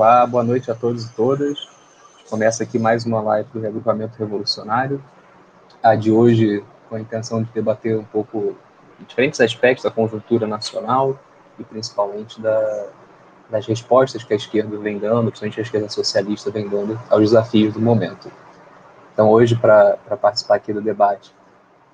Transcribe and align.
Olá, 0.00 0.26
boa 0.26 0.42
noite 0.42 0.70
a 0.70 0.74
todos 0.74 1.04
e 1.04 1.12
todas. 1.12 1.68
Começa 2.30 2.62
aqui 2.62 2.78
mais 2.78 3.04
uma 3.04 3.20
live 3.20 3.50
do 3.52 3.60
Reagrupamento 3.60 4.18
Revolucionário. 4.18 5.04
A 5.82 5.94
de 5.94 6.10
hoje 6.10 6.64
com 6.88 6.94
a 6.96 7.00
intenção 7.00 7.42
de 7.42 7.52
debater 7.52 7.98
um 7.98 8.04
pouco 8.04 8.56
diferentes 9.06 9.38
aspectos 9.42 9.84
da 9.84 9.90
conjuntura 9.90 10.46
nacional 10.46 11.20
e 11.58 11.64
principalmente 11.64 12.40
da, 12.40 12.86
das 13.50 13.66
respostas 13.66 14.24
que 14.24 14.32
a 14.32 14.36
esquerda 14.36 14.74
vem 14.78 14.98
dando, 14.98 15.24
principalmente 15.24 15.60
a 15.60 15.64
esquerda 15.64 15.88
socialista 15.90 16.50
vem 16.50 16.66
dando 16.66 16.98
aos 17.10 17.20
desafios 17.20 17.74
do 17.74 17.80
momento. 17.82 18.32
Então, 19.12 19.28
hoje, 19.28 19.54
para 19.54 19.98
participar 20.18 20.54
aqui 20.54 20.72
do 20.72 20.80
debate, 20.80 21.30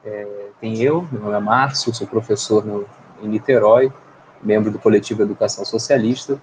é, 0.04 0.51
tem 0.60 0.80
eu, 0.80 1.04
meu 1.10 1.23
nome 1.23 1.34
é 1.34 1.41
Márcio, 1.41 1.93
sou 1.93 2.07
professor 2.07 2.65
no, 2.65 2.87
em 3.20 3.27
Niterói, 3.27 3.93
membro 4.41 4.70
do 4.70 4.79
coletivo 4.79 5.23
Educação 5.23 5.65
Socialista, 5.65 6.41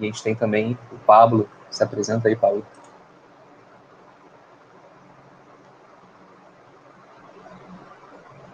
e 0.00 0.04
a 0.04 0.06
gente 0.06 0.22
tem 0.22 0.34
também 0.34 0.76
o 0.90 0.98
Pablo. 0.98 1.48
Se 1.70 1.84
apresenta 1.84 2.28
aí, 2.28 2.34
Pablo. 2.34 2.66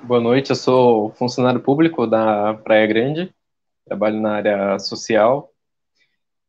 Boa 0.03 0.20
noite, 0.20 0.51
eu 0.51 0.57
sou 0.57 1.12
funcionário 1.15 1.61
público 1.61 2.07
da 2.07 2.55
Praia 2.55 2.87
Grande, 2.87 3.35
trabalho 3.85 4.20
na 4.20 4.35
área 4.35 4.79
social 4.79 5.51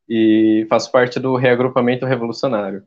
e 0.08 0.66
faço 0.70 0.92
parte 0.92 1.20
do 1.20 1.36
reagrupamento 1.36 2.06
revolucionário. 2.06 2.84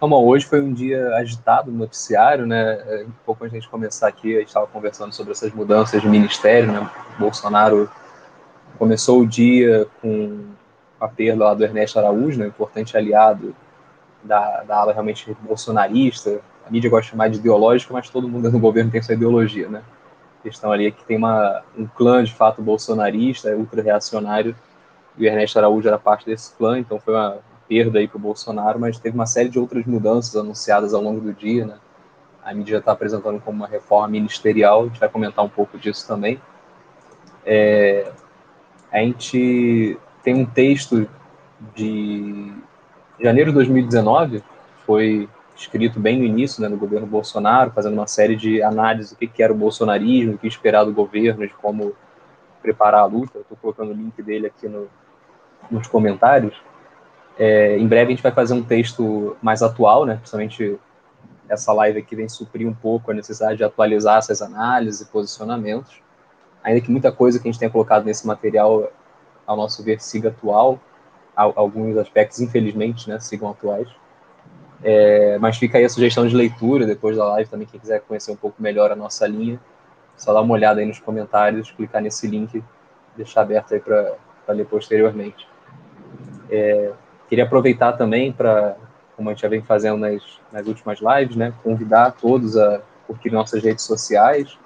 Bom, 0.00 0.26
hoje 0.26 0.44
foi 0.44 0.60
um 0.60 0.72
dia 0.72 1.16
agitado 1.16 1.70
no 1.70 1.78
noticiário, 1.78 2.46
né? 2.46 2.82
É, 2.86 3.04
um 3.04 3.12
pouco 3.24 3.44
antes 3.44 3.52
de 3.52 3.58
a 3.58 3.60
gente 3.60 3.70
começar 3.70 4.06
aqui, 4.06 4.36
a 4.36 4.40
gente 4.40 4.48
estava 4.48 4.66
conversando 4.66 5.14
sobre 5.14 5.32
essas 5.32 5.52
mudanças 5.52 6.00
de 6.00 6.08
ministério, 6.08 6.70
né? 6.70 6.90
Bolsonaro 7.18 7.90
começou 8.78 9.20
o 9.20 9.26
dia 9.26 9.86
com 10.00 10.44
a 11.00 11.08
perda 11.08 11.44
lá 11.44 11.54
do 11.54 11.64
Ernesto 11.64 11.98
Araújo, 11.98 12.38
né? 12.38 12.46
Importante 12.46 12.96
aliado 12.96 13.54
da, 14.22 14.62
da 14.62 14.76
ala 14.76 14.92
realmente 14.92 15.36
bolsonarista. 15.42 16.40
A 16.66 16.70
mídia 16.70 16.88
gosta 16.88 17.04
de 17.04 17.10
chamar 17.10 17.28
de 17.28 17.38
ideológica, 17.38 17.92
mas 17.92 18.08
todo 18.08 18.28
mundo 18.28 18.50
no 18.50 18.58
governo 18.58 18.90
tem 18.90 19.02
sua 19.02 19.14
ideologia, 19.14 19.68
né? 19.68 19.82
A 20.40 20.42
questão 20.42 20.72
ali 20.72 20.86
é 20.86 20.90
que 20.90 21.04
tem 21.04 21.16
uma, 21.16 21.62
um 21.76 21.86
clã 21.86 22.24
de 22.24 22.32
fato 22.32 22.62
bolsonarista, 22.62 23.54
ultra-reacionário, 23.54 24.56
e 25.16 25.24
o 25.24 25.26
Ernesto 25.26 25.58
Araújo 25.58 25.86
era 25.86 25.98
parte 25.98 26.26
desse 26.26 26.54
clã, 26.54 26.78
então 26.78 26.98
foi 26.98 27.14
uma 27.14 27.38
perda 27.68 27.98
aí 27.98 28.08
para 28.08 28.16
o 28.16 28.20
Bolsonaro, 28.20 28.78
mas 28.78 28.98
teve 28.98 29.14
uma 29.14 29.26
série 29.26 29.48
de 29.48 29.58
outras 29.58 29.84
mudanças 29.86 30.36
anunciadas 30.36 30.92
ao 30.92 31.02
longo 31.02 31.20
do 31.20 31.32
dia, 31.32 31.66
né? 31.66 31.78
A 32.44 32.52
mídia 32.52 32.76
está 32.76 32.92
apresentando 32.92 33.40
como 33.40 33.56
uma 33.56 33.66
reforma 33.66 34.08
ministerial, 34.08 34.82
a 34.82 34.86
gente 34.86 35.00
vai 35.00 35.08
comentar 35.08 35.42
um 35.44 35.48
pouco 35.48 35.78
disso 35.78 36.06
também. 36.06 36.40
É, 37.44 38.12
a 38.94 38.98
gente 39.00 39.98
tem 40.22 40.34
um 40.34 40.46
texto 40.46 41.08
de 41.74 42.52
janeiro 43.18 43.50
de 43.50 43.54
2019, 43.56 44.40
foi 44.86 45.28
escrito 45.56 45.98
bem 45.98 46.16
no 46.16 46.24
início, 46.24 46.62
né, 46.62 46.68
no 46.68 46.76
governo 46.76 47.04
Bolsonaro, 47.04 47.72
fazendo 47.72 47.94
uma 47.94 48.06
série 48.06 48.36
de 48.36 48.62
análises 48.62 49.10
do 49.10 49.18
que, 49.18 49.26
que 49.26 49.42
era 49.42 49.52
o 49.52 49.56
bolsonarismo, 49.56 50.34
o 50.34 50.38
que 50.38 50.46
esperar 50.46 50.84
do 50.84 50.92
governo, 50.92 51.44
de 51.44 51.52
como 51.54 51.92
preparar 52.62 53.00
a 53.00 53.04
luta. 53.04 53.40
Estou 53.40 53.58
colocando 53.60 53.90
o 53.90 53.94
link 53.94 54.22
dele 54.22 54.46
aqui 54.46 54.68
no, 54.68 54.86
nos 55.68 55.88
comentários. 55.88 56.54
É, 57.36 57.76
em 57.76 57.88
breve 57.88 58.12
a 58.12 58.14
gente 58.14 58.22
vai 58.22 58.32
fazer 58.32 58.54
um 58.54 58.62
texto 58.62 59.36
mais 59.42 59.60
atual, 59.60 60.06
né? 60.06 60.14
Principalmente 60.16 60.78
essa 61.48 61.72
live 61.72 61.98
aqui 61.98 62.14
vem 62.14 62.28
suprir 62.28 62.68
um 62.68 62.74
pouco 62.74 63.10
a 63.10 63.14
necessidade 63.14 63.56
de 63.56 63.64
atualizar 63.64 64.18
essas 64.18 64.40
análises 64.40 65.00
e 65.00 65.06
posicionamentos. 65.06 66.03
Ainda 66.64 66.80
que 66.80 66.90
muita 66.90 67.12
coisa 67.12 67.38
que 67.38 67.46
a 67.46 67.50
gente 67.52 67.60
tenha 67.60 67.70
colocado 67.70 68.04
nesse 68.04 68.26
material, 68.26 68.90
ao 69.46 69.56
nosso 69.56 69.82
ver, 69.84 70.00
siga 70.00 70.30
atual, 70.30 70.80
alguns 71.36 71.96
aspectos, 71.96 72.40
infelizmente, 72.40 73.08
né, 73.08 73.20
sigam 73.20 73.50
atuais. 73.50 73.88
É, 74.82 75.38
mas 75.38 75.56
fica 75.56 75.78
aí 75.78 75.84
a 75.84 75.88
sugestão 75.88 76.26
de 76.26 76.34
leitura 76.34 76.86
depois 76.86 77.16
da 77.16 77.24
live 77.26 77.48
também, 77.48 77.66
quem 77.66 77.78
quiser 77.78 78.00
conhecer 78.00 78.32
um 78.32 78.36
pouco 78.36 78.60
melhor 78.60 78.90
a 78.90 78.96
nossa 78.96 79.26
linha, 79.26 79.60
só 80.16 80.32
dá 80.32 80.40
uma 80.40 80.54
olhada 80.54 80.80
aí 80.80 80.86
nos 80.86 80.98
comentários, 80.98 81.70
clicar 81.70 82.02
nesse 82.02 82.26
link, 82.26 82.62
deixar 83.16 83.42
aberto 83.42 83.74
aí 83.74 83.80
para 83.80 84.14
ler 84.48 84.66
posteriormente. 84.66 85.46
É, 86.50 86.92
Queria 87.28 87.44
aproveitar 87.44 87.92
também 87.94 88.32
para, 88.32 88.76
como 89.16 89.28
a 89.28 89.32
gente 89.32 89.42
já 89.42 89.48
vem 89.48 89.62
fazendo 89.62 89.98
nas, 89.98 90.22
nas 90.52 90.66
últimas 90.66 91.00
lives, 91.00 91.36
né, 91.36 91.52
convidar 91.62 92.12
todos 92.12 92.56
a 92.56 92.80
curtir 93.06 93.30
nossas 93.30 93.62
redes 93.62 93.84
sociais. 93.84 94.58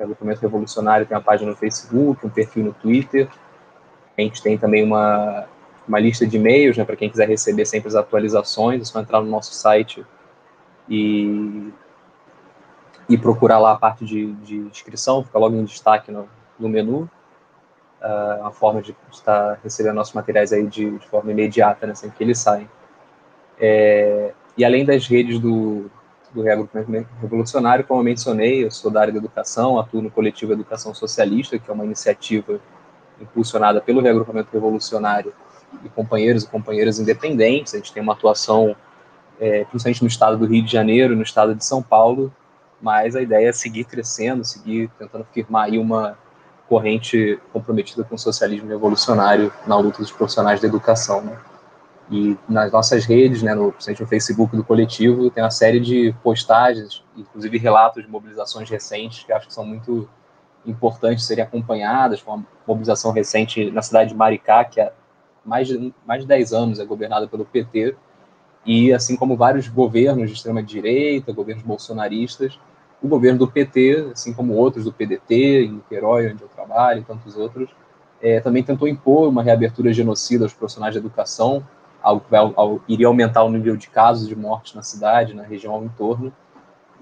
O 0.00 0.04
Agrupamento 0.04 0.40
Revolucionário 0.40 1.06
tem 1.06 1.16
uma 1.16 1.22
página 1.22 1.50
no 1.50 1.56
Facebook, 1.56 2.26
um 2.26 2.30
perfil 2.30 2.64
no 2.64 2.72
Twitter. 2.72 3.28
A 4.16 4.22
gente 4.22 4.42
tem 4.42 4.56
também 4.56 4.82
uma, 4.82 5.46
uma 5.86 5.98
lista 5.98 6.26
de 6.26 6.36
e-mails 6.36 6.76
né, 6.76 6.84
para 6.84 6.96
quem 6.96 7.10
quiser 7.10 7.28
receber 7.28 7.66
sempre 7.66 7.88
as 7.88 7.94
atualizações. 7.94 8.82
É 8.82 8.84
só 8.84 9.00
entrar 9.00 9.20
no 9.20 9.30
nosso 9.30 9.52
site 9.52 10.04
e, 10.88 11.70
e 13.08 13.18
procurar 13.18 13.58
lá 13.58 13.72
a 13.72 13.78
parte 13.78 14.04
de, 14.04 14.32
de 14.32 14.56
inscrição, 14.56 15.22
fica 15.22 15.38
logo 15.38 15.54
em 15.54 15.64
destaque 15.64 16.10
no, 16.10 16.28
no 16.58 16.68
menu 16.68 17.08
uh, 18.00 18.40
uma 18.40 18.52
forma 18.52 18.82
de 18.82 18.96
estar 19.12 19.58
recebendo 19.62 19.94
nossos 19.94 20.14
materiais 20.14 20.52
aí 20.52 20.66
de, 20.66 20.98
de 20.98 21.06
forma 21.08 21.30
imediata, 21.30 21.86
né, 21.86 21.94
sempre 21.94 22.16
que 22.16 22.24
eles 22.24 22.38
saem. 22.38 22.68
É, 23.58 24.32
e 24.56 24.64
além 24.64 24.84
das 24.84 25.06
redes 25.06 25.38
do, 25.38 25.90
do 26.32 26.42
Reagrupamento 26.42 27.08
Revolucionário, 27.20 27.84
como 27.84 28.00
eu 28.00 28.04
mencionei, 28.04 28.64
eu 28.64 28.70
sou 28.70 28.90
da 28.90 29.00
área 29.00 29.12
da 29.12 29.18
educação, 29.18 29.78
atuo 29.78 30.00
no 30.00 30.10
coletivo 30.10 30.52
Educação 30.52 30.94
Socialista, 30.94 31.58
que 31.58 31.70
é 31.70 31.74
uma 31.74 31.84
iniciativa 31.84 32.60
impulsionada 33.20 33.80
pelo 33.80 34.00
Reagrupamento 34.00 34.48
Revolucionário 34.52 35.32
e 35.84 35.88
companheiros 35.88 36.44
e 36.44 36.48
companheiras 36.48 36.98
independentes. 36.98 37.74
A 37.74 37.78
gente 37.78 37.92
tem 37.92 38.02
uma 38.02 38.12
atuação, 38.12 38.76
é, 39.40 39.64
principalmente 39.64 40.02
no 40.02 40.08
estado 40.08 40.36
do 40.36 40.46
Rio 40.46 40.64
de 40.64 40.72
Janeiro, 40.72 41.16
no 41.16 41.22
estado 41.22 41.54
de 41.54 41.64
São 41.64 41.82
Paulo, 41.82 42.32
mas 42.80 43.16
a 43.16 43.22
ideia 43.22 43.48
é 43.48 43.52
seguir 43.52 43.84
crescendo, 43.84 44.44
seguir 44.44 44.90
tentando 44.98 45.26
firmar 45.32 45.64
aí 45.64 45.78
uma, 45.78 46.16
corrente 46.70 47.36
comprometida 47.52 48.04
com 48.04 48.14
o 48.14 48.18
socialismo 48.18 48.68
revolucionário 48.68 49.52
na 49.66 49.76
luta 49.76 49.98
dos 49.98 50.12
profissionais 50.12 50.60
da 50.60 50.68
educação. 50.68 51.20
Né? 51.20 51.36
E 52.10 52.36
nas 52.48 52.72
nossas 52.72 53.04
redes, 53.04 53.40
né, 53.40 53.54
no, 53.54 53.66
no 53.66 54.06
Facebook 54.06 54.56
do 54.56 54.64
coletivo, 54.64 55.30
tem 55.30 55.44
uma 55.44 55.50
série 55.50 55.78
de 55.78 56.14
postagens, 56.24 57.04
inclusive 57.16 57.56
relatos 57.56 58.04
de 58.04 58.10
mobilizações 58.10 58.68
recentes, 58.68 59.22
que 59.22 59.32
acho 59.32 59.46
que 59.46 59.54
são 59.54 59.64
muito 59.64 60.08
importantes 60.66 61.24
serem 61.24 61.44
acompanhadas, 61.44 62.20
com 62.20 62.34
uma 62.34 62.46
mobilização 62.66 63.12
recente 63.12 63.70
na 63.70 63.80
cidade 63.80 64.10
de 64.10 64.16
Maricá, 64.16 64.64
que 64.64 64.80
há 64.80 64.92
mais 65.44 65.68
de, 65.68 65.94
mais 66.04 66.22
de 66.22 66.26
10 66.26 66.52
anos 66.52 66.80
é 66.80 66.84
governada 66.84 67.28
pelo 67.28 67.44
PT, 67.44 67.94
e 68.66 68.92
assim 68.92 69.16
como 69.16 69.36
vários 69.36 69.68
governos 69.68 70.28
de 70.28 70.34
extrema-direita, 70.34 71.32
governos 71.32 71.64
bolsonaristas, 71.64 72.58
o 73.02 73.08
governo 73.08 73.38
do 73.38 73.48
PT, 73.48 74.10
assim 74.12 74.34
como 74.34 74.54
outros 74.54 74.84
do 74.84 74.92
PDT, 74.92 75.64
em 75.64 75.72
Niterói, 75.72 76.32
onde 76.32 76.42
eu 76.42 76.48
trabalho, 76.48 77.00
e 77.00 77.04
tantos 77.04 77.36
outros, 77.36 77.70
é, 78.20 78.40
também 78.40 78.62
tentou 78.62 78.86
impor 78.86 79.28
uma 79.28 79.42
reabertura 79.42 79.92
genocida 79.92 80.44
aos 80.44 80.52
profissionais 80.52 80.92
de 80.92 80.98
educação, 80.98 81.64
algo 82.02 82.80
que 82.86 82.92
iria 82.92 83.06
aumentar 83.06 83.42
o 83.42 83.50
nível 83.50 83.76
de 83.76 83.88
casos 83.88 84.28
de 84.28 84.36
morte 84.36 84.74
na 84.74 84.82
cidade, 84.82 85.34
na 85.34 85.42
região 85.42 85.74
ao 85.74 85.84
entorno. 85.84 86.32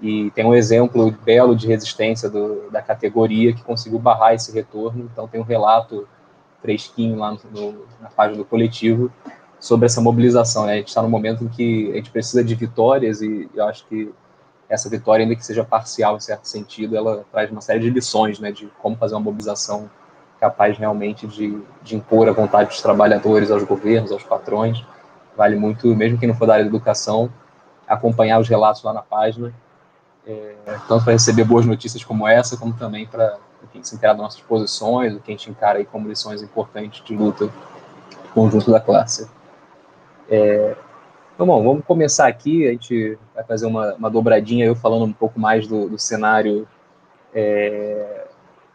E 0.01 0.31
tem 0.31 0.45
um 0.45 0.55
exemplo 0.55 1.11
belo 1.11 1.55
de 1.55 1.67
resistência 1.67 2.29
do, 2.29 2.69
da 2.71 2.81
categoria 2.81 3.53
que 3.53 3.63
conseguiu 3.63 3.99
barrar 3.99 4.33
esse 4.33 4.51
retorno. 4.51 5.09
Então, 5.11 5.27
tem 5.27 5.41
um 5.41 5.43
relato 5.43 6.07
fresquinho 6.61 7.17
lá 7.17 7.31
no, 7.31 7.39
no, 7.51 7.85
na 8.01 8.09
página 8.09 8.37
do 8.37 8.45
coletivo 8.45 9.11
sobre 9.59 9.85
essa 9.87 9.99
mobilização. 9.99 10.65
Né? 10.65 10.73
A 10.73 10.77
gente 10.77 10.87
está 10.87 11.01
no 11.01 11.09
momento 11.09 11.43
em 11.43 11.47
que 11.47 11.91
a 11.91 11.95
gente 11.95 12.11
precisa 12.11 12.43
de 12.43 12.55
vitórias 12.55 13.21
e 13.21 13.49
eu 13.53 13.65
acho 13.65 13.85
que 13.87 14.11
essa 14.69 14.87
vitória, 14.89 15.23
ainda 15.23 15.35
que 15.35 15.45
seja 15.45 15.65
parcial 15.65 16.15
em 16.15 16.19
certo 16.19 16.47
sentido, 16.47 16.95
ela 16.95 17.25
traz 17.31 17.51
uma 17.51 17.59
série 17.59 17.79
de 17.79 17.89
lições, 17.89 18.39
né, 18.39 18.51
de 18.51 18.67
como 18.79 18.95
fazer 18.95 19.15
uma 19.15 19.21
mobilização 19.21 19.89
capaz 20.39 20.77
realmente 20.77 21.27
de, 21.27 21.61
de 21.81 21.95
impor 21.95 22.29
a 22.29 22.31
vontade 22.31 22.69
dos 22.69 22.81
trabalhadores 22.81 23.51
aos 23.51 23.63
governos, 23.63 24.11
aos 24.11 24.23
patrões. 24.23 24.83
Vale 25.35 25.55
muito, 25.55 25.87
mesmo 25.95 26.17
quem 26.17 26.27
não 26.27 26.35
for 26.35 26.45
da 26.45 26.53
área 26.53 26.65
da 26.65 26.69
educação, 26.69 27.31
acompanhar 27.87 28.39
os 28.39 28.47
relatos 28.47 28.83
lá 28.83 28.93
na 28.93 29.01
página, 29.01 29.53
é, 30.25 30.55
tanto 30.87 31.03
para 31.03 31.13
receber 31.13 31.43
boas 31.43 31.65
notícias 31.65 32.03
como 32.03 32.27
essa, 32.27 32.57
como 32.57 32.73
também 32.73 33.07
para 33.07 33.37
se 33.81 33.95
inteirar 33.95 34.13
das 34.13 34.21
nossas 34.21 34.41
posições, 34.41 35.13
o 35.15 35.19
que 35.19 35.31
a 35.31 35.35
gente 35.35 35.49
encara 35.49 35.79
aí 35.79 35.85
como 35.85 36.07
lições 36.07 36.41
importantes 36.41 37.03
de 37.03 37.15
luta 37.15 37.45
do 37.47 37.53
conjunto 38.33 38.71
da 38.71 38.79
classe. 38.79 39.29
É, 40.29 40.75
então, 41.33 41.47
bom, 41.47 41.63
vamos 41.63 41.85
começar 41.85 42.27
aqui. 42.27 42.67
A 42.67 42.71
gente 42.71 43.17
vai 43.33 43.43
fazer 43.43 43.65
uma, 43.65 43.93
uma 43.95 44.09
dobradinha, 44.09 44.65
eu 44.65 44.75
falando 44.75 45.05
um 45.05 45.13
pouco 45.13 45.39
mais 45.39 45.65
do, 45.65 45.89
do 45.89 45.97
cenário 45.97 46.67
é, 47.33 48.27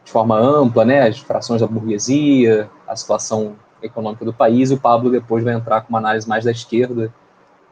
de 0.04 0.12
forma 0.12 0.38
ampla, 0.38 0.84
né? 0.84 1.08
As 1.08 1.18
frações 1.18 1.60
da 1.60 1.66
burguesia, 1.66 2.70
a 2.86 2.94
situação 2.94 3.56
econômica 3.82 4.24
do 4.24 4.32
país. 4.32 4.70
E 4.70 4.74
o 4.74 4.80
Pablo 4.80 5.10
depois 5.10 5.42
vai 5.42 5.54
entrar 5.54 5.80
com 5.80 5.88
uma 5.88 5.98
análise 5.98 6.28
mais 6.28 6.44
da 6.44 6.50
esquerda, 6.50 7.12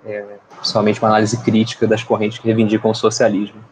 é, 0.04 0.38
principalmente 0.56 1.00
uma 1.00 1.08
análise 1.08 1.36
crítica 1.42 1.86
das 1.86 2.02
correntes 2.02 2.38
que 2.38 2.46
reivindicam 2.46 2.90
o 2.90 2.94
socialismo. 2.94 3.62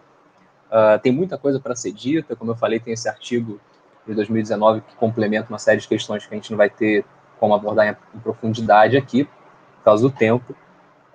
Uh, 0.71 1.01
tem 1.03 1.11
muita 1.11 1.37
coisa 1.37 1.59
para 1.59 1.75
ser 1.75 1.93
dita, 1.93 2.37
como 2.37 2.53
eu 2.53 2.57
falei, 2.57 2.79
tem 2.79 2.93
esse 2.93 3.09
artigo 3.09 3.59
de 4.07 4.15
2019 4.15 4.83
que 4.83 4.95
complementa 4.95 5.49
uma 5.49 5.59
série 5.59 5.81
de 5.81 5.89
questões 5.89 6.25
que 6.25 6.33
a 6.33 6.37
gente 6.37 6.51
não 6.51 6.57
vai 6.57 6.71
ter 6.71 7.05
como 7.41 7.55
abordar 7.55 7.89
em, 7.89 8.19
profundidade 8.21 8.97
aqui, 8.97 9.25
por 9.25 9.85
causa 9.85 10.03
do 10.03 10.15
tempo. 10.15 10.53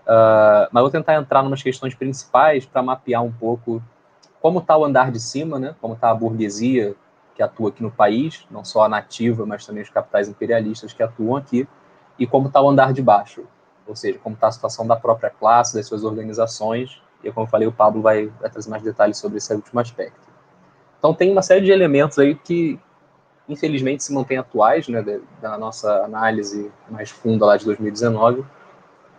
Uh, 0.06 0.68
mas 0.72 0.82
vou 0.82 0.90
tentar 0.90 1.16
entrar 1.16 1.44
em 1.44 1.48
umas 1.48 1.64
questões 1.64 1.96
principais 1.96 2.66
para 2.66 2.84
mapear 2.84 3.24
um 3.24 3.32
pouco 3.32 3.82
como 4.42 4.60
está 4.60 4.78
o 4.78 4.84
andar 4.84 5.12
de 5.12 5.20
cima, 5.20 5.58
né? 5.58 5.74
como 5.82 5.94
está 5.94 6.12
a 6.12 6.14
burguesia 6.14 6.96
que 7.36 7.44
atua 7.44 7.70
aqui 7.70 7.84
no 7.84 7.92
país, 7.92 8.48
não 8.50 8.64
só 8.64 8.86
a 8.86 8.90
nativa, 8.90 9.46
mas 9.46 9.66
também 9.66 9.84
os 9.84 9.90
capitais 9.90 10.30
imperialistas 10.30 10.94
que 10.94 11.04
atuam 11.04 11.36
aqui, 11.36 11.68
e 12.18 12.26
como 12.26 12.48
está 12.48 12.62
o 12.62 12.70
andar 12.70 12.94
de 12.94 13.02
baixo, 13.02 13.44
ou 13.86 13.96
seja, 13.96 14.18
como 14.20 14.36
está 14.36 14.48
a 14.48 14.52
situação 14.52 14.88
da 14.88 14.96
própria 14.96 15.30
classe, 15.30 15.76
das 15.76 15.86
suas 15.86 16.04
organizações, 16.04 17.02
e 17.24 17.32
como 17.32 17.46
eu 17.46 17.50
falei, 17.50 17.68
o 17.68 17.72
Pablo 17.72 18.02
vai, 18.02 18.28
vai 18.40 18.50
trazer 18.50 18.70
mais 18.70 18.82
detalhes 18.82 19.18
sobre 19.18 19.38
esse 19.38 19.54
último 19.54 19.80
aspecto. 19.80 20.28
Então 20.98 21.14
tem 21.14 21.32
uma 21.32 21.42
série 21.42 21.66
de 21.66 21.72
elementos 21.72 22.18
aí 22.18 22.36
que, 22.36 22.80
infelizmente, 23.50 24.04
se 24.04 24.14
mantêm 24.14 24.38
atuais, 24.38 24.88
né, 24.88 25.04
da 25.42 25.58
nossa 25.58 26.04
análise 26.04 26.72
mais 26.90 27.10
funda 27.10 27.46
lá 27.46 27.58
de 27.58 27.66
2019, 27.66 28.40
uh, 28.40 28.46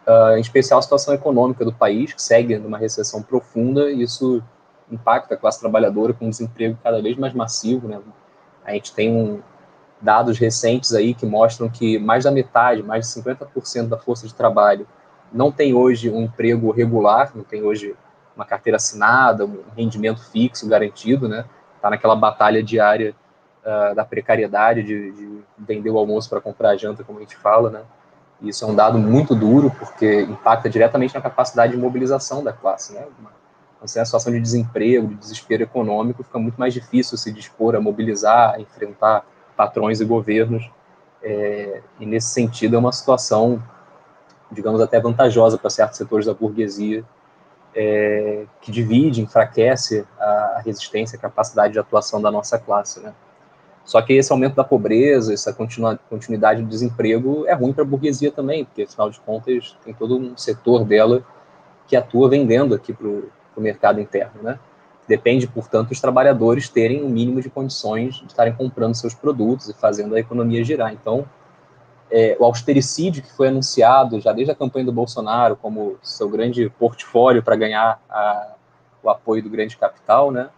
ah, 0.06 0.38
em 0.38 0.40
especial 0.40 0.78
a 0.78 0.82
situação 0.82 1.14
econômica 1.14 1.64
do 1.64 1.72
país, 1.72 2.12
que 2.14 2.22
segue 2.22 2.58
numa 2.58 2.78
recessão 2.78 3.22
profunda, 3.22 3.90
e 3.90 4.02
isso 4.02 4.42
impacta 4.90 5.34
a 5.34 5.36
classe 5.36 5.60
trabalhadora 5.60 6.12
com 6.12 6.26
um 6.26 6.30
desemprego 6.30 6.78
cada 6.82 7.00
vez 7.02 7.16
mais 7.16 7.32
massivo, 7.34 7.88
né? 7.88 8.00
A 8.64 8.72
gente 8.72 8.92
tem 8.94 9.12
um, 9.12 9.40
dados 10.00 10.38
recentes 10.38 10.92
aí 10.92 11.14
que 11.14 11.26
mostram 11.26 11.68
que 11.68 11.98
mais 11.98 12.24
da 12.24 12.30
metade, 12.30 12.82
mais 12.82 13.06
de 13.06 13.20
50% 13.20 13.88
da 13.88 13.98
força 13.98 14.26
de 14.26 14.34
trabalho 14.34 14.86
não 15.32 15.50
tem 15.50 15.74
hoje 15.74 16.10
um 16.10 16.22
emprego 16.22 16.70
regular, 16.70 17.32
não 17.34 17.42
tem 17.42 17.62
hoje 17.62 17.94
uma 18.34 18.44
carteira 18.44 18.76
assinada, 18.76 19.44
um 19.44 19.62
rendimento 19.76 20.22
fixo 20.30 20.68
garantido, 20.68 21.28
né? 21.28 21.44
Está 21.74 21.90
naquela 21.90 22.14
batalha 22.14 22.62
diária 22.62 23.14
uh, 23.64 23.94
da 23.94 24.04
precariedade, 24.04 24.82
de, 24.82 25.12
de, 25.12 25.42
vender 25.58 25.90
o 25.90 25.98
almoço 25.98 26.28
para 26.28 26.40
comprar 26.40 26.70
a 26.70 26.76
janta, 26.76 27.02
como 27.02 27.18
a 27.18 27.22
gente 27.22 27.36
fala, 27.36 27.70
né? 27.70 27.80
Isso 28.42 28.64
é 28.64 28.68
um 28.68 28.74
dado 28.74 28.98
muito 28.98 29.34
duro, 29.34 29.70
porque 29.78 30.22
impacta 30.22 30.68
diretamente 30.68 31.14
na 31.14 31.20
capacidade 31.20 31.72
de 31.72 31.78
mobilização 31.78 32.44
da 32.44 32.52
classe, 32.52 32.92
né? 32.92 33.04
Uma, 33.18 33.30
você 33.80 34.00
a 34.00 34.04
situação 34.04 34.32
de 34.32 34.40
desemprego, 34.40 35.08
de 35.08 35.14
desespero 35.14 35.62
econômico, 35.62 36.24
fica 36.24 36.38
muito 36.38 36.58
mais 36.58 36.72
difícil 36.72 37.16
se 37.18 37.32
dispor 37.32 37.74
a 37.76 37.80
mobilizar, 37.80 38.54
a 38.54 38.60
enfrentar 38.60 39.24
patrões 39.56 40.00
e 40.00 40.04
governos. 40.04 40.70
É, 41.22 41.82
e 41.98 42.06
nesse 42.06 42.28
sentido 42.28 42.76
é 42.76 42.78
uma 42.78 42.92
situação, 42.92 43.62
digamos, 44.50 44.80
até 44.80 45.00
vantajosa 45.00 45.58
para 45.58 45.70
certos 45.70 45.98
setores 45.98 46.26
da 46.26 46.34
burguesia, 46.34 47.04
é, 47.74 48.46
que 48.60 48.72
divide, 48.72 49.20
enfraquece 49.20 50.06
a, 50.18 50.24
a, 50.56 50.62
resistência, 50.64 51.18
a 51.18 51.20
capacidade 51.20 51.74
de 51.74 51.78
atuação 51.78 52.22
da 52.22 52.30
nossa 52.30 52.58
classe. 52.58 53.00
Né? 53.00 53.12
Só 53.84 54.00
que 54.00 54.14
esse 54.14 54.32
aumento 54.32 54.54
da 54.54 54.64
pobreza, 54.64 55.34
essa 55.34 55.52
continuidade 55.52 56.62
do 56.62 56.68
desemprego 56.68 57.46
é 57.46 57.52
ruim 57.52 57.72
para 57.72 57.82
a 57.82 57.86
burguesia 57.86 58.32
também, 58.32 58.64
porque 58.64 58.82
afinal 58.82 59.10
de 59.10 59.20
contas 59.20 59.76
tem 59.84 59.92
todo 59.92 60.16
um 60.16 60.36
setor 60.36 60.84
dela 60.84 61.22
que 61.86 61.94
atua 61.94 62.28
vendendo 62.28 62.74
aqui 62.74 62.92
para 62.92 63.06
o 63.06 63.30
mercado 63.62 64.00
interno, 64.00 64.42
né? 64.42 64.58
Depende, 65.08 65.46
portanto, 65.46 65.90
dos 65.90 66.00
trabalhadores 66.00 66.68
terem 66.68 67.02
o 67.02 67.06
um 67.06 67.08
mínimo 67.08 67.40
de 67.40 67.48
condições 67.48 68.16
de 68.16 68.26
estarem 68.26 68.52
comprando 68.52 68.94
seus 68.94 69.14
produtos 69.14 69.68
e 69.68 69.74
fazendo 69.74 70.16
a 70.16 70.18
economia 70.18 70.64
girar. 70.64 70.92
Então, 70.92 71.24
é, 72.10 72.36
o 72.40 72.44
austericídio 72.44 73.22
que 73.22 73.32
foi 73.32 73.48
anunciado 73.48 74.20
já 74.20 74.32
desde 74.32 74.50
a 74.50 74.54
campanha 74.54 74.84
do 74.84 74.92
Bolsonaro 74.92 75.56
como 75.56 75.96
seu 76.02 76.28
grande 76.28 76.68
portfólio 76.70 77.42
para 77.42 77.54
ganhar 77.54 78.00
a, 78.08 78.54
o 79.02 79.08
apoio 79.08 79.42
do 79.42 79.48
grande 79.48 79.76
capital, 79.76 80.30
né? 80.32 80.48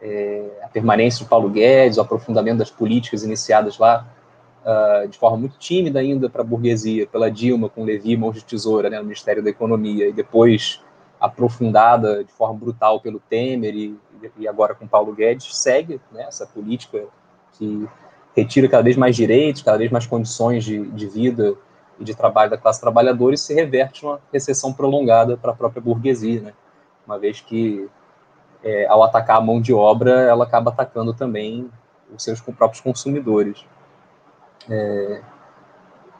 É, 0.00 0.60
a 0.64 0.68
permanência 0.68 1.22
de 1.22 1.30
Paulo 1.30 1.48
Guedes, 1.48 1.96
o 1.96 2.00
aprofundamento 2.00 2.58
das 2.58 2.70
políticas 2.70 3.22
iniciadas 3.22 3.78
lá 3.78 4.04
uh, 4.62 5.08
de 5.08 5.18
forma 5.18 5.36
muito 5.36 5.56
tímida 5.58 6.00
ainda 6.00 6.28
para 6.28 6.42
a 6.42 6.44
burguesia, 6.44 7.06
pela 7.06 7.30
Dilma 7.30 7.68
com 7.68 7.84
Levi 7.84 8.16
mãos 8.16 8.34
de 8.34 8.44
tesoura 8.44 8.88
né, 8.88 8.98
no 8.98 9.04
Ministério 9.04 9.42
da 9.42 9.50
Economia, 9.50 10.08
e 10.08 10.12
depois 10.12 10.80
aprofundada 11.22 12.24
de 12.24 12.32
forma 12.32 12.58
brutal 12.58 13.00
pelo 13.00 13.20
Temer 13.20 13.74
e, 13.76 13.96
e 14.36 14.48
agora 14.48 14.74
com 14.74 14.88
Paulo 14.88 15.14
Guedes, 15.14 15.56
segue 15.56 16.00
né, 16.10 16.24
essa 16.24 16.44
política 16.44 17.04
que 17.52 17.88
retira 18.34 18.68
cada 18.68 18.82
vez 18.82 18.96
mais 18.96 19.14
direitos, 19.14 19.62
cada 19.62 19.78
vez 19.78 19.88
mais 19.92 20.04
condições 20.04 20.64
de, 20.64 20.84
de 20.90 21.06
vida 21.06 21.54
e 22.00 22.02
de 22.02 22.12
trabalho 22.12 22.50
da 22.50 22.58
classe 22.58 22.80
trabalhadora 22.80 23.36
e 23.36 23.38
se 23.38 23.54
reverte 23.54 24.04
numa 24.04 24.20
recessão 24.32 24.72
prolongada 24.72 25.36
para 25.36 25.52
a 25.52 25.54
própria 25.54 25.80
burguesia, 25.80 26.40
né? 26.40 26.52
uma 27.06 27.20
vez 27.20 27.40
que, 27.40 27.88
é, 28.64 28.86
ao 28.86 29.04
atacar 29.04 29.36
a 29.36 29.40
mão 29.40 29.60
de 29.60 29.72
obra, 29.72 30.22
ela 30.22 30.42
acaba 30.42 30.70
atacando 30.70 31.14
também 31.14 31.70
os 32.12 32.24
seus 32.24 32.40
próprios 32.40 32.80
consumidores. 32.80 33.64
É, 34.68 35.22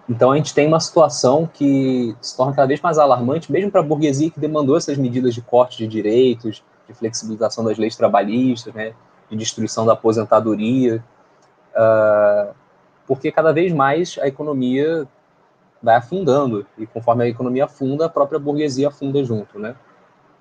então 0.08 0.32
a 0.32 0.36
gente 0.36 0.52
tem 0.54 0.66
uma 0.66 0.80
situação 0.80 1.48
que 1.52 2.14
se 2.20 2.36
torna 2.36 2.52
cada 2.52 2.66
vez 2.66 2.80
mais 2.80 2.98
alarmante, 2.98 3.50
mesmo 3.50 3.70
para 3.70 3.80
a 3.80 3.84
burguesia 3.84 4.30
que 4.30 4.40
demandou 4.40 4.76
essas 4.76 4.98
medidas 4.98 5.34
de 5.34 5.40
corte 5.40 5.78
de 5.78 5.86
direitos, 5.86 6.62
de 6.88 6.94
flexibilização 6.94 7.64
das 7.64 7.78
leis 7.78 7.96
trabalhistas, 7.96 8.74
né, 8.74 8.94
de 9.30 9.36
destruição 9.36 9.86
da 9.86 9.92
aposentadoria, 9.92 11.02
uh, 11.74 12.54
porque 13.06 13.30
cada 13.30 13.52
vez 13.52 13.72
mais 13.72 14.18
a 14.20 14.26
economia 14.26 15.06
vai 15.82 15.96
afundando 15.96 16.66
e 16.78 16.86
conforme 16.86 17.24
a 17.24 17.28
economia 17.28 17.64
afunda, 17.64 18.06
a 18.06 18.08
própria 18.08 18.38
burguesia 18.38 18.88
afunda 18.88 19.24
junto, 19.24 19.58
né? 19.58 19.74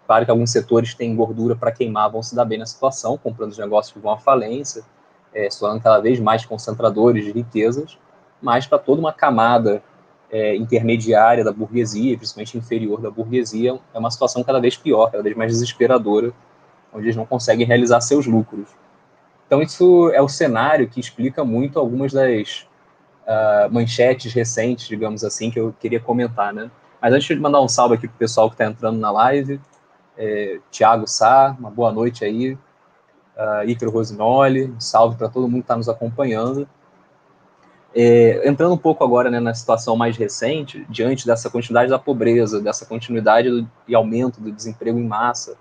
Claro 0.05 0.25
que 0.25 0.31
alguns 0.31 0.51
setores 0.51 0.93
têm 0.93 1.15
gordura 1.15 1.55
para 1.55 1.71
queimar, 1.71 2.11
vão 2.11 2.21
se 2.21 2.35
dar 2.35 2.45
bem 2.45 2.57
na 2.57 2.65
situação, 2.65 3.17
comprando 3.17 3.51
os 3.51 3.57
negócios 3.57 3.93
que 3.93 3.99
vão 3.99 4.11
à 4.11 4.17
falência, 4.17 4.83
é, 5.33 5.49
se 5.49 5.59
tornando 5.59 5.81
cada 5.81 5.99
vez 5.99 6.19
mais 6.19 6.45
concentradores 6.45 7.23
de 7.23 7.31
riquezas, 7.31 7.97
mas 8.41 8.65
para 8.65 8.79
toda 8.79 8.99
uma 8.99 9.13
camada 9.13 9.83
é, 10.31 10.55
intermediária 10.55 11.43
da 11.43 11.51
burguesia, 11.51 12.17
principalmente 12.17 12.57
inferior 12.57 13.01
da 13.01 13.11
burguesia, 13.11 13.79
é 13.93 13.99
uma 13.99 14.09
situação 14.09 14.43
cada 14.43 14.59
vez 14.59 14.77
pior, 14.77 15.11
cada 15.11 15.21
vez 15.21 15.35
mais 15.35 15.51
desesperadora, 15.51 16.33
onde 16.93 17.05
eles 17.05 17.15
não 17.15 17.25
conseguem 17.25 17.65
realizar 17.65 18.01
seus 18.01 18.25
lucros. 18.25 18.67
Então, 19.45 19.61
isso 19.61 20.09
é 20.13 20.21
o 20.21 20.29
cenário 20.29 20.87
que 20.87 20.99
explica 20.99 21.43
muito 21.43 21.77
algumas 21.77 22.13
das 22.13 22.65
uh, 23.27 23.69
manchetes 23.69 24.33
recentes, 24.33 24.87
digamos 24.87 25.23
assim, 25.23 25.51
que 25.51 25.59
eu 25.59 25.75
queria 25.79 25.99
comentar, 25.99 26.53
né? 26.53 26.71
Mas 27.01 27.13
antes 27.13 27.27
de 27.27 27.35
mandar 27.35 27.61
um 27.61 27.67
salve 27.67 27.95
aqui 27.95 28.07
para 28.07 28.15
o 28.15 28.19
pessoal 28.19 28.47
que 28.49 28.53
está 28.53 28.65
entrando 28.65 28.99
na 28.99 29.11
live, 29.11 29.59
é, 30.17 30.59
Tiago 30.69 31.07
Sá, 31.07 31.55
uma 31.59 31.69
boa 31.71 31.91
noite 31.91 32.23
aí, 32.23 32.53
uh, 32.53 33.67
Ícaro 33.67 33.91
Rosinoli, 33.91 34.65
um 34.65 34.79
salve 34.79 35.17
para 35.17 35.27
todo 35.27 35.47
mundo 35.47 35.61
que 35.61 35.65
está 35.65 35.75
nos 35.75 35.89
acompanhando. 35.89 36.67
É, 37.93 38.47
entrando 38.47 38.73
um 38.73 38.77
pouco 38.77 39.03
agora 39.03 39.29
né, 39.29 39.39
na 39.39 39.53
situação 39.53 39.97
mais 39.97 40.15
recente, 40.15 40.85
diante 40.89 41.25
dessa 41.25 41.49
continuidade 41.49 41.89
da 41.89 41.99
pobreza, 41.99 42.61
dessa 42.61 42.85
continuidade 42.85 43.49
do, 43.49 43.69
e 43.87 43.93
aumento 43.93 44.39
do 44.39 44.51
desemprego 44.51 44.97
em 44.97 45.05
massa, 45.05 45.57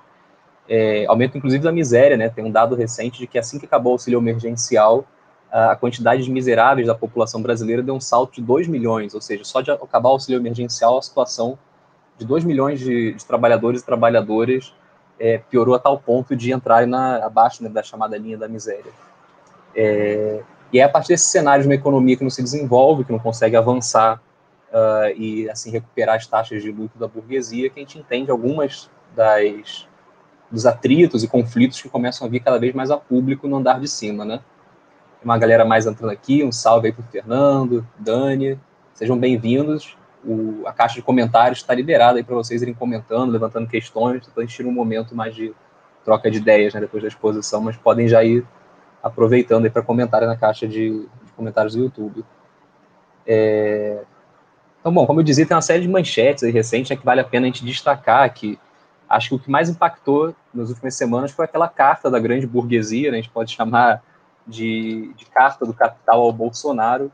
é, 0.68 1.04
aumento 1.06 1.37
inclusive 1.37 1.64
da 1.64 1.72
miséria, 1.72 2.16
né? 2.16 2.28
Tem 2.28 2.44
um 2.44 2.50
dado 2.50 2.76
recente 2.76 3.18
de 3.18 3.26
que 3.26 3.38
assim 3.38 3.58
que 3.58 3.66
acabou 3.66 3.92
o 3.92 3.94
auxílio 3.94 4.20
emergencial, 4.20 5.04
a 5.50 5.75
quantidade 5.75 6.22
de 6.22 6.30
miseráveis 6.30 6.87
da 6.87 6.94
população 6.94 7.42
brasileira 7.42 7.82
deu 7.82 7.94
um 7.94 8.00
salto 8.00 8.34
de 8.34 8.42
2 8.42 8.68
milhões, 8.68 9.14
ou 9.14 9.20
seja, 9.20 9.42
só 9.42 9.60
de 9.60 9.70
acabar 9.72 10.10
o 10.10 10.12
auxílio 10.12 10.40
emergencial, 10.40 10.96
a 10.96 11.02
situação 11.02 11.58
de 12.16 12.25
2 12.25 12.44
milhões 12.44 12.78
de, 12.78 13.14
de 13.14 13.26
trabalhadores 13.26 13.80
e 13.80 13.84
trabalhadoras 13.84 14.72
é, 15.18 15.38
piorou 15.38 15.75
a 15.75 15.78
tal 15.78 15.99
ponto 15.99 16.37
de 16.37 16.52
entrar 16.52 16.87
na, 16.87 17.16
abaixo 17.25 17.64
né, 17.64 17.68
da 17.68 17.82
chamada 17.82 18.16
linha 18.16 18.38
da 18.38 18.46
miséria. 18.46 18.92
É, 19.75 20.40
e 20.72 20.78
é 20.78 20.82
a 20.82 20.88
partir 20.88 21.08
desse 21.08 21.28
cenário 21.28 21.62
de 21.62 21.68
uma 21.68 21.74
economia 21.74 22.16
que 22.16 22.22
não 22.22 22.30
se 22.30 22.42
desenvolve, 22.42 23.04
que 23.04 23.12
não 23.12 23.18
consegue 23.18 23.56
avançar 23.56 24.20
uh, 24.70 25.16
e 25.16 25.48
assim 25.50 25.70
recuperar 25.70 26.16
as 26.16 26.26
taxas 26.26 26.62
de 26.62 26.70
lucro 26.70 26.98
da 26.98 27.08
burguesia, 27.08 27.68
que 27.70 27.80
a 27.80 27.82
gente 27.82 27.98
entende 27.98 28.30
algumas 28.30 28.90
das 29.14 29.88
dos 30.50 30.66
atritos 30.66 31.22
e 31.22 31.28
conflitos 31.28 31.80
que 31.80 31.88
começam 31.88 32.26
a 32.26 32.30
vir 32.30 32.40
cada 32.40 32.58
vez 32.58 32.74
mais 32.74 32.90
a 32.90 32.96
público 32.96 33.46
no 33.46 33.56
andar 33.56 33.78
de 33.78 33.86
cima, 33.86 34.24
né? 34.24 34.40
Uma 35.22 35.38
galera 35.38 35.64
mais 35.64 35.86
entrando 35.86 36.10
aqui, 36.10 36.42
um 36.42 36.50
salve 36.50 36.88
aí 36.88 36.94
o 36.98 37.02
Fernando, 37.04 37.86
Dani, 37.96 38.58
sejam 38.92 39.16
bem-vindos. 39.16 39.96
a 40.66 40.72
caixa 40.72 40.96
de 40.96 41.02
comentários 41.02 41.60
está 41.60 41.72
liberada 41.72 42.18
aí 42.18 42.24
para 42.24 42.34
vocês 42.34 42.62
irem 42.62 42.74
comentando, 42.74 43.30
levantando 43.30 43.68
questões, 43.68 44.26
depois 44.26 44.38
a 44.38 44.40
gente 44.48 44.56
tira 44.56 44.68
um 44.68 44.72
momento 44.72 45.14
mais 45.14 45.34
de 45.34 45.54
troca 46.04 46.28
de 46.28 46.38
ideias, 46.38 46.74
né, 46.74 46.80
depois 46.80 47.02
da 47.02 47.08
exposição, 47.08 47.60
mas 47.60 47.76
podem 47.76 48.08
já 48.08 48.24
ir 48.24 48.44
aproveitando 49.02 49.64
aí 49.64 49.71
para 49.71 49.83
comentário 49.83 50.26
na 50.26 50.37
caixa 50.37 50.66
de, 50.66 50.90
de, 50.90 51.33
comentários 51.37 51.75
do 51.75 51.83
YouTube. 51.83 52.25
É... 53.26 54.02
Então, 54.80 54.92
bom, 54.92 55.07
como 55.07 55.21
eu 55.21 55.25
dizia, 55.25 55.47
tem 55.47 55.54
uma 55.54 55.62
série 55.62 55.83
de 55.83 55.88
manchetes 55.88 56.42
aí 56.42 56.50
recentes 56.50 56.90
né, 56.90 56.97
que 56.97 57.04
vale 57.04 57.21
a 57.21 57.25
pena 57.25 57.47
a 57.47 57.50
gente 57.50 57.64
destacar 57.64 58.23
aqui. 58.23 58.59
Acho 59.09 59.30
que 59.30 59.35
o 59.35 59.38
que 59.38 59.50
mais 59.50 59.69
impactou 59.69 60.35
nas 60.54 60.69
últimas 60.69 60.95
semanas 60.95 61.30
foi 61.33 61.45
aquela 61.45 61.69
carta 61.69 62.11
da 62.11 62.19
grande 62.19 62.47
burguesia, 62.47 63.11
né, 63.11 63.19
a 63.19 63.21
gente 63.21 63.33
pode 63.33 63.52
chamar 63.52 64.02
de, 64.47 65.12
de 65.16 65.26
carta 65.26 65.66
do 65.66 65.75
capital 65.75 66.23
ao 66.23 66.33
Bolsonaro, 66.33 67.12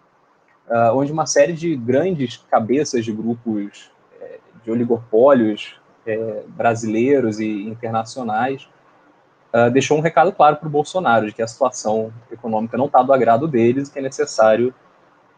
uh, 0.68 0.94
onde 0.94 1.10
uma 1.10 1.26
série 1.26 1.52
de 1.52 1.74
grandes 1.74 2.36
cabeças 2.50 3.04
de 3.04 3.12
grupos 3.12 3.90
é, 4.20 4.38
de 4.64 4.70
oligopólios 4.70 5.80
é, 6.06 6.42
brasileiros 6.48 7.40
e 7.40 7.62
internacionais 7.62 8.68
uh, 9.56 9.70
deixou 9.70 9.96
um 9.96 10.00
recado 10.00 10.32
claro 10.32 10.56
para 10.56 10.68
o 10.68 10.70
Bolsonaro 10.70 11.26
de 11.26 11.32
que 11.32 11.42
a 11.42 11.46
situação 11.46 12.12
econômica 12.30 12.76
não 12.76 12.86
está 12.86 13.02
do 13.02 13.12
agrado 13.12 13.48
deles 13.48 13.88
e 13.88 13.92
que 13.92 13.98
é 13.98 14.02
necessário 14.02 14.74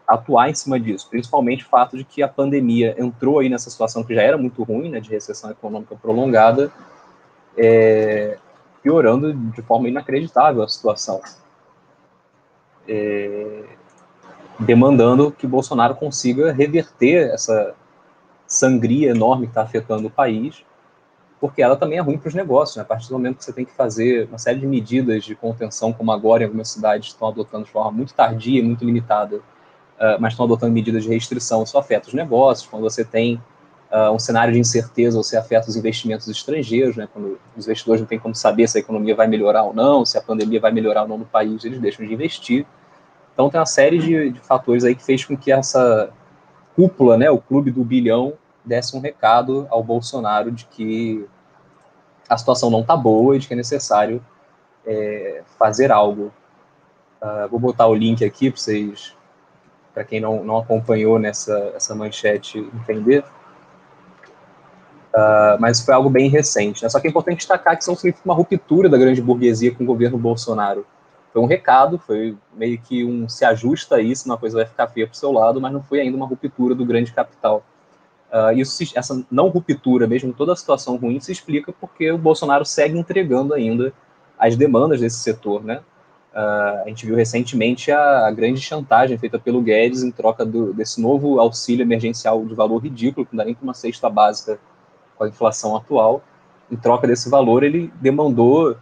atuar 0.06 0.48
em 0.48 0.54
cima 0.54 0.80
disso, 0.80 1.06
principalmente 1.10 1.64
o 1.64 1.68
fato 1.68 1.96
de 1.96 2.02
que 2.02 2.22
a 2.22 2.28
pandemia 2.28 2.96
entrou 2.98 3.40
aí 3.40 3.48
nessa 3.50 3.68
situação 3.68 4.02
que 4.02 4.14
já 4.14 4.22
era 4.22 4.38
muito 4.38 4.62
ruim, 4.62 4.88
né, 4.88 5.00
de 5.00 5.10
recessão 5.10 5.50
econômica 5.50 5.94
prolongada, 5.96 6.72
é, 7.56 8.38
piorando 8.82 9.34
de 9.34 9.60
forma 9.60 9.86
inacreditável 9.86 10.62
a 10.62 10.68
situação, 10.68 11.20
é, 12.88 13.64
demandando 14.58 15.30
que 15.30 15.46
Bolsonaro 15.46 15.94
consiga 15.94 16.52
reverter 16.52 17.28
essa 17.30 17.74
sangria 18.46 19.10
enorme 19.10 19.46
que 19.46 19.50
está 19.50 19.62
afetando 19.62 20.06
o 20.08 20.10
país, 20.10 20.64
porque 21.40 21.62
ela 21.62 21.76
também 21.76 21.98
é 21.98 22.00
ruim 22.00 22.18
para 22.18 22.28
os 22.28 22.34
negócios. 22.34 22.76
Né? 22.76 22.82
A 22.82 22.84
partir 22.84 23.08
do 23.08 23.12
momento 23.14 23.38
que 23.38 23.44
você 23.44 23.52
tem 23.52 23.64
que 23.64 23.72
fazer 23.72 24.26
uma 24.28 24.38
série 24.38 24.58
de 24.58 24.66
medidas 24.66 25.24
de 25.24 25.34
contenção, 25.34 25.92
como 25.92 26.10
agora 26.10 26.42
em 26.42 26.46
algumas 26.46 26.68
cidades 26.68 27.08
estão 27.08 27.28
adotando 27.28 27.64
de 27.64 27.70
forma 27.70 27.92
muito 27.92 28.14
tardia, 28.14 28.62
muito 28.62 28.84
limitada, 28.84 29.36
uh, 29.36 30.18
mas 30.18 30.32
estão 30.32 30.46
adotando 30.46 30.72
medidas 30.72 31.04
de 31.04 31.10
restrição, 31.10 31.62
isso 31.62 31.78
afeta 31.78 32.08
os 32.08 32.14
negócios. 32.14 32.68
Quando 32.68 32.82
você 32.82 33.04
tem 33.04 33.40
uh, 33.92 34.12
um 34.12 34.18
cenário 34.18 34.52
de 34.52 34.58
incerteza, 34.58 35.16
você 35.16 35.36
afeta 35.36 35.68
os 35.68 35.76
investimentos 35.76 36.26
estrangeiros, 36.26 36.96
né? 36.96 37.08
quando 37.12 37.38
os 37.56 37.66
investidores 37.66 38.00
não 38.00 38.08
têm 38.08 38.18
como 38.18 38.34
saber 38.34 38.68
se 38.68 38.78
a 38.78 38.80
economia 38.80 39.14
vai 39.14 39.28
melhorar 39.28 39.62
ou 39.62 39.72
não, 39.72 40.04
se 40.04 40.18
a 40.18 40.20
pandemia 40.20 40.60
vai 40.60 40.72
melhorar 40.72 41.02
ou 41.02 41.08
não 41.08 41.18
no 41.18 41.26
país, 41.26 41.64
eles 41.64 41.80
deixam 41.80 42.04
de 42.04 42.12
investir. 42.12 42.66
Então 43.32 43.48
tem 43.48 43.60
uma 43.60 43.66
série 43.66 43.98
de, 43.98 44.30
de 44.30 44.40
fatores 44.40 44.82
aí 44.82 44.96
que 44.96 45.04
fez 45.04 45.24
com 45.24 45.36
que 45.36 45.52
essa 45.52 46.10
cúpula, 46.74 47.16
né, 47.16 47.30
o 47.30 47.38
clube 47.38 47.70
do 47.70 47.84
bilhão, 47.84 48.34
desse 48.68 48.96
um 48.96 49.00
recado 49.00 49.66
ao 49.70 49.82
Bolsonaro 49.82 50.52
de 50.52 50.66
que 50.66 51.26
a 52.28 52.36
situação 52.36 52.70
não 52.70 52.82
está 52.82 52.96
boa 52.96 53.34
e 53.34 53.38
de 53.38 53.48
que 53.48 53.54
é 53.54 53.56
necessário 53.56 54.24
é, 54.86 55.42
fazer 55.58 55.90
algo. 55.90 56.32
Uh, 57.20 57.48
vou 57.50 57.58
botar 57.58 57.86
o 57.88 57.94
link 57.94 58.24
aqui 58.24 58.48
para 58.50 58.60
vocês 58.60 59.16
para 59.98 60.04
quem 60.04 60.20
não, 60.20 60.44
não 60.44 60.58
acompanhou 60.58 61.18
nessa 61.18 61.72
essa 61.74 61.92
manchete 61.92 62.58
entender. 62.72 63.24
Uh, 65.12 65.58
mas 65.58 65.80
foi 65.80 65.92
algo 65.92 66.08
bem 66.08 66.28
recente. 66.28 66.84
Né? 66.84 66.88
Só 66.88 67.00
que 67.00 67.08
é 67.08 67.10
importante 67.10 67.38
destacar 67.38 67.76
que 67.76 67.82
isso 67.82 67.90
não 67.90 67.96
significa 67.96 68.24
uma 68.24 68.34
ruptura 68.34 68.88
da 68.88 68.96
grande 68.96 69.20
burguesia 69.20 69.74
com 69.74 69.82
o 69.82 69.86
governo 69.86 70.16
Bolsonaro. 70.16 70.86
Foi 71.32 71.42
um 71.42 71.46
recado, 71.46 71.98
foi 71.98 72.36
meio 72.54 72.78
que 72.80 73.04
um 73.04 73.28
se 73.28 73.44
ajusta 73.44 73.96
a 73.96 74.00
isso, 74.00 74.26
uma 74.26 74.38
coisa 74.38 74.58
vai 74.58 74.66
ficar 74.66 74.86
feia 74.86 75.06
para 75.06 75.14
o 75.14 75.16
seu 75.16 75.32
lado, 75.32 75.60
mas 75.60 75.72
não 75.72 75.82
foi 75.82 76.00
ainda 76.00 76.16
uma 76.16 76.26
ruptura 76.26 76.76
do 76.76 76.86
grande 76.86 77.12
capital. 77.12 77.64
Uh, 78.32 78.52
isso, 78.58 78.84
essa 78.94 79.24
não 79.30 79.48
ruptura, 79.48 80.06
mesmo 80.06 80.32
toda 80.34 80.52
a 80.52 80.56
situação 80.56 80.96
ruim, 80.96 81.18
se 81.18 81.32
explica 81.32 81.72
porque 81.72 82.10
o 82.10 82.18
Bolsonaro 82.18 82.64
segue 82.64 82.98
entregando 82.98 83.54
ainda 83.54 83.92
as 84.38 84.54
demandas 84.54 85.00
desse 85.00 85.18
setor, 85.18 85.64
né? 85.64 85.80
Uh, 86.32 86.82
a 86.84 86.88
gente 86.88 87.06
viu 87.06 87.16
recentemente 87.16 87.90
a, 87.90 88.26
a, 88.26 88.30
grande 88.30 88.60
chantagem 88.60 89.16
feita 89.16 89.38
pelo 89.38 89.62
Guedes 89.62 90.02
em 90.02 90.10
troca 90.10 90.44
do, 90.44 90.74
desse 90.74 91.00
novo 91.00 91.40
auxílio 91.40 91.82
emergencial 91.82 92.44
de 92.44 92.54
valor 92.54 92.78
ridículo, 92.78 93.24
que 93.26 93.34
não 93.34 93.38
dá 93.38 93.44
nem 93.46 93.54
para 93.54 93.64
uma 93.64 93.74
cesta 93.74 94.10
básica 94.10 94.60
com 95.16 95.24
a 95.24 95.28
inflação 95.28 95.74
atual. 95.74 96.22
Em 96.70 96.76
troca 96.76 97.06
desse 97.06 97.30
valor, 97.30 97.64
ele 97.64 97.90
demandou 98.00 98.76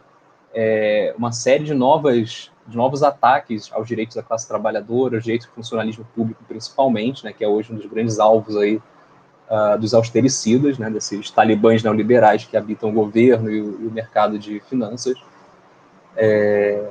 é, 0.52 1.14
uma 1.16 1.30
série 1.30 1.64
de, 1.64 1.72
novas, 1.72 2.50
de 2.66 2.76
novos 2.76 3.02
ataques 3.02 3.70
aos 3.72 3.86
direitos 3.86 4.16
da 4.16 4.22
classe 4.22 4.48
trabalhadora, 4.48 5.16
aos 5.16 5.24
direitos 5.24 5.46
do 5.46 5.52
funcionalismo 5.52 6.04
público, 6.16 6.42
principalmente, 6.48 7.24
né, 7.24 7.32
que 7.32 7.44
é 7.44 7.48
hoje 7.48 7.72
um 7.72 7.76
dos 7.76 7.86
grandes 7.86 8.18
alvos 8.18 8.56
aí, 8.56 8.82
uh, 9.50 9.78
dos 9.78 9.94
austericidas, 9.94 10.78
né, 10.78 10.90
desses 10.90 11.30
talibãs 11.30 11.82
neoliberais 11.82 12.44
que 12.44 12.56
habitam 12.56 12.90
o 12.90 12.92
governo 12.92 13.50
e 13.50 13.60
o, 13.60 13.82
e 13.82 13.86
o 13.86 13.90
mercado 13.90 14.38
de 14.38 14.60
finanças. 14.60 15.18
É, 16.16 16.90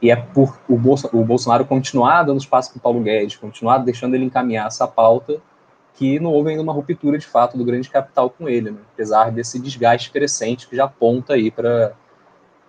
e 0.00 0.10
é 0.10 0.16
por 0.16 0.58
o, 0.68 0.76
Bolso, 0.76 1.08
o 1.12 1.24
Bolsonaro 1.24 1.64
continuar 1.64 2.22
dando 2.22 2.38
espaço 2.38 2.70
para 2.70 2.78
o 2.78 2.80
Paulo 2.80 3.00
Guedes, 3.00 3.36
continuar 3.36 3.78
deixando 3.78 4.14
ele 4.14 4.24
encaminhar 4.24 4.66
essa 4.66 4.86
pauta, 4.86 5.40
que 5.94 6.20
não 6.20 6.30
houve 6.30 6.50
ainda 6.50 6.62
uma 6.62 6.72
ruptura 6.72 7.16
de 7.16 7.26
fato 7.26 7.56
do 7.56 7.64
grande 7.64 7.88
capital 7.88 8.28
com 8.28 8.48
ele, 8.48 8.70
né? 8.70 8.78
apesar 8.92 9.32
desse 9.32 9.58
desgaste 9.58 10.10
crescente 10.10 10.68
que 10.68 10.76
já 10.76 10.84
aponta 10.84 11.32
aí 11.32 11.50
para 11.50 11.94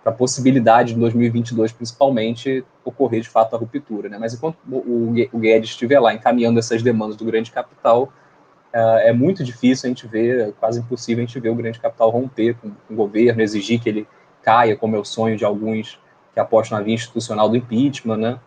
a 0.02 0.10
possibilidade 0.10 0.94
de 0.94 1.00
2022, 1.00 1.70
principalmente, 1.72 2.64
ocorrer 2.82 3.20
de 3.20 3.28
fato 3.28 3.54
a 3.54 3.58
ruptura. 3.58 4.08
Né? 4.08 4.16
Mas 4.18 4.32
enquanto 4.32 4.56
o, 4.66 5.12
o 5.30 5.38
Guedes 5.38 5.70
estiver 5.70 6.00
lá 6.00 6.14
encaminhando 6.14 6.58
essas 6.58 6.82
demandas 6.82 7.16
do 7.16 7.24
grande 7.26 7.50
capital, 7.50 8.10
uh, 8.74 8.98
é 9.00 9.12
muito 9.12 9.42
difícil 9.44 9.86
a 9.86 9.88
gente 9.88 10.06
ver, 10.06 10.48
é 10.48 10.52
quase 10.52 10.80
impossível 10.80 11.22
a 11.22 11.26
gente 11.26 11.38
ver 11.40 11.50
o 11.50 11.54
grande 11.54 11.80
capital 11.80 12.10
romper 12.10 12.54
com, 12.54 12.70
com 12.70 12.94
o 12.94 12.96
governo, 12.96 13.42
exigir 13.42 13.80
que 13.80 13.88
ele 13.88 14.08
caia, 14.42 14.76
como 14.76 14.96
é 14.96 14.98
o 14.98 15.04
sonho 15.04 15.36
de 15.36 15.44
alguns 15.44 16.00
que 16.32 16.40
apostam 16.40 16.78
na 16.78 16.84
via 16.84 16.94
institucional 16.94 17.48
do 17.48 17.56
impeachment, 17.56 18.16
né? 18.16 18.40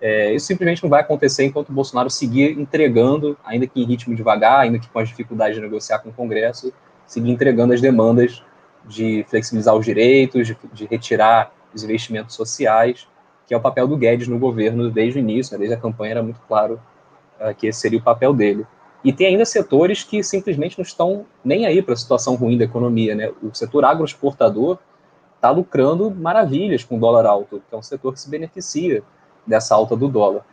É, 0.00 0.34
isso 0.34 0.46
simplesmente 0.46 0.82
não 0.82 0.90
vai 0.90 1.00
acontecer 1.00 1.44
enquanto 1.44 1.70
o 1.70 1.72
Bolsonaro 1.72 2.10
seguir 2.10 2.58
entregando, 2.58 3.36
ainda 3.44 3.66
que 3.66 3.80
em 3.80 3.84
ritmo 3.86 4.14
devagar, 4.14 4.60
ainda 4.60 4.78
que 4.78 4.88
com 4.88 4.98
as 4.98 5.08
dificuldades 5.08 5.56
de 5.56 5.62
negociar 5.62 6.00
com 6.00 6.10
o 6.10 6.12
Congresso, 6.12 6.72
seguir 7.06 7.30
entregando 7.30 7.72
as 7.72 7.80
demandas 7.80 8.42
de 8.84 9.24
flexibilizar 9.28 9.74
os 9.74 9.84
direitos, 9.84 10.46
de, 10.46 10.56
de 10.72 10.86
retirar 10.86 11.52
os 11.74 11.82
investimentos 11.82 12.34
sociais, 12.34 13.08
que 13.46 13.54
é 13.54 13.56
o 13.56 13.60
papel 13.60 13.86
do 13.86 13.96
Guedes 13.96 14.28
no 14.28 14.38
governo 14.38 14.90
desde 14.90 15.18
o 15.18 15.20
início, 15.20 15.52
né, 15.52 15.58
desde 15.58 15.74
a 15.74 15.80
campanha 15.80 16.12
era 16.12 16.22
muito 16.22 16.40
claro 16.46 16.80
uh, 17.40 17.54
que 17.54 17.66
esse 17.66 17.80
seria 17.80 17.98
o 17.98 18.02
papel 18.02 18.34
dele. 18.34 18.66
E 19.04 19.12
tem 19.12 19.28
ainda 19.28 19.44
setores 19.44 20.02
que 20.02 20.22
simplesmente 20.22 20.78
não 20.78 20.82
estão 20.82 21.26
nem 21.44 21.66
aí 21.66 21.80
para 21.80 21.94
a 21.94 21.96
situação 21.96 22.34
ruim 22.34 22.58
da 22.58 22.64
economia. 22.64 23.14
Né? 23.14 23.32
O 23.42 23.54
setor 23.54 23.84
agroexportador 23.84 24.78
está 25.36 25.50
lucrando 25.50 26.10
maravilhas 26.10 26.82
com 26.82 26.96
o 26.96 27.00
dólar 27.00 27.26
alto, 27.26 27.62
que 27.68 27.74
é 27.74 27.78
um 27.78 27.82
setor 27.82 28.12
que 28.12 28.20
se 28.20 28.28
beneficia 28.28 29.02
dessa 29.46 29.74
alta 29.74 29.94
do 29.94 30.08
dólar. 30.08 30.44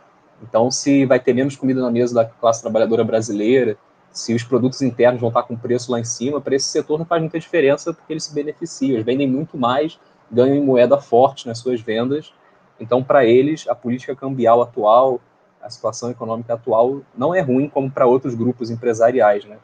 Então, 0.42 0.70
se 0.70 1.04
vai 1.06 1.18
ter 1.18 1.32
menos 1.32 1.56
comida 1.56 1.80
na 1.80 1.90
mesa 1.90 2.14
da 2.14 2.24
classe 2.24 2.60
trabalhadora 2.60 3.02
brasileira, 3.02 3.76
se 4.10 4.32
os 4.32 4.44
produtos 4.44 4.80
internos 4.82 5.20
vão 5.20 5.28
estar 5.28 5.42
com 5.42 5.56
preço 5.56 5.90
lá 5.90 5.98
em 5.98 6.04
cima, 6.04 6.40
para 6.40 6.54
esse 6.54 6.68
setor 6.68 6.98
não 6.98 7.06
faz 7.06 7.20
muita 7.20 7.38
diferença 7.38 7.92
porque 7.92 8.12
eles 8.12 8.24
se 8.24 8.34
beneficiam, 8.34 8.92
eles 8.92 9.04
vendem 9.04 9.28
muito 9.28 9.58
mais, 9.58 9.98
ganham 10.30 10.54
em 10.54 10.62
moeda 10.62 10.98
forte 11.00 11.48
nas 11.48 11.58
suas 11.58 11.80
vendas. 11.80 12.32
Então, 12.78 13.02
para 13.02 13.24
eles, 13.24 13.66
a 13.68 13.74
política 13.74 14.14
cambial 14.14 14.62
atual, 14.62 15.20
a 15.64 15.70
situação 15.70 16.10
econômica 16.10 16.52
atual 16.52 17.00
não 17.16 17.34
é 17.34 17.40
ruim 17.40 17.68
como 17.68 17.90
para 17.90 18.06
outros 18.06 18.34
grupos 18.34 18.70
empresariais, 18.70 19.46
né? 19.46 19.56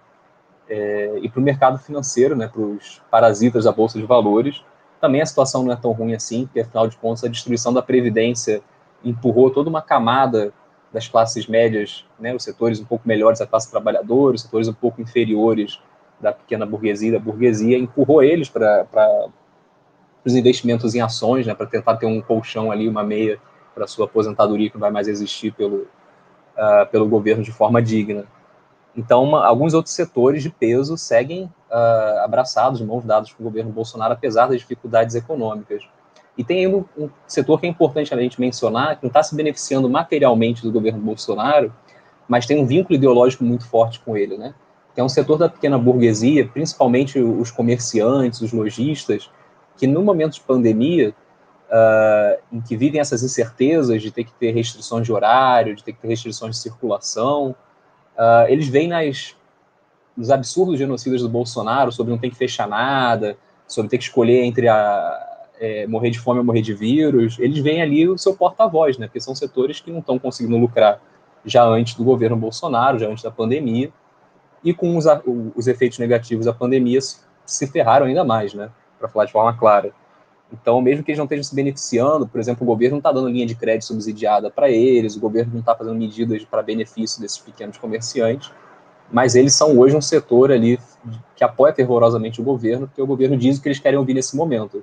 É, 0.69 1.19
e 1.21 1.29
para 1.29 1.41
o 1.41 1.43
mercado 1.43 1.79
financeiro, 1.79 2.35
né, 2.35 2.49
para 2.49 2.63
os 2.63 3.03
parasitas 3.11 3.65
da 3.65 3.73
bolsa 3.73 3.99
de 3.99 4.07
valores, 4.07 4.65
também 5.01 5.21
a 5.21 5.27
situação 5.27 5.63
não 5.63 5.73
é 5.73 5.77
tão 5.77 5.93
ruim 5.93 6.15
assim, 6.15 6.47
porque 6.47 6.61
afinal 6.61 6.89
de 6.89 6.97
contas 6.97 7.25
a 7.25 7.29
destruição 7.29 7.73
da 7.73 7.83
previdência 7.83 8.63
empurrou 9.05 9.51
toda 9.51 9.69
uma 9.69 9.83
camada 9.83 10.53
das 10.93 11.07
classes 11.07 11.47
médias, 11.47 12.07
né, 12.19 12.35
os 12.35 12.45
setores 12.45 12.81
um 12.81 12.85
pouco 12.85 13.07
melhores 13.07 13.41
da 13.41 13.47
classe 13.47 13.71
trabalhadora, 13.71 14.37
os 14.37 14.43
setores 14.43 14.69
um 14.69 14.73
pouco 14.73 15.03
inferiores 15.03 15.81
da 16.21 16.33
pequena 16.33 16.65
burguesia, 16.65 17.13
da 17.13 17.19
burguesia, 17.19 17.77
empurrou 17.77 18.23
eles 18.23 18.49
para 18.49 19.29
os 20.25 20.35
investimentos 20.35 20.95
em 20.95 21.01
ações, 21.01 21.47
né, 21.47 21.55
para 21.55 21.67
tentar 21.67 21.97
ter 21.97 22.07
um 22.07 22.23
colchão 22.23 22.71
ali, 22.71 22.89
uma 22.89 23.03
meia 23.03 23.41
para 23.81 23.87
sua 23.87 24.05
aposentadoria 24.05 24.69
que 24.69 24.77
não 24.77 24.81
vai 24.83 24.91
mais 24.91 25.09
existir 25.09 25.55
pelo, 25.55 25.87
uh, 26.55 26.87
pelo 26.93 27.09
governo 27.09 27.43
de 27.43 27.51
forma 27.51 27.81
digna. 27.81 28.27
Então, 28.95 29.25
uma, 29.25 29.47
alguns 29.47 29.73
outros 29.73 29.95
setores 29.95 30.43
de 30.43 30.51
peso 30.51 30.99
seguem 30.99 31.45
uh, 31.45 32.21
abraçados, 32.23 32.83
mãos 32.83 33.07
dadas 33.07 33.33
com 33.33 33.43
o 33.43 33.47
governo 33.47 33.73
Bolsonaro, 33.73 34.13
apesar 34.13 34.49
das 34.49 34.61
dificuldades 34.61 35.15
econômicas. 35.15 35.83
E 36.37 36.45
tem 36.45 36.67
um, 36.67 36.85
um 36.99 37.09
setor 37.27 37.59
que 37.59 37.67
é 37.67 37.71
importante 37.71 38.13
a 38.13 38.21
gente 38.21 38.39
mencionar, 38.39 38.97
que 38.97 39.03
não 39.03 39.09
está 39.09 39.23
se 39.23 39.35
beneficiando 39.35 39.89
materialmente 39.89 40.63
do 40.63 40.71
governo 40.71 41.01
Bolsonaro, 41.01 41.73
mas 42.29 42.45
tem 42.45 42.61
um 42.61 42.67
vínculo 42.67 42.97
ideológico 42.97 43.45
muito 43.45 43.67
forte 43.67 43.99
com 44.01 44.15
ele, 44.15 44.37
né? 44.37 44.53
Que 44.95 45.01
é 45.01 45.05
um 45.05 45.09
setor 45.09 45.39
da 45.39 45.49
pequena 45.49 45.79
burguesia, 45.79 46.47
principalmente 46.47 47.19
os 47.19 47.51
comerciantes, 47.51 48.43
os 48.43 48.53
lojistas, 48.53 49.31
que 49.79 49.87
no 49.87 50.03
momento 50.03 50.35
de 50.35 50.41
pandemia, 50.43 51.15
uh, 51.71 52.43
em 52.53 52.61
que 52.61 52.77
vivem 52.77 53.01
essas 53.01 53.23
incertezas 53.23 54.03
de 54.03 54.11
ter 54.11 54.25
que 54.25 54.33
ter 54.35 54.53
restrições 54.53 55.07
de 55.07 55.13
horário, 55.13 55.75
de 55.75 55.83
ter 55.83 55.93
que 55.93 56.01
ter 56.01 56.09
restrições 56.09 56.57
de 56.57 56.63
circulação, 56.63 57.55
uh, 58.17 58.49
eles 58.49 58.69
veem 58.69 58.89
nas, 58.89 59.37
nos 60.17 60.31
absurdos 60.31 60.79
genocidas 60.79 61.23
do 61.23 61.29
Bolsonaro 61.29 61.93
sobre 61.93 62.13
não 62.13 62.19
ter 62.19 62.31
que 62.31 62.37
fechar 62.37 62.69
nada, 62.69 63.37
sobre 63.67 63.89
ter 63.89 63.99
que 63.99 64.05
escolher 64.05 64.43
entre 64.43 64.69
a, 64.69 65.31
é, 65.61 65.87
morrer 65.87 66.11
de 66.11 66.19
fome 66.19 66.39
ou 66.39 66.45
morrer 66.45 66.63
de 66.63 66.75
vírus, 66.75 67.39
eles 67.39 67.59
veem 67.59 67.83
ali 67.83 68.09
o 68.09 68.17
seu 68.17 68.35
porta-voz, 68.35 68.97
né? 68.97 69.07
Porque 69.07 69.21
são 69.21 69.35
setores 69.35 69.79
que 69.79 69.91
não 69.91 70.01
estão 70.01 70.19
conseguindo 70.19 70.57
lucrar 70.57 71.01
já 71.45 71.65
antes 71.65 71.95
do 71.95 72.03
governo 72.03 72.37
Bolsonaro, 72.37 72.99
já 72.99 73.07
antes 73.07 73.23
da 73.23 73.31
pandemia, 73.31 73.93
e 74.65 74.75
com 74.75 74.97
os, 74.97 75.05
os 75.55 75.67
efeitos 75.67 75.99
negativos 75.99 76.47
da 76.47 76.53
pandemia 76.53 76.99
se 77.47 77.67
ferraram 77.67 78.07
ainda 78.07 78.25
mais, 78.25 78.55
né? 78.55 78.71
Para 78.99 79.09
falar 79.09 79.27
de 79.27 79.33
forma 79.33 79.57
clara. 79.57 79.93
Então, 80.53 80.81
mesmo 80.81 81.05
que 81.05 81.11
eles 81.13 81.19
não 81.19 81.27
estejam 81.27 81.45
se 81.45 81.55
beneficiando, 81.55 82.27
por 82.27 82.41
exemplo, 82.41 82.65
o 82.65 82.67
governo 82.67 82.97
não 82.97 82.99
está 82.99 83.13
dando 83.13 83.29
linha 83.29 83.47
de 83.47 83.55
crédito 83.55 83.85
subsidiada 83.85 84.51
para 84.51 84.69
eles, 84.69 85.17
o 85.17 85.21
governo 85.21 85.53
não 85.53 85.61
está 85.61 85.75
fazendo 85.75 85.97
medidas 85.97 86.45
para 86.45 86.63
benefício 86.63 87.21
desses 87.21 87.39
pequenos 87.39 87.79
comerciantes, 87.79 88.51
mas 89.13 89.35
eles 89.35 89.55
são 89.55 89.79
hoje 89.79 89.97
um 89.97 90.01
setor 90.01 90.51
ali 90.51 90.79
que 91.37 91.45
apoia 91.45 91.73
fervorosamente 91.73 92.41
o 92.41 92.45
governo, 92.45 92.87
porque 92.87 93.01
o 93.01 93.07
governo 93.07 93.37
diz 93.37 93.59
o 93.59 93.63
que 93.63 93.69
eles 93.69 93.79
querem 93.79 93.99
ouvir 93.99 94.15
nesse 94.15 94.37
momento. 94.37 94.83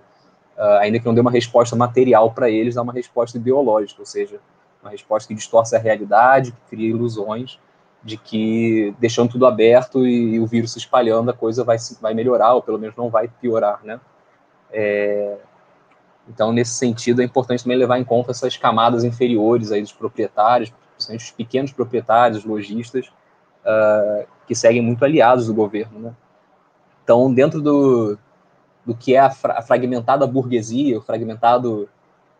uh, 0.58 0.80
ainda 0.80 1.00
que 1.00 1.06
não 1.06 1.14
dê 1.14 1.22
uma 1.22 1.32
resposta 1.32 1.76
material 1.76 2.32
para 2.32 2.50
eles, 2.50 2.76
dá 2.76 2.82
uma 2.82 2.94
resposta 2.94 3.38
ideológica, 3.38 4.02
ou 4.02 4.06
seja, 4.06 4.40
uma 4.82 4.90
resposta 4.90 5.28
que 5.28 5.36
distorce 5.36 5.76
a 5.76 5.80
realidade, 5.80 6.52
que 6.52 6.58
cria 6.70 6.90
ilusões 6.90 7.60
de 8.04 8.16
que 8.16 8.96
deixando 9.00 9.32
tudo 9.32 9.46
aberto 9.46 10.08
e, 10.08 10.36
e 10.36 10.40
o 10.40 10.48
vírus 10.48 10.72
se 10.72 10.80
espalhando, 10.80 11.30
a 11.30 11.34
coisa 11.34 11.64
vai, 11.64 11.78
vai 12.02 12.14
melhorar, 12.14 12.54
ou 12.54 12.62
pelo 12.62 12.80
menos 12.80 12.96
não 12.96 13.10
vai 13.10 13.28
piorar, 13.28 13.82
né? 13.84 14.00
É, 14.72 15.38
então, 16.30 16.52
nesse 16.52 16.72
sentido, 16.72 17.22
é 17.22 17.26
importante 17.26 17.64
também 17.64 17.78
levar 17.78 17.98
em 18.00 18.04
conta 18.04 18.32
essas 18.32 18.58
camadas 18.58 19.04
inferiores 19.04 19.72
aí 19.72 19.82
dos 19.82 19.94
proprietários, 19.94 20.74
principalmente 20.96 21.26
os 21.26 21.32
pequenos 21.32 21.72
proprietários, 21.72 22.44
lojistas, 22.44 23.08
uh, 23.08 24.28
que 24.46 24.56
seguem 24.56 24.82
muito 24.82 25.04
aliados 25.06 25.48
do 25.48 25.54
governo, 25.54 26.00
né? 26.00 26.14
Então, 27.04 27.34
dentro 27.34 27.62
do, 27.62 28.18
do 28.86 28.94
que 28.94 29.16
é 29.16 29.20
a, 29.20 29.30
fra 29.30 29.60
a 29.60 29.62
fragmentada 29.62 30.28
burguesia, 30.28 30.98
o 30.98 31.02
fragmentado 31.02 31.88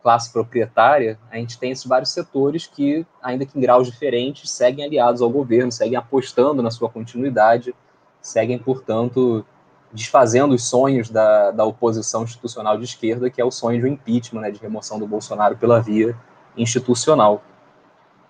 classe 0.04 0.32
proprietária, 0.32 1.18
a 1.32 1.38
gente 1.38 1.58
tem 1.58 1.72
esses 1.72 1.86
vários 1.86 2.12
setores 2.12 2.68
que, 2.68 3.06
ainda 3.22 3.46
que 3.46 3.58
em 3.58 3.62
graus 3.62 3.88
diferentes, 3.88 4.50
seguem 4.50 4.86
aliados 4.86 5.22
ao 5.22 5.30
governo, 5.30 5.72
seguem 5.72 5.98
apostando 5.98 6.62
na 6.62 6.72
sua 6.72 6.90
continuidade, 6.90 7.74
seguem, 8.22 8.58
portanto, 8.58 9.46
desfazendo 9.92 10.54
os 10.54 10.68
sonhos 10.68 11.10
da, 11.10 11.52
da 11.52 11.64
oposição 11.64 12.24
institucional 12.24 12.78
de 12.78 12.84
esquerda, 12.84 13.30
que 13.30 13.42
é 13.42 13.46
o 13.46 13.52
sonho 13.52 13.80
de 13.80 13.86
um 13.86 13.94
impeachment, 13.94 14.42
né, 14.42 14.52
de 14.52 14.60
remoção 14.60 15.00
do 15.00 15.08
Bolsonaro 15.08 15.58
pela 15.58 15.82
via 15.82 16.16
institucional. 16.56 17.42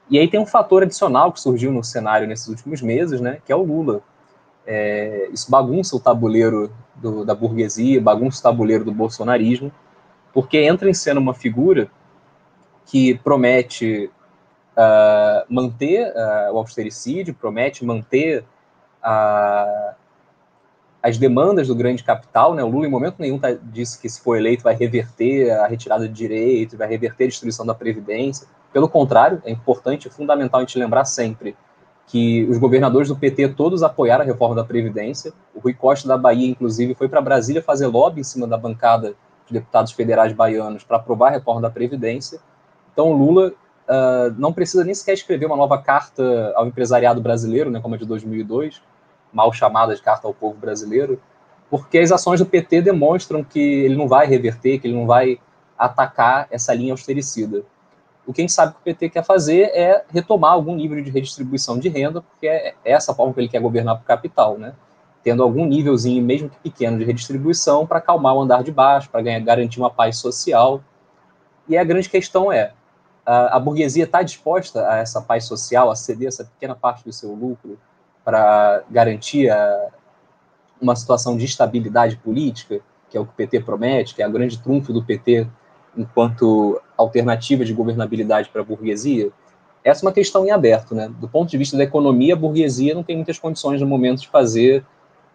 E 0.10 0.18
aí 0.18 0.28
tem 0.28 0.40
um 0.40 0.46
fator 0.46 0.84
adicional 0.84 1.32
que 1.32 1.42
surgiu 1.42 1.72
no 1.72 1.84
cenário 1.84 2.28
nesses 2.28 2.48
últimos 2.48 2.82
meses, 2.82 3.20
né, 3.20 3.40
que 3.46 3.52
é 3.52 3.56
o 3.56 3.64
Lula. 3.64 4.02
É, 4.66 5.30
isso 5.32 5.50
bagunça 5.50 5.96
o 5.96 6.00
tabuleiro 6.00 6.72
do, 6.96 7.26
da 7.26 7.34
burguesia, 7.34 8.02
bagunça 8.02 8.40
o 8.40 8.44
tabuleiro 8.44 8.86
do 8.86 8.92
bolsonarismo, 8.92 9.72
porque 10.34 10.60
entra 10.60 10.90
em 10.90 10.94
cena 10.94 11.20
uma 11.20 11.34
figura 11.34 11.90
que 12.86 13.16
promete 13.16 14.10
uh, 14.78 15.54
manter 15.54 16.14
uh, 16.14 16.54
o 16.54 16.58
austericídio, 16.58 17.34
promete 17.34 17.84
manter 17.84 18.46
uh, 19.04 19.96
as 21.02 21.18
demandas 21.18 21.68
do 21.68 21.76
grande 21.76 22.04
capital. 22.04 22.54
Né? 22.54 22.64
O 22.64 22.68
Lula, 22.68 22.88
em 22.88 22.90
momento 22.90 23.16
nenhum, 23.20 23.40
tá, 23.40 23.52
disse 23.52 24.00
que, 24.00 24.10
se 24.10 24.22
for 24.22 24.38
eleito, 24.38 24.64
vai 24.64 24.76
reverter 24.76 25.52
a 25.52 25.68
retirada 25.68 26.08
de 26.08 26.14
direitos, 26.14 26.78
vai 26.78 26.88
reverter 26.88 27.26
a 27.26 27.28
destruição 27.28 27.66
da 27.66 27.74
Previdência. 27.74 28.48
Pelo 28.74 28.90
contrário, 28.90 29.42
é 29.46 29.52
importante, 29.52 30.08
é 30.08 30.12
fundamental 30.12 30.60
a 30.60 30.64
gente 30.64 30.78
lembrar 30.78 31.06
sempre 31.06 31.56
que 32.08 32.48
os 32.50 32.58
governadores 32.58 33.10
do 33.10 33.16
PT 33.16 33.50
todos 33.50 33.84
apoiaram 33.84 34.24
a 34.24 34.26
reforma 34.26 34.56
da 34.56 34.64
Previdência. 34.64 35.34
O 35.54 35.60
Rui 35.60 35.74
Costa 35.74 36.08
da 36.08 36.18
Bahia, 36.18 36.50
inclusive, 36.50 36.96
foi 36.96 37.10
para 37.10 37.22
Brasília 37.22 37.62
fazer 37.62 37.88
lobby 37.88 38.22
em 38.22 38.24
cima 38.24 38.48
da 38.48 38.58
bancada 38.58 39.14
de 39.46 39.54
deputados 39.54 39.92
federais 39.92 40.34
baianos 40.34 40.84
para 40.84 40.98
aprovar 40.98 41.30
a 41.30 41.32
reforma 41.32 41.62
da 41.62 41.70
Previdência. 41.70 42.40
Então, 42.94 43.12
o 43.12 43.14
Lula 43.14 43.50
uh, 43.88 44.34
não 44.38 44.54
precisa 44.54 44.84
nem 44.84 44.94
sequer 44.94 45.14
escrever 45.14 45.46
uma 45.46 45.58
nova 45.58 45.78
carta 45.82 46.54
ao 46.56 46.66
empresariado 46.66 47.22
brasileiro, 47.22 47.70
né, 47.70 47.80
como 47.82 47.96
a 47.96 47.98
de 47.98 48.06
2002, 48.06 48.82
mal 49.32 49.52
chamada 49.52 49.96
de 49.96 50.02
carta 50.02 50.28
ao 50.28 50.34
povo 50.34 50.58
brasileiro, 50.58 51.22
porque 51.70 51.98
as 51.98 52.12
ações 52.12 52.40
do 52.40 52.46
PT 52.46 52.82
demonstram 52.82 53.44
que 53.44 53.60
ele 53.60 53.96
não 53.96 54.08
vai 54.08 54.26
reverter, 54.26 54.80
que 54.80 54.88
ele 54.88 54.96
não 54.96 55.06
vai 55.06 55.40
atacar 55.78 56.48
essa 56.50 56.74
linha 56.74 56.94
austericida. 56.94 57.64
O 58.26 58.34
que 58.34 58.42
a 58.42 58.44
gente 58.44 58.54
sabe 58.54 58.74
que 58.74 58.80
o 58.80 58.84
PT 58.84 59.10
quer 59.10 59.24
fazer 59.24 59.72
é 59.74 60.04
retomar 60.10 60.52
algum 60.52 60.76
nível 60.76 61.02
de 61.02 61.10
redistribuição 61.10 61.80
de 61.80 61.88
renda, 61.88 62.22
porque 62.22 62.48
é 62.48 62.74
essa 62.84 63.14
forma 63.14 63.34
que 63.34 63.40
ele 63.40 63.50
quer 63.50 63.62
governar 63.62 63.96
para 63.96 64.04
o 64.04 64.06
capital, 64.06 64.58
né? 64.58 64.74
tendo 65.28 65.44
algum 65.44 65.66
nívelzinho, 65.66 66.24
mesmo 66.24 66.50
que 66.50 66.58
pequeno, 66.60 66.98
de 66.98 67.04
redistribuição 67.04 67.86
para 67.86 67.98
acalmar 67.98 68.34
o 68.34 68.42
andar 68.42 68.64
de 68.64 68.72
baixo, 68.72 69.10
para 69.10 69.22
garantir 69.40 69.78
uma 69.78 69.90
paz 69.90 70.18
social. 70.18 70.82
E 71.68 71.78
a 71.78 71.84
grande 71.84 72.08
questão 72.08 72.50
é, 72.50 72.72
a, 73.26 73.58
a 73.58 73.60
burguesia 73.60 74.06
está 74.06 74.22
disposta 74.22 74.90
a 74.90 74.98
essa 75.00 75.22
paz 75.22 75.44
social, 75.44 75.92
a 75.92 75.98
ceder 75.98 76.30
essa 76.30 76.46
pequena 76.46 76.76
parte 76.76 77.04
do 77.04 77.12
seu 77.12 77.34
lucro 77.34 77.78
para 78.28 78.84
garantir 78.92 79.50
a, 79.50 79.88
uma 80.82 80.98
situação 80.98 81.38
de 81.38 81.46
estabilidade 81.46 82.18
política, 82.18 82.82
que 83.10 83.16
é 83.16 83.22
o 83.22 83.26
que 83.26 83.32
o 83.32 83.36
PT 83.38 83.62
promete, 83.62 84.14
que 84.14 84.22
é 84.22 84.26
a 84.26 84.28
grande 84.28 84.62
trunfo 84.62 84.92
do 84.92 85.02
PT 85.02 85.48
enquanto 85.96 86.78
alternativa 86.98 87.64
de 87.64 87.74
governabilidade 87.74 88.50
para 88.50 88.60
a 88.62 88.66
burguesia? 88.66 89.32
Essa 89.82 90.04
é 90.04 90.06
uma 90.06 90.12
questão 90.12 90.46
em 90.46 90.52
aberto, 90.52 90.94
né? 90.94 91.08
Do 91.08 91.30
ponto 91.30 91.50
de 91.50 91.58
vista 91.58 91.78
da 91.78 91.86
economia, 91.86 92.34
a 92.34 92.38
burguesia 92.38 92.94
não 92.94 93.02
tem 93.02 93.16
muitas 93.16 93.40
condições 93.40 93.80
no 93.80 93.88
momento 93.88 94.20
de 94.20 94.28
fazer 94.28 94.84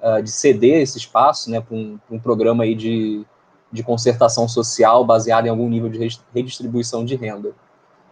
uh, 0.02 0.22
de 0.22 0.30
ceder 0.30 0.82
esse 0.82 0.98
espaço 0.98 1.50
né, 1.50 1.62
para 1.62 1.74
um, 1.74 1.98
um, 2.10 2.18
programa 2.18 2.64
aí 2.64 2.74
de, 2.74 3.24
de 3.72 3.82
concertação 3.82 4.46
social 4.46 5.02
baseado 5.02 5.46
em 5.46 5.48
algum 5.48 5.66
nível 5.66 5.88
de 5.88 5.98
redistribuição 6.34 7.06
de 7.06 7.16
renda. 7.16 7.52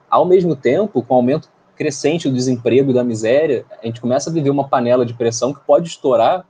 Ao 0.09 0.25
mesmo 0.25 0.57
tempo, 0.57 1.03
com 1.03 1.13
o 1.13 1.17
aumento 1.19 1.51
crescente 1.81 2.29
do 2.29 2.35
desemprego 2.35 2.91
e 2.91 2.95
da 2.95 3.03
miséria, 3.03 3.65
a 3.83 3.87
gente 3.87 4.03
começa 4.03 4.29
a 4.29 4.33
viver 4.33 4.51
uma 4.51 4.69
panela 4.69 5.07
de 5.07 5.15
pressão 5.15 5.55
que 5.55 5.61
pode 5.61 5.89
estourar 5.89 6.45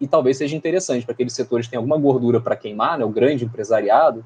e 0.00 0.06
talvez 0.06 0.36
seja 0.36 0.54
interessante 0.54 1.04
para 1.04 1.12
aqueles 1.12 1.32
setores 1.32 1.66
que 1.66 1.72
têm 1.72 1.76
alguma 1.76 1.98
gordura 1.98 2.40
para 2.40 2.54
queimar, 2.54 2.96
né, 2.96 3.04
o 3.04 3.08
grande 3.08 3.44
empresariado, 3.44 4.24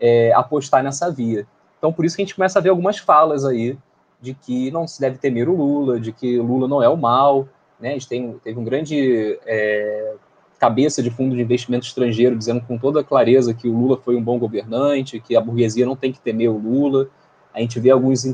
é, 0.00 0.32
apostar 0.32 0.84
nessa 0.84 1.10
via. 1.10 1.44
Então, 1.76 1.92
por 1.92 2.04
isso 2.04 2.14
que 2.14 2.22
a 2.22 2.24
gente 2.24 2.36
começa 2.36 2.60
a 2.60 2.62
ver 2.62 2.68
algumas 2.68 2.98
falas 2.98 3.44
aí 3.44 3.76
de 4.20 4.32
que 4.32 4.70
não 4.70 4.86
se 4.86 5.00
deve 5.00 5.18
temer 5.18 5.48
o 5.48 5.56
Lula, 5.56 5.98
de 5.98 6.12
que 6.12 6.38
Lula 6.38 6.68
não 6.68 6.80
é 6.80 6.88
o 6.88 6.96
mal, 6.96 7.48
né? 7.80 7.88
A 7.88 7.92
gente 7.94 8.06
tem, 8.06 8.32
teve 8.44 8.56
um 8.56 8.64
grande 8.64 9.40
é, 9.44 10.14
cabeça 10.56 11.02
de 11.02 11.10
fundo 11.10 11.34
de 11.34 11.42
investimento 11.42 11.84
estrangeiro 11.84 12.38
dizendo 12.38 12.60
com 12.60 12.78
toda 12.78 13.02
clareza 13.02 13.52
que 13.52 13.68
o 13.68 13.76
Lula 13.76 13.96
foi 13.96 14.14
um 14.14 14.22
bom 14.22 14.38
governante, 14.38 15.18
que 15.18 15.34
a 15.34 15.40
burguesia 15.40 15.84
não 15.84 15.96
tem 15.96 16.12
que 16.12 16.20
temer 16.20 16.48
o 16.48 16.58
Lula. 16.58 17.08
A 17.54 17.60
gente 17.60 17.78
vê 17.78 17.90
alguns 17.90 18.24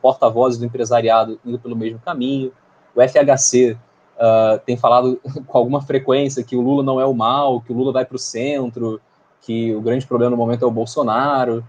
porta-vozes 0.00 0.58
do 0.58 0.64
empresariado 0.64 1.40
indo 1.44 1.58
pelo 1.58 1.74
mesmo 1.74 1.98
caminho. 1.98 2.52
O 2.94 3.00
FHC 3.02 3.72
uh, 3.72 3.76
ah, 4.18 4.60
tem 4.64 4.76
falado 4.76 5.20
com 5.46 5.58
alguma 5.58 5.82
frequência 5.82 6.44
que 6.44 6.56
o 6.56 6.60
Lula 6.60 6.82
não 6.82 7.00
é 7.00 7.04
o 7.04 7.12
mal, 7.12 7.60
que 7.60 7.72
o 7.72 7.76
Lula 7.76 7.92
vai 7.92 8.04
para 8.04 8.16
o 8.16 8.18
centro, 8.18 9.00
que 9.40 9.74
o 9.74 9.80
grande 9.80 10.06
problema 10.06 10.30
no 10.30 10.36
momento 10.36 10.64
é 10.64 10.66
o 10.66 10.70
Bolsonaro. 10.70 11.64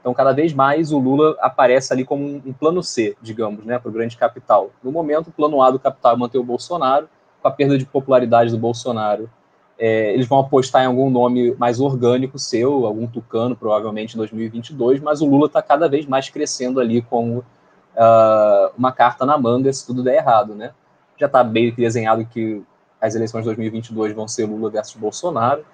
Então, 0.00 0.12
cada 0.12 0.32
vez 0.32 0.52
mais 0.52 0.92
o 0.92 0.98
Lula 0.98 1.36
aparece 1.40 1.92
ali 1.92 2.04
como 2.04 2.24
um, 2.24 2.52
plano 2.52 2.82
C, 2.82 3.16
digamos, 3.22 3.64
né, 3.64 3.78
para 3.78 3.88
o 3.88 3.92
grande 3.92 4.16
capital. 4.16 4.70
No 4.82 4.90
momento, 4.90 5.28
o 5.28 5.32
plano 5.32 5.62
A 5.62 5.70
do 5.70 5.78
capital 5.78 6.14
é 6.14 6.16
manter 6.16 6.38
o 6.38 6.44
Bolsonaro, 6.44 7.08
com 7.40 7.48
a 7.48 7.50
perda 7.50 7.78
de 7.78 7.84
popularidade 7.84 8.50
do 8.50 8.58
Bolsonaro. 8.58 9.30
É, 9.78 10.12
eles 10.12 10.26
vão 10.26 10.38
apostar 10.38 10.82
em 10.82 10.86
algum 10.86 11.10
nome 11.10 11.54
mais 11.56 11.80
orgânico 11.80 12.38
seu, 12.38 12.86
algum 12.86 13.06
tucano, 13.06 13.56
provavelmente 13.56 14.14
em 14.14 14.18
2022, 14.18 15.00
mas 15.00 15.20
o 15.20 15.26
Lula 15.26 15.46
está 15.46 15.60
cada 15.60 15.88
vez 15.88 16.06
mais 16.06 16.28
crescendo 16.28 16.78
ali 16.78 17.02
como 17.02 17.38
uh, 17.38 18.72
uma 18.76 18.92
carta 18.92 19.26
na 19.26 19.36
manga 19.36 19.72
se 19.72 19.86
tudo 19.86 20.02
der 20.02 20.16
errado, 20.16 20.54
né? 20.54 20.72
Já 21.18 21.26
está 21.26 21.42
bem 21.42 21.72
desenhado 21.72 22.24
que 22.26 22.62
as 23.00 23.14
eleições 23.14 23.42
de 23.42 23.46
2022 23.46 24.14
vão 24.14 24.28
ser 24.28 24.44
Lula 24.44 24.70
versus 24.70 24.96
Bolsonaro. 24.96 25.64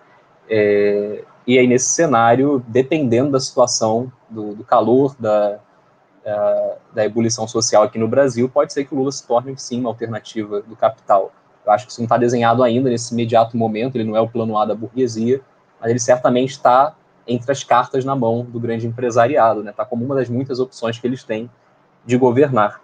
É, 0.49 1.25
e 1.47 1.59
aí, 1.59 1.67
nesse 1.67 1.91
cenário, 1.91 2.65
dependendo 2.67 3.33
da 3.33 3.41
situação, 3.41 4.11
do, 4.31 4.55
do 4.55 4.65
calor, 4.65 5.15
da, 5.19 5.59
da, 6.25 6.77
da, 6.95 7.05
ebulição 7.05 7.47
social 7.47 7.83
aqui 7.83 7.99
no 7.99 8.09
Brasil, 8.09 8.49
pode 8.49 8.73
ser 8.73 8.85
que 8.85 8.95
o 8.95 8.99
Lula 8.99 9.13
se 9.13 9.27
torne, 9.27 9.57
sim, 9.59 9.81
uma 9.81 9.91
alternativa 9.91 10.63
do 10.63 10.75
capital. 10.75 11.33
Eu 11.69 11.73
acho 11.73 11.87
que 11.87 11.93
isso 11.93 12.01
não 12.01 12.07
está 12.07 12.17
desenhado 12.17 12.63
ainda 12.63 12.91
nesse 12.91 13.13
imediato 13.13 13.57
momento, 13.57 13.97
ele 13.97 14.05
não 14.05 14.17
é 14.17 14.21
o 14.21 14.29
plano 14.29 14.57
A 14.59 14.65
da 14.65 14.75
burguesia, 14.75 15.41
mas 15.81 15.91
ele 15.91 15.99
certamente 15.99 16.51
está 16.51 16.95
entre 17.27 17.53
as 17.53 17.63
cartas 17.63 18.05
na 18.05 18.17
mão 18.17 18.45
do 18.45 18.59
grande 18.59 18.87
empresariado, 18.87 19.61
está 19.61 19.71
né? 19.71 19.75
Tá 19.77 19.85
como 19.85 20.05
uma 20.05 20.15
das 20.15 20.29
muitas 20.29 20.59
opções 20.61 20.99
que 20.99 21.07
eles 21.07 21.23
têm 21.23 21.51
de 22.05 22.17
governar. 22.17 22.81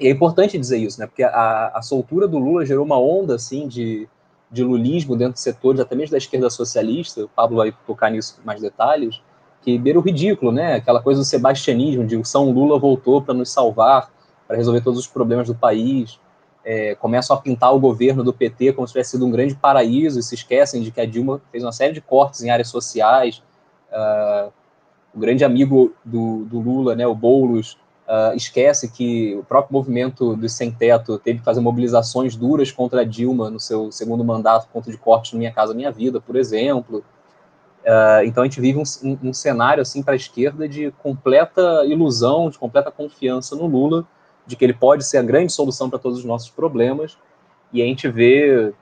E 0.00 0.06
é 0.06 0.10
importante 0.10 0.58
dizer 0.58 0.78
isso, 0.78 1.00
né? 1.00 1.06
porque 1.06 1.22
a, 1.22 1.72
a 1.74 1.82
soltura 1.82 2.26
do 2.26 2.38
Lula 2.38 2.64
gerou 2.64 2.84
uma 2.84 2.98
onda 2.98 3.34
assim, 3.34 3.68
de 3.68 4.08
de 4.50 4.64
lulismo 4.64 5.16
dentro 5.16 5.34
de 5.34 5.40
setores, 5.40 5.80
até 5.80 5.94
mesmo 5.94 6.12
da 6.12 6.18
esquerda 6.18 6.48
socialista, 6.48 7.24
o 7.24 7.28
Pablo 7.28 7.58
vai 7.58 7.72
tocar 7.86 8.10
nisso 8.10 8.36
com 8.36 8.46
mais 8.46 8.60
detalhes, 8.60 9.20
que 9.62 9.78
beira 9.78 9.98
o 9.98 10.02
ridículo, 10.02 10.50
né? 10.50 10.76
Aquela 10.76 11.02
coisa 11.02 11.20
do 11.20 11.24
sebastianismo, 11.24 12.06
de 12.06 12.16
o 12.16 12.24
São 12.24 12.50
Lula 12.50 12.78
voltou 12.78 13.20
para 13.20 13.34
nos 13.34 13.50
salvar, 13.52 14.10
para 14.46 14.56
resolver 14.56 14.80
todos 14.80 14.98
os 14.98 15.06
problemas 15.06 15.48
do 15.48 15.54
país. 15.54 16.18
É, 16.70 16.94
começam 16.96 17.34
a 17.34 17.40
pintar 17.40 17.74
o 17.74 17.80
governo 17.80 18.22
do 18.22 18.30
PT 18.30 18.74
como 18.74 18.86
se 18.86 18.92
tivesse 18.92 19.12
sido 19.12 19.24
um 19.24 19.30
grande 19.30 19.54
paraíso 19.54 20.20
e 20.20 20.22
se 20.22 20.34
esquecem 20.34 20.82
de 20.82 20.90
que 20.90 21.00
a 21.00 21.06
Dilma 21.06 21.40
fez 21.50 21.64
uma 21.64 21.72
série 21.72 21.94
de 21.94 22.00
cortes 22.02 22.42
em 22.42 22.50
áreas 22.50 22.68
sociais. 22.68 23.42
Uh, 23.90 24.52
o 25.14 25.18
grande 25.18 25.46
amigo 25.46 25.94
do, 26.04 26.44
do 26.44 26.60
Lula, 26.60 26.94
né, 26.94 27.06
o 27.06 27.14
Boulos, 27.14 27.78
Uh, 28.08 28.34
esquece 28.34 28.90
que 28.90 29.36
o 29.36 29.44
próprio 29.44 29.74
movimento 29.74 30.34
do 30.34 30.48
Sem 30.48 30.72
Teto 30.72 31.18
teve 31.18 31.40
que 31.40 31.44
fazer 31.44 31.60
mobilizações 31.60 32.34
duras 32.34 32.72
contra 32.72 33.02
a 33.02 33.04
Dilma 33.04 33.50
no 33.50 33.60
seu 33.60 33.92
segundo 33.92 34.24
mandato, 34.24 34.66
contra 34.72 34.90
de 34.90 34.96
cortes 34.96 35.34
no 35.34 35.38
Minha 35.38 35.52
Casa 35.52 35.74
Minha 35.74 35.92
Vida, 35.92 36.18
por 36.18 36.34
exemplo. 36.34 37.04
Uh, 37.84 38.24
então 38.24 38.42
a 38.42 38.46
gente 38.46 38.62
vive 38.62 38.78
um, 38.78 39.18
um, 39.22 39.32
cenário 39.34 39.82
assim 39.82 40.02
para 40.02 40.14
a 40.14 40.16
esquerda 40.16 40.66
de 40.66 40.90
completa 41.02 41.84
ilusão, 41.84 42.48
de 42.48 42.58
completa 42.58 42.90
confiança 42.90 43.54
no 43.54 43.66
Lula, 43.66 44.06
de 44.48 44.56
que 44.56 44.64
ele 44.64 44.72
pode 44.72 45.04
ser 45.04 45.18
a 45.18 45.22
grande 45.22 45.52
solução 45.52 45.90
para 45.90 45.98
todos 45.98 46.18
os 46.18 46.24
nossos 46.24 46.48
problemas. 46.48 47.18
E 47.70 47.82
a 47.82 47.84
gente 47.84 48.08
vê 48.08 48.72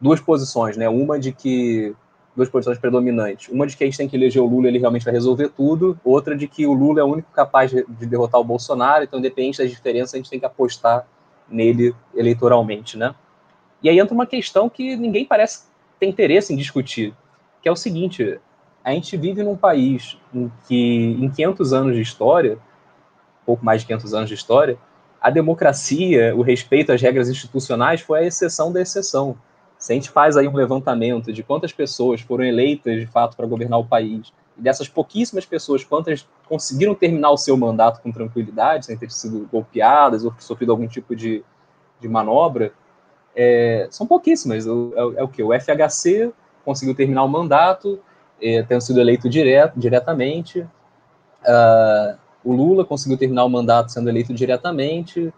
duas 0.00 0.20
posições, 0.20 0.76
né? 0.76 0.88
Uma 0.88 1.18
de 1.18 1.30
que 1.30 1.94
duas 2.34 2.48
posições 2.48 2.76
predominantes. 2.76 3.48
Uma 3.48 3.66
de 3.66 3.76
que 3.76 3.84
a 3.84 3.86
gente 3.86 3.96
tem 3.96 4.08
que 4.08 4.16
eleger 4.16 4.42
o 4.42 4.46
Lula, 4.46 4.66
ele 4.66 4.80
realmente 4.80 5.04
vai 5.04 5.14
resolver 5.14 5.48
tudo. 5.50 5.96
Outra 6.04 6.36
de 6.36 6.48
que 6.48 6.66
o 6.66 6.72
Lula 6.72 7.00
é 7.00 7.04
o 7.04 7.06
único 7.06 7.30
capaz 7.30 7.70
de 7.70 8.06
derrotar 8.06 8.40
o 8.40 8.44
Bolsonaro, 8.44 9.04
então, 9.04 9.20
independente 9.20 9.58
das 9.58 9.70
diferenças, 9.70 10.14
a 10.14 10.16
gente 10.16 10.28
tem 10.28 10.40
que 10.40 10.46
apostar 10.46 11.06
nele 11.48 11.94
eleitoralmente, 12.14 12.98
né? 12.98 13.14
E 13.80 13.88
aí 13.88 13.98
entra 13.98 14.12
uma 14.12 14.26
questão 14.26 14.68
que 14.68 14.96
ninguém 14.96 15.24
parece 15.24 15.66
ter 16.00 16.06
interesse 16.06 16.52
em 16.52 16.56
discutir, 16.56 17.14
que 17.62 17.68
é 17.68 17.72
o 17.72 17.76
seguinte: 17.76 18.40
a 18.82 18.90
gente 18.90 19.16
vive 19.16 19.44
num 19.44 19.56
país 19.56 20.18
em 20.34 20.50
que, 20.66 21.16
em 21.20 21.30
500 21.30 21.72
anos 21.72 21.94
de 21.94 22.00
história, 22.00 22.58
pouco 23.46 23.64
mais 23.64 23.82
de 23.82 23.86
500 23.86 24.14
anos 24.14 24.28
de 24.28 24.34
história, 24.34 24.78
a 25.22 25.30
democracia, 25.30 26.34
o 26.34 26.42
respeito 26.42 26.90
às 26.90 27.00
regras 27.00 27.28
institucionais 27.28 28.00
foi 28.00 28.18
a 28.18 28.24
exceção 28.24 28.72
da 28.72 28.80
exceção. 28.80 29.36
Se 29.78 29.92
a 29.92 29.94
gente 29.94 30.10
faz 30.10 30.36
aí 30.36 30.48
um 30.48 30.54
levantamento 30.54 31.32
de 31.32 31.44
quantas 31.44 31.72
pessoas 31.72 32.20
foram 32.20 32.44
eleitas 32.44 33.00
de 33.00 33.06
fato 33.06 33.36
para 33.36 33.46
governar 33.46 33.78
o 33.78 33.84
país, 33.84 34.32
e 34.58 34.62
dessas 34.62 34.88
pouquíssimas 34.88 35.46
pessoas, 35.46 35.84
quantas 35.84 36.28
conseguiram 36.48 36.94
terminar 36.94 37.30
o 37.30 37.36
seu 37.36 37.56
mandato 37.56 38.02
com 38.02 38.10
tranquilidade, 38.10 38.86
sem 38.86 38.96
ter 38.96 39.10
sido 39.12 39.48
golpeadas 39.50 40.24
ou 40.24 40.34
sofrido 40.40 40.72
algum 40.72 40.88
tipo 40.88 41.14
de, 41.14 41.44
de 42.00 42.08
manobra, 42.08 42.72
é, 43.34 43.86
são 43.90 44.06
pouquíssimas. 44.06 44.66
É, 44.66 44.70
é, 44.70 45.22
o 45.22 45.28
que? 45.28 45.42
O 45.42 45.50
FHC 45.52 46.32
conseguiu 46.64 46.96
terminar 46.96 47.22
o 47.22 47.28
mandato, 47.28 48.00
é, 48.40 48.62
tendo 48.64 48.80
sido 48.80 49.00
eleito 49.00 49.28
direto, 49.28 49.78
diretamente. 49.78 50.60
Uh, 51.42 52.16
o 52.44 52.52
Lula 52.52 52.84
conseguiu 52.84 53.16
terminar 53.16 53.44
o 53.44 53.48
mandato 53.48 53.92
sendo 53.92 54.08
eleito 54.08 54.34
diretamente 54.34 55.32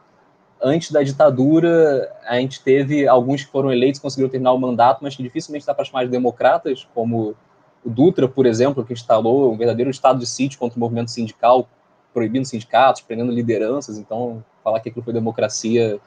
antes 0.65 0.91
da 0.91 1.03
ditadura, 1.03 2.11
a 2.27 2.37
gente 2.37 2.63
teve 2.63 3.07
alguns 3.07 3.45
que 3.45 3.51
foram 3.51 3.71
eleitos 3.71 4.01
conseguiram 4.01 4.31
terminar 4.31 4.53
o 4.53 4.59
mandato, 4.59 5.01
mas 5.03 5.15
que 5.15 5.23
dificilmente 5.23 5.67
dá 5.67 5.75
para 5.75 5.85
chamar 5.85 6.05
de 6.05 6.11
democratas, 6.11 6.89
como 6.95 7.37
o 7.85 7.91
Dutra, 7.91 8.27
por 8.27 8.47
exemplo, 8.47 8.83
que 8.83 8.95
instalou 8.95 9.53
um 9.53 9.59
verdadeiro 9.59 9.91
estado 9.91 10.19
de 10.19 10.27
sítio 10.27 10.59
contra 10.59 10.77
o 10.77 10.81
movimento 10.81 11.11
sindical, 11.11 11.69
proibindo 12.15 12.47
sindicatos, 12.47 13.03
prendendo 13.03 13.31
lideranças. 13.31 13.99
Então, 13.99 14.43
falar 14.63 14.81
que 14.81 14.89
aquilo 14.89 15.05
foi 15.05 15.13
democracia 15.13 16.01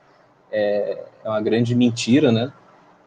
é, 0.51 1.03
é 1.23 1.29
uma 1.29 1.41
grande 1.41 1.75
mentira, 1.75 2.31
né? 2.31 2.51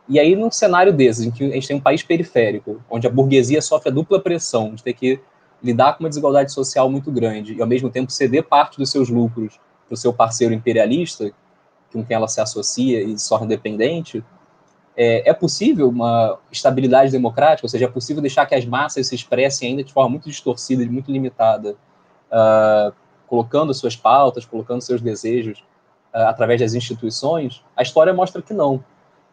E 0.09 0.21
aí, 0.21 0.37
num 0.37 0.51
cenário 0.53 0.93
desses, 0.93 1.27
em 1.27 1.31
que 1.33 1.45
a 1.45 1.55
gente 1.55 1.67
tem 1.67 1.77
um 1.77 1.81
país 1.81 2.03
periférico, 2.03 2.81
onde 2.89 3.09
a 3.09 3.11
burguesia 3.11 3.61
sofre 3.61 3.91
a 3.91 3.93
dupla 3.93 4.21
pressão 4.21 4.75
de 4.75 4.85
ter 4.85 4.93
que 4.93 5.21
lidar 5.63 5.95
com 5.95 6.05
uma 6.05 6.09
desigualdade 6.09 6.53
social 6.53 6.89
muito 6.91 7.11
grande 7.11 7.55
e, 7.55 7.61
ao 7.61 7.67
mesmo 7.67 7.91
tempo, 7.91 8.11
ceder 8.11 8.45
parte 8.45 8.79
dos 8.79 8.91
seus 8.91 9.09
lucros 9.09 9.59
para 9.87 9.95
o 9.95 9.97
seu 9.97 10.13
parceiro 10.13 10.55
imperialista, 10.55 11.31
com 11.93 12.05
quem 12.05 12.15
ela 12.15 12.29
se 12.29 12.41
associa 12.41 13.03
e 13.03 13.19
se 13.19 13.29
torna 13.29 13.47
dependente, 13.47 14.25
é, 14.97 15.31
é, 15.31 15.33
possível 15.33 15.89
uma 15.89 16.39
estabilidade 16.51 17.11
democrática, 17.11 17.65
ou 17.65 17.71
seja, 17.71 17.87
é 17.87 17.89
possível 17.89 18.21
deixar 18.21 18.47
que 18.47 18.55
as 18.55 18.65
massas 18.65 19.07
se 19.07 19.15
expressem 19.15 19.71
ainda 19.71 19.85
de 19.85 19.93
forma 19.93 20.11
muito 20.11 20.29
distorcida 20.29 20.83
e 20.83 20.89
muito 20.89 21.11
limitada, 21.11 21.77
uh, 22.31 22.93
colocando 23.27 23.73
suas 23.73 23.97
pautas, 23.97 24.45
colocando 24.45 24.83
seus 24.83 25.01
desejos 25.01 25.61
uh, 26.15 26.29
através 26.29 26.61
das 26.61 26.75
instituições, 26.75 27.65
a 27.77 27.83
história 27.83 28.13
mostra 28.13 28.43
que 28.43 28.53
não. 28.53 28.85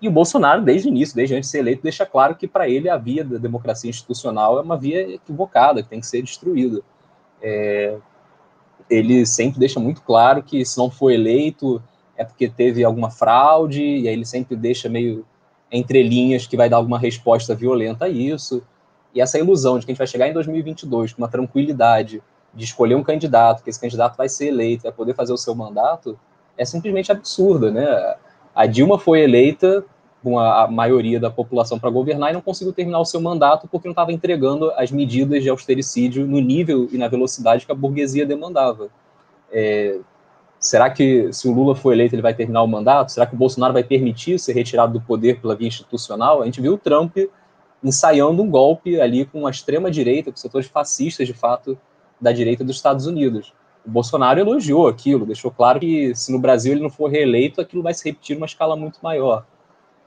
E 0.02 0.08
o 0.08 0.12
Bolsonaro, 0.12 0.62
desde 0.62 0.88
o 0.88 0.92
início, 0.92 1.16
desde 1.16 1.36
antes 1.36 1.50
de 1.50 1.52
ser 1.52 1.60
eleito, 1.60 1.82
deixa 1.82 2.06
claro 2.06 2.36
que 2.36 2.48
para 2.48 2.70
ele 2.70 2.90
a 2.90 2.98
via 2.98 3.24
da 3.24 3.38
democracia 3.38 3.90
institucional 3.90 4.60
é 4.60 4.62
uma 4.62 4.78
via 4.78 5.16
equivocada, 5.16 5.82
que 5.82 5.90
tem 5.90 6.00
que 6.00 6.06
ser 6.06 6.22
destruída. 6.22 6.82
É, 7.42 7.98
ele 8.90 9.26
sempre 9.26 9.60
deixa 9.60 9.80
muito 9.80 10.02
claro 10.02 10.44
que 10.44 10.64
se 10.64 10.78
não 10.78 10.90
for 10.90 11.12
eleito 11.12 11.82
é 12.16 12.24
porque 12.24 12.50
teve 12.50 12.84
alguma 12.84 13.12
fraude, 13.12 13.84
e 13.84 14.08
aí 14.08 14.14
ele 14.14 14.26
sempre 14.26 14.56
deixa 14.56 14.90
meio 14.90 15.24
entre 15.72 16.02
linhas 16.02 16.48
que 16.48 16.58
vai 16.58 16.70
dar 16.70 16.78
alguma 16.78 16.98
resposta 16.98 17.54
violenta 17.54 18.06
a 18.06 18.10
isso. 18.10 18.64
E 19.14 19.22
essa 19.22 19.38
ilusão 19.38 19.78
de 19.78 19.86
que 19.86 19.92
a 19.92 19.94
gente 19.94 20.00
vai 20.00 20.08
chegar 20.08 20.28
em 20.28 20.34
2022 20.34 21.14
com 21.14 21.22
uma 21.22 21.28
tranquilidade 21.28 22.22
de 22.54 22.66
escolher 22.66 22.96
um 22.96 23.04
candidato, 23.04 23.64
que 23.64 23.70
esse 23.70 23.80
candidato 23.80 24.18
vai 24.18 24.28
ser 24.28 24.48
eleito, 24.48 24.84
vai 24.84 24.92
poder 24.92 25.14
fazer 25.14 25.32
o 25.32 25.38
seu 25.38 25.54
mandato, 25.54 26.20
é 26.58 26.66
simplesmente 26.66 27.12
absurda, 27.12 27.70
né? 27.70 28.16
A 28.58 28.65
Dilma 28.65 28.98
foi 28.98 29.22
eleita 29.22 29.86
com 30.24 30.39
a, 30.39 30.67
maioria 30.67 31.20
da 31.20 31.30
população 31.30 31.78
para 31.78 31.91
governar 31.91 32.32
e 32.32 32.34
não 32.34 32.41
conseguiu 32.41 32.74
terminar 32.74 33.00
o 33.00 33.06
seu 33.06 33.22
mandato 33.22 33.67
porque 33.67 33.88
não 33.88 33.91
estava 33.91 34.12
entregando 34.12 34.72
as 34.72 34.91
medidas 34.91 35.43
de 35.43 35.50
austericídio 35.50 36.26
no 36.26 36.39
nível 36.39 36.89
e 36.91 36.98
na 36.98 37.08
velocidade 37.08 37.67
que 37.67 37.72
a 37.72 37.76
burguesia 37.76 38.26
demandava. 38.26 38.89
É, 39.52 40.00
será 40.60 40.89
que 40.89 41.32
se 41.32 41.48
o 41.48 41.54
Lula 41.54 41.76
for 41.76 41.93
eleito 41.93 42.15
ele 42.15 42.22
vai 42.24 42.34
terminar 42.34 42.63
o 42.63 42.67
mandato? 42.67 43.12
Será 43.12 43.28
que 43.28 43.36
o 43.36 43.38
Bolsonaro 43.38 43.74
vai 43.74 43.84
permitir 43.84 44.39
ser 44.39 44.54
retirado 44.54 44.93
do 44.93 45.02
poder 45.02 45.39
pela 45.39 45.56
via 45.56 45.67
institucional? 45.67 46.41
A 46.41 46.46
gente 46.46 46.60
viu 46.60 46.74
o 46.74 46.78
Trump 46.80 47.15
ensaiando 47.84 48.41
um 48.41 48.50
golpe 48.50 49.00
ali 49.00 49.24
com 49.24 49.46
a 49.46 49.52
extrema 49.52 49.91
direita, 49.91 50.32
com 50.32 50.38
setores 50.38 50.65
fascistas 50.65 51.28
de 51.28 51.34
fato 51.34 51.78
da 52.20 52.32
direita 52.32 52.63
dos 52.63 52.78
Estados 52.78 53.06
Unidos. 53.06 53.54
O 53.88 53.89
Bolsonaro 53.89 54.38
elogiou 54.38 54.86
aquilo, 54.86 55.26
deixou 55.26 55.50
claro 55.50 55.80
que 55.80 56.13
se 56.13 56.30
no 56.30 56.39
Brasil 56.39 56.73
ele 56.73 56.82
não 56.82 56.89
for 56.89 57.10
reeleito, 57.10 57.62
aquilo 57.62 57.82
vai 57.82 57.93
se 57.93 58.04
repetir 58.04 58.36
numa 58.36 58.45
escala 58.45 58.76
muito 58.76 59.00
maior. 59.02 59.45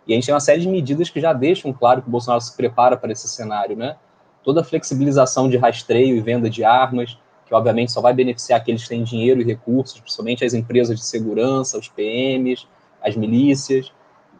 E 0.06 0.12
a 0.12 0.14
gente 0.14 0.26
tem 0.26 0.34
uma 0.34 0.40
série 0.40 0.60
de 0.60 0.68
medidas 0.68 1.08
que 1.08 1.18
já 1.18 1.32
deixam 1.32 1.72
claro 1.72 2.02
que 2.02 2.08
o 2.08 2.10
Bolsonaro 2.10 2.42
se 2.42 2.54
prepara 2.54 2.94
para 2.94 3.10
esse 3.10 3.26
cenário, 3.26 3.74
né? 3.74 3.96
Toda 4.44 4.60
a 4.60 4.64
flexibilização 4.64 5.48
de 5.48 5.56
rastreio 5.56 6.14
e 6.14 6.20
venda 6.20 6.50
de 6.50 6.62
armas, 6.62 7.18
que 7.46 7.54
obviamente 7.54 7.90
só 7.90 8.02
vai 8.02 8.12
beneficiar 8.12 8.60
aqueles 8.60 8.82
que 8.82 8.90
têm 8.90 9.02
dinheiro 9.02 9.40
e 9.40 9.44
recursos, 9.44 9.98
principalmente 9.98 10.44
as 10.44 10.52
empresas 10.52 10.98
de 10.98 11.04
segurança, 11.06 11.78
os 11.78 11.88
PMs, 11.88 12.68
as 13.02 13.16
milícias, 13.16 13.90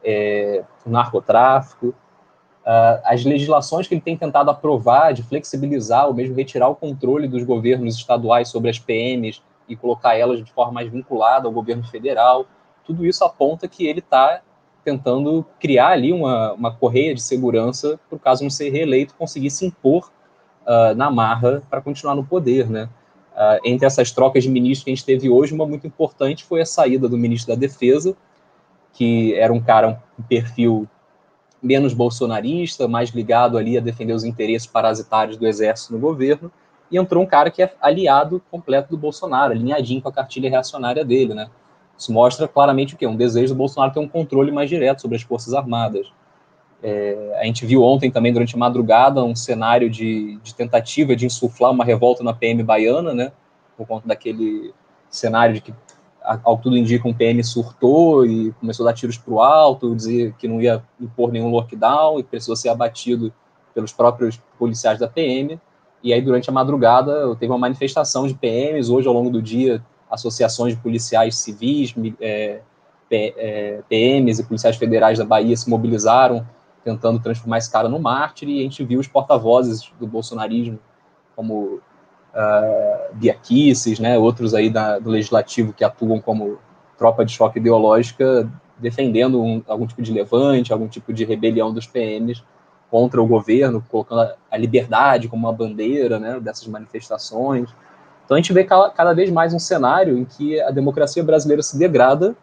é, 0.05 0.62
o 0.85 0.90
narcotráfico. 0.90 1.94
Uh, 2.61 3.01
as 3.05 3.25
legislações 3.25 3.88
que 3.88 3.94
ele 3.94 4.03
tem 4.03 4.16
tentado 4.16 4.51
aprovar 4.51 5.12
de 5.14 5.23
flexibilizar 5.23 6.07
ou 6.07 6.14
mesmo 6.14 6.37
retirar 6.37 6.68
o 6.68 6.77
controle 6.77 7.27
dos 7.27 7.42
governos 7.42 7.96
estaduais 7.96 8.49
sobre 8.49 8.68
as 8.68 8.79
PMs 8.79 9.42
e 9.66 9.75
colocar 9.75 10.14
elas 10.14 10.44
de 10.44 10.53
forma 10.53 10.73
mais 10.73 10.90
vinculada 10.90 11.49
ao 11.49 11.53
governo 11.53 11.85
federal, 11.85 12.46
tudo 12.85 13.07
isso 13.07 13.25
aponta 13.25 13.66
que 13.66 13.87
ele 13.87 14.01
está 14.01 14.42
tentando 14.85 15.44
criar 15.59 15.88
ali 15.88 16.12
uma, 16.12 16.53
uma 16.53 16.75
correia 16.75 17.14
de 17.14 17.23
segurança 17.23 17.99
para 18.09 18.16
o 18.16 18.18
caso 18.18 18.42
não 18.42 18.51
ser 18.51 18.70
reeleito, 18.70 19.14
conseguir 19.14 19.51
se 19.51 19.64
impor 19.66 20.11
uh, 20.62 20.94
na 20.94 21.11
marra 21.11 21.62
para 21.70 21.81
continuar 21.81 22.14
no 22.14 22.25
poder, 22.25 22.68
né? 22.68 22.88
Uh, 23.33 23.61
entre 23.64 23.87
essas 23.87 24.11
trocas 24.11 24.42
de 24.42 24.51
ministros 24.51 24.85
que 24.85 24.90
a 24.90 24.94
gente 24.94 25.05
teve 25.05 25.31
hoje, 25.31 25.55
uma 25.55 25.66
muito 25.66 25.87
importante 25.87 26.44
foi 26.44 26.61
a 26.61 26.66
saída 26.66 27.09
do 27.09 27.16
ministro 27.16 27.55
da 27.55 27.59
Defesa, 27.59 28.14
que 28.92 29.35
era 29.35 29.53
um 29.53 29.61
cara, 29.61 30.03
um 30.18 30.23
perfil 30.23 30.88
menos 31.62 31.92
bolsonarista, 31.92 32.88
mais 32.88 33.11
ligado 33.11 33.59
ali 33.59 33.77
a 33.77 33.81
defender 33.81 34.12
os 34.12 34.25
interesses 34.25 34.66
parasitários 34.66 35.37
do 35.37 35.46
exército 35.46 35.92
no 35.92 35.99
governo, 35.99 36.51
e 36.90 36.99
entrou 36.99 37.23
um 37.23 37.27
cara 37.27 37.51
que 37.51 37.62
é 37.62 37.73
aliado 37.81 38.42
completo 38.51 38.90
do 38.90 38.96
Bolsonaro, 38.96 39.53
alinhadinho 39.53 40.03
com 40.03 40.09
a 40.09 40.12
cartilha 40.12 40.51
reacionária 40.51 41.05
dele, 41.05 41.35
né? 41.35 41.49
Isso 41.96 42.12
mostra 42.12 42.49
claramente 42.49 42.94
o 42.94 42.96
quê? 42.96 43.07
Um 43.07 43.14
desejo 43.14 43.55
do 43.55 43.59
Bolsonaro 43.59 43.92
ter 43.92 44.01
um 44.01 44.09
controle 44.09 44.51
mais 44.51 44.68
direto 44.68 45.03
sobre 45.03 45.16
as 45.16 45.23
Forças 45.23 45.53
Armadas. 45.53 46.11
É, 46.83 47.38
a 47.38 47.44
gente 47.44 47.66
viu 47.66 47.83
ontem 47.83 48.11
também, 48.11 48.33
durante 48.33 48.57
a 48.57 48.59
madrugada, 48.59 49.23
um 49.23 49.37
cenário 49.37 49.90
de, 49.90 50.38
de, 50.42 50.55
tentativa 50.55 51.14
de 51.14 51.27
insuflar 51.27 51.70
uma 51.70 51.85
revolta 51.85 52.25
na 52.25 52.33
PM 52.33 52.62
baiana, 52.62 53.12
né? 53.12 53.33
Por 53.77 53.87
conta 53.87 54.09
daquele 54.09 54.73
cenário 55.11 55.55
de 55.55 55.61
que, 55.61 55.75
ao 56.22 56.56
que 56.56 56.64
tudo 56.64 56.76
indica, 56.76 57.09
um 57.09 57.14
PM 57.14 57.42
surtou 57.42 58.26
e 58.26 58.52
começou 58.52 58.87
a 58.87 58.90
dar 58.90 58.96
tiros 58.96 59.16
para 59.16 59.33
o 59.33 59.42
alto, 59.42 59.94
dizer 59.94 60.35
que 60.38 60.46
não 60.46 60.61
ia 60.61 60.83
impor 61.00 61.33
nenhum 61.33 61.50
lockdown 61.50 62.18
e 62.18 62.22
precisou 62.22 62.54
ser 62.56 62.68
abatido 62.68 63.33
pelos 63.74 63.92
próprios 63.92 64.40
policiais 64.59 64.98
da 64.98 65.09
PM. 65.09 65.59
E 66.02 66.12
aí, 66.12 66.20
durante 66.20 66.48
a 66.48 66.52
madrugada, 66.52 67.35
teve 67.37 67.52
uma 67.52 67.59
manifestação 67.59 68.26
de 68.26 68.35
PMs. 68.35 68.90
Hoje, 68.90 69.09
ao 69.09 69.14
longo 69.14 69.30
do 69.30 69.40
dia, 69.40 69.83
associações 70.11 70.74
de 70.74 70.80
policiais 70.80 71.37
civis, 71.38 71.94
é, 72.20 72.61
é, 73.11 73.80
PMs 73.88 74.38
e 74.38 74.44
policiais 74.44 74.76
federais 74.76 75.18
da 75.18 75.24
Bahia 75.24 75.56
se 75.56 75.68
mobilizaram 75.68 76.46
tentando 76.85 77.20
transformar 77.20 77.59
esse 77.59 77.70
cara 77.70 77.88
no 77.88 77.98
mártir, 77.98 78.48
e 78.48 78.61
a 78.61 78.62
gente 78.62 78.83
viu 78.85 79.00
os 79.00 79.06
porta-vozes 79.06 79.92
do 79.98 80.06
bolsonarismo, 80.06 80.78
como 81.37 81.80
uh, 82.35 83.14
Bia 83.14 83.35
Kicis, 83.35 83.99
né, 83.99 84.19
outros 84.19 84.55
aí 84.55 84.71
da, 84.71 84.99
do 84.99 85.11
legislativo 85.11 85.73
que 85.73 85.85
atuam 85.85 86.21
como 86.21 86.59
tropa 86.99 87.25
de 87.25 87.33
choque 87.33 87.59
ideológica, 87.59 88.51
defendendo 88.79 89.43
um, 89.43 89.62
algum 89.66 89.87
tipo 89.87 90.03
de 90.03 90.12
levante, 90.12 90.73
algum 90.73 90.88
tipo 90.88 91.12
de 91.12 91.25
rebelião 91.25 91.73
dos 91.73 91.87
PMs 91.87 92.43
contra 92.90 93.23
o 93.23 93.27
governo, 93.27 93.85
colocando 93.88 94.23
a, 94.23 94.35
a 94.51 94.57
liberdade 94.57 95.29
como 95.29 95.47
uma 95.47 95.53
bandeira 95.53 96.19
né, 96.19 96.40
dessas 96.40 96.66
manifestações. 96.66 97.71
Então 98.25 98.37
a 98.37 98.40
gente 98.40 98.53
vê 98.53 98.64
cada 98.64 99.12
vez 99.12 99.31
mais 99.31 99.53
um 99.55 99.59
cenário 99.59 100.19
em 100.19 100.25
que 100.25 100.61
a 100.61 100.71
democracia 100.71 101.23
brasileira 101.23 101.62
se 101.62 101.79
degrada, 101.79 102.37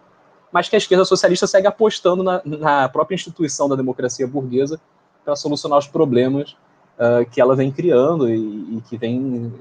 mas 0.51 0.69
que 0.69 0.75
a 0.75 0.79
esquerda 0.79 1.05
socialista 1.05 1.47
segue 1.47 1.67
apostando 1.67 2.23
na, 2.23 2.41
na 2.45 2.89
própria 2.89 3.15
instituição 3.15 3.67
da 3.67 3.75
democracia 3.75 4.27
burguesa 4.27 4.79
para 5.23 5.35
solucionar 5.35 5.77
os 5.77 5.87
problemas 5.87 6.55
uh, 6.97 7.29
que 7.29 7.41
ela 7.41 7.55
vem 7.55 7.71
criando 7.71 8.29
e, 8.29 8.77
e, 8.77 8.81
que 8.87 8.97
vem 8.97 9.53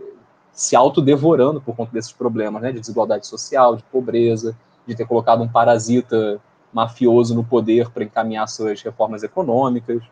se 0.56 0.74
autodevorando 0.74 1.60
por 1.60 1.76
conta 1.76 1.92
desses 1.92 2.12
problemas, 2.12 2.62
né, 2.62 2.72
de 2.72 2.80
desigualdade 2.80 3.26
social, 3.26 3.76
de 3.76 3.82
pobreza, 3.82 4.56
de 4.86 4.94
ter 4.94 5.06
colocado 5.06 5.42
um 5.42 5.48
parasita 5.48 6.40
mafioso 6.72 7.34
no 7.34 7.44
poder 7.44 7.90
para 7.90 8.04
encaminhar 8.04 8.48
suas 8.48 8.80
reformas 8.80 9.22
econômicas. 9.22 10.02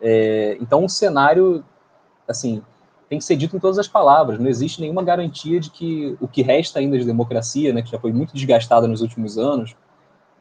É, 0.00 0.56
então, 0.62 0.82
o 0.82 0.88
cenário, 0.88 1.62
assim, 2.26 2.62
tem 3.06 3.18
que 3.18 3.24
ser 3.24 3.36
dito 3.36 3.54
em 3.54 3.60
todas 3.60 3.78
as 3.78 3.86
palavras. 3.86 4.40
Não 4.40 4.48
existe 4.48 4.80
nenhuma 4.80 5.02
garantia 5.02 5.60
de 5.60 5.68
que 5.70 6.16
o 6.22 6.26
que 6.26 6.40
resta 6.40 6.78
ainda 6.78 6.98
de 6.98 7.04
democracia, 7.04 7.70
né, 7.70 7.82
que 7.82 7.90
já 7.90 7.98
foi 7.98 8.14
muito 8.14 8.32
desgastada 8.32 8.88
nos 8.88 9.02
últimos 9.02 9.36
anos, 9.36 9.76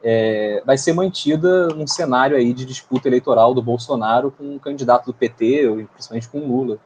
é, 0.01 0.63
vai 0.65 0.77
ser 0.77 0.93
mantida 0.93 1.67
num 1.69 1.87
cenário 1.87 2.37
aí 2.37 2.53
de 2.53 2.63
disputa 2.63 3.09
eleitoral 3.09 3.53
do 3.53 3.61
Bolsonaro 3.61 4.31
com 4.31 4.55
um 4.55 4.59
candidato 4.59 5.07
do 5.07 5.13
PT, 5.13 5.87
principalmente 5.93 6.29
com 6.29 6.39
Lula. 6.39 6.79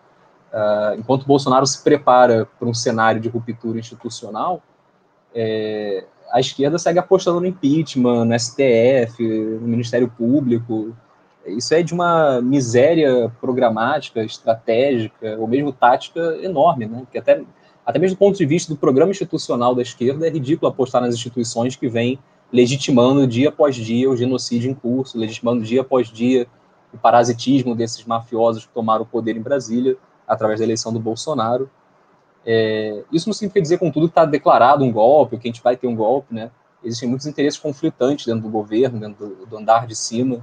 Uh, 0.51 0.99
enquanto 0.99 1.25
Bolsonaro 1.25 1.65
se 1.65 1.81
prepara 1.81 2.47
para 2.59 2.67
um 2.67 2.73
cenário 2.73 3.21
de 3.21 3.29
ruptura 3.29 3.79
institucional, 3.79 4.61
é, 5.33 6.03
a 6.31 6.39
esquerda 6.39 6.77
segue 6.77 6.99
apostando 6.99 7.39
no 7.39 7.45
impeachment, 7.45 8.25
no 8.25 8.37
STF, 8.37 9.21
no 9.21 9.67
Ministério 9.67 10.09
Público, 10.09 10.93
isso 11.45 11.73
é 11.73 11.81
de 11.81 11.93
uma 11.93 12.41
miséria 12.41 13.31
programática, 13.39 14.23
estratégica, 14.23 15.37
ou 15.39 15.47
mesmo 15.47 15.71
tática 15.71 16.37
enorme, 16.41 16.85
né? 16.85 16.99
Porque 16.99 17.17
até, 17.17 17.41
até 17.85 17.99
mesmo 17.99 18.15
do 18.15 18.19
ponto 18.19 18.37
de 18.37 18.45
vista 18.45 18.71
do 18.71 18.77
programa 18.77 19.11
institucional 19.11 19.73
da 19.73 19.81
esquerda, 19.81 20.27
é 20.27 20.29
ridículo 20.29 20.69
apostar 20.69 21.01
nas 21.01 21.15
instituições 21.15 21.75
que 21.75 21.87
vêm 21.89 22.19
legitimando 22.53 23.25
dia 23.25 23.49
após 23.49 23.75
dia 23.75 24.09
o 24.09 24.15
genocídio 24.15 24.69
em 24.69 24.73
curso, 24.73 25.17
legitimando 25.17 25.63
dia 25.63 25.81
após 25.81 26.09
dia 26.09 26.47
o 26.93 26.97
parasitismo 26.97 27.73
desses 27.73 28.05
mafiosos 28.05 28.65
que 28.65 28.73
tomaram 28.73 29.03
o 29.03 29.05
poder 29.05 29.35
em 29.35 29.41
Brasília 29.41 29.97
através 30.31 30.59
da 30.59 30.65
eleição 30.65 30.91
do 30.93 30.99
Bolsonaro. 30.99 31.69
É, 32.45 33.03
isso 33.11 33.27
não 33.27 33.33
significa 33.33 33.61
dizer, 33.61 33.77
contudo, 33.77 34.07
que 34.07 34.11
está 34.11 34.25
declarado 34.25 34.83
um 34.83 34.91
golpe, 34.91 35.37
que 35.37 35.47
a 35.47 35.51
gente 35.51 35.61
vai 35.61 35.75
ter 35.75 35.87
um 35.87 35.95
golpe, 35.95 36.33
né? 36.33 36.49
Existem 36.83 37.07
muitos 37.07 37.27
interesses 37.27 37.59
conflitantes 37.59 38.25
dentro 38.25 38.41
do 38.41 38.49
governo, 38.49 38.99
dentro 38.99 39.27
do, 39.27 39.45
do 39.45 39.57
andar 39.57 39.85
de 39.85 39.95
cima, 39.95 40.41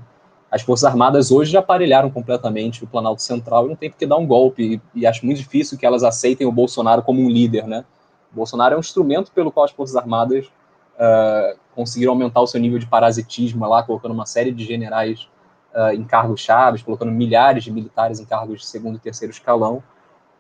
as 0.51 0.62
Forças 0.62 0.85
Armadas 0.85 1.31
hoje 1.31 1.53
já 1.53 1.59
aparelharam 1.59 2.11
completamente 2.11 2.83
o 2.83 2.87
Planalto 2.87 3.22
Central 3.22 3.66
e 3.66 3.68
não 3.68 3.77
tem 3.77 3.90
por 3.90 3.98
que 3.98 4.07
dar 4.07 4.16
um 4.16 4.27
golpe. 4.27 4.81
E, 4.94 5.01
e, 5.01 5.07
acho 5.07 5.24
muito 5.24 5.38
difícil 5.38 5.77
que 5.77 5.85
elas 5.85 6.03
aceitem 6.03 6.46
o 6.46 6.53
Bolsonaro 6.53 7.03
como 7.03 7.20
um 7.20 7.29
líder, 7.29 7.66
né? 7.66 7.85
O 8.33 8.37
Bolsonaro 8.37 8.74
é 8.74 8.77
um 8.77 8.81
instrumento 8.81 9.31
pelo 9.33 9.53
qual 9.53 9.64
as 9.64 9.70
Forças 9.70 9.96
Armadas 9.96 10.46
uh, 10.46 11.59
conseguiram 11.74 12.12
aumentar 12.12 12.40
o 12.40 12.46
seu 12.46 12.61
nível 12.61 12.79
de 12.79 12.87
parasitismo 12.87 13.66
lá, 13.68 13.83
colocando 13.83 14.12
uma 14.12 14.24
série 14.24 14.51
de 14.51 14.64
generais 14.64 15.29
uh, 15.74 15.92
em 15.94 16.04
cargos 16.04 16.40
chaves, 16.40 16.83
colocando 16.83 17.12
milhares 17.12 17.64
de 17.64 17.72
militares 17.72 18.20
em 18.20 18.24
cargos 18.24 18.61
de 18.61 18.66
segundo 18.66 18.96
e 18.96 19.00
terceiro 19.00 19.33
escalão. 19.33 19.83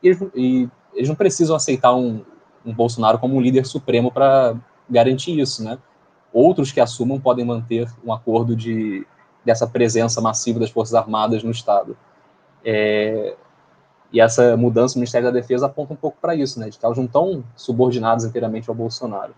E 0.02 0.08
eles, 0.08 0.22
e 0.34 0.68
eles 0.94 1.08
não 1.08 1.16
precisam 1.16 1.56
aceitar 1.56 1.94
um, 1.94 2.22
um 2.64 2.72
Bolsonaro 2.72 3.18
como 3.18 3.36
um 3.36 3.40
líder 3.40 3.66
supremo 3.66 4.10
para 4.10 4.56
garantir 4.88 5.38
isso, 5.38 5.62
né? 5.62 5.78
Outros 6.32 6.72
que 6.72 6.80
assumam 6.80 7.20
podem 7.20 7.44
manter 7.44 7.88
um 8.04 8.12
acordo 8.12 8.54
de 8.54 9.06
dessa 9.44 9.66
presença 9.66 10.20
massiva 10.20 10.60
das 10.60 10.70
Forças 10.70 10.94
Armadas 10.94 11.42
no 11.42 11.50
Estado. 11.50 11.96
É, 12.62 13.34
e 14.12 14.20
essa 14.20 14.56
mudança 14.56 14.94
no 14.94 15.00
Ministério 15.00 15.28
da 15.28 15.32
Defesa 15.32 15.66
aponta 15.66 15.94
um 15.94 15.96
pouco 15.96 16.18
para 16.20 16.34
isso, 16.34 16.58
né, 16.60 16.68
de 16.68 16.78
que 16.78 16.84
elas 16.84 16.98
não 16.98 17.04
estão 17.04 17.44
subordinadas 17.56 18.24
inteiramente 18.24 18.68
ao 18.68 18.74
Bolsonaro. 18.74 19.34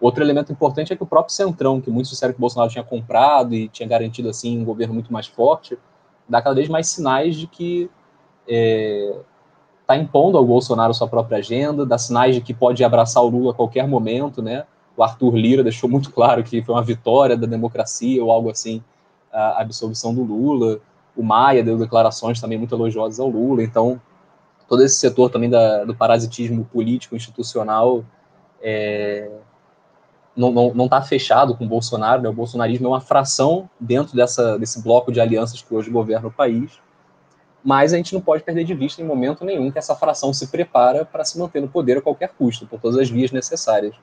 Outro 0.00 0.22
elemento 0.22 0.52
importante 0.52 0.92
é 0.92 0.96
que 0.96 1.02
o 1.02 1.06
próprio 1.06 1.34
Centrão, 1.34 1.80
que 1.80 1.90
muitos 1.90 2.10
disseram 2.10 2.32
que 2.32 2.38
o 2.38 2.40
Bolsonaro 2.40 2.70
tinha 2.70 2.84
comprado 2.84 3.54
e 3.54 3.68
tinha 3.68 3.88
garantido 3.88 4.28
assim 4.28 4.60
um 4.60 4.64
governo 4.64 4.92
muito 4.92 5.12
mais 5.12 5.26
forte, 5.26 5.78
dá 6.28 6.42
cada 6.42 6.54
vez 6.54 6.68
mais 6.68 6.88
sinais 6.88 7.36
de 7.36 7.46
que 7.46 7.90
está 8.46 8.48
é, 8.48 9.16
tá 9.86 9.96
impondo 9.96 10.36
ao 10.36 10.44
Bolsonaro 10.44 10.92
sua 10.92 11.08
própria 11.08 11.38
agenda, 11.38 11.86
dá 11.86 11.96
sinais 11.96 12.34
de 12.34 12.40
que 12.42 12.52
pode 12.52 12.84
abraçar 12.84 13.22
o 13.22 13.28
Lula 13.28 13.52
a 13.52 13.54
qualquer 13.54 13.88
momento, 13.88 14.42
né? 14.42 14.66
O 14.96 15.02
Arthur 15.02 15.34
Lira 15.34 15.62
deixou 15.62 15.88
muito 15.88 16.10
claro 16.12 16.42
que 16.42 16.62
foi 16.62 16.74
uma 16.74 16.82
vitória 16.82 17.36
da 17.36 17.46
democracia 17.46 18.22
ou 18.22 18.30
algo 18.30 18.50
assim 18.50 18.82
a 19.32 19.60
absolvição 19.60 20.14
do 20.14 20.22
Lula. 20.22 20.80
O 21.16 21.22
Maia 21.22 21.62
deu 21.62 21.78
declarações 21.78 22.40
também 22.40 22.58
muito 22.58 22.74
elogiosas 22.74 23.20
ao 23.20 23.28
Lula. 23.28 23.62
Então, 23.62 24.00
todo 24.68 24.82
esse 24.82 24.96
setor 24.96 25.30
também 25.30 25.50
da, 25.50 25.84
do 25.84 25.94
parasitismo 25.94 26.64
político 26.64 27.14
institucional 27.14 28.04
é, 28.62 29.30
não 30.36 30.84
está 30.84 31.00
fechado 31.00 31.56
com 31.56 31.64
o 31.64 31.68
Bolsonaro. 31.68 32.22
Né? 32.22 32.28
O 32.28 32.32
bolsonarismo 32.32 32.86
é 32.86 32.90
uma 32.90 33.00
fração 33.00 33.68
dentro 33.80 34.14
dessa, 34.14 34.58
desse 34.58 34.82
bloco 34.82 35.10
de 35.10 35.20
alianças 35.20 35.62
que 35.62 35.74
hoje 35.74 35.90
governa 35.90 36.28
o 36.28 36.32
país. 36.32 36.78
Mas 37.64 37.92
a 37.92 37.96
gente 37.96 38.14
não 38.14 38.20
pode 38.20 38.44
perder 38.44 38.64
de 38.64 38.74
vista 38.74 39.02
em 39.02 39.04
momento 39.04 39.44
nenhum 39.44 39.70
que 39.72 39.78
essa 39.78 39.96
fração 39.96 40.32
se 40.32 40.48
prepara 40.48 41.04
para 41.04 41.24
se 41.24 41.38
manter 41.38 41.60
no 41.60 41.68
poder 41.68 41.98
a 41.98 42.02
qualquer 42.02 42.28
custo, 42.28 42.66
por 42.66 42.78
todas 42.78 42.98
as 42.98 43.08
vias 43.08 43.32
necessárias. 43.32 43.96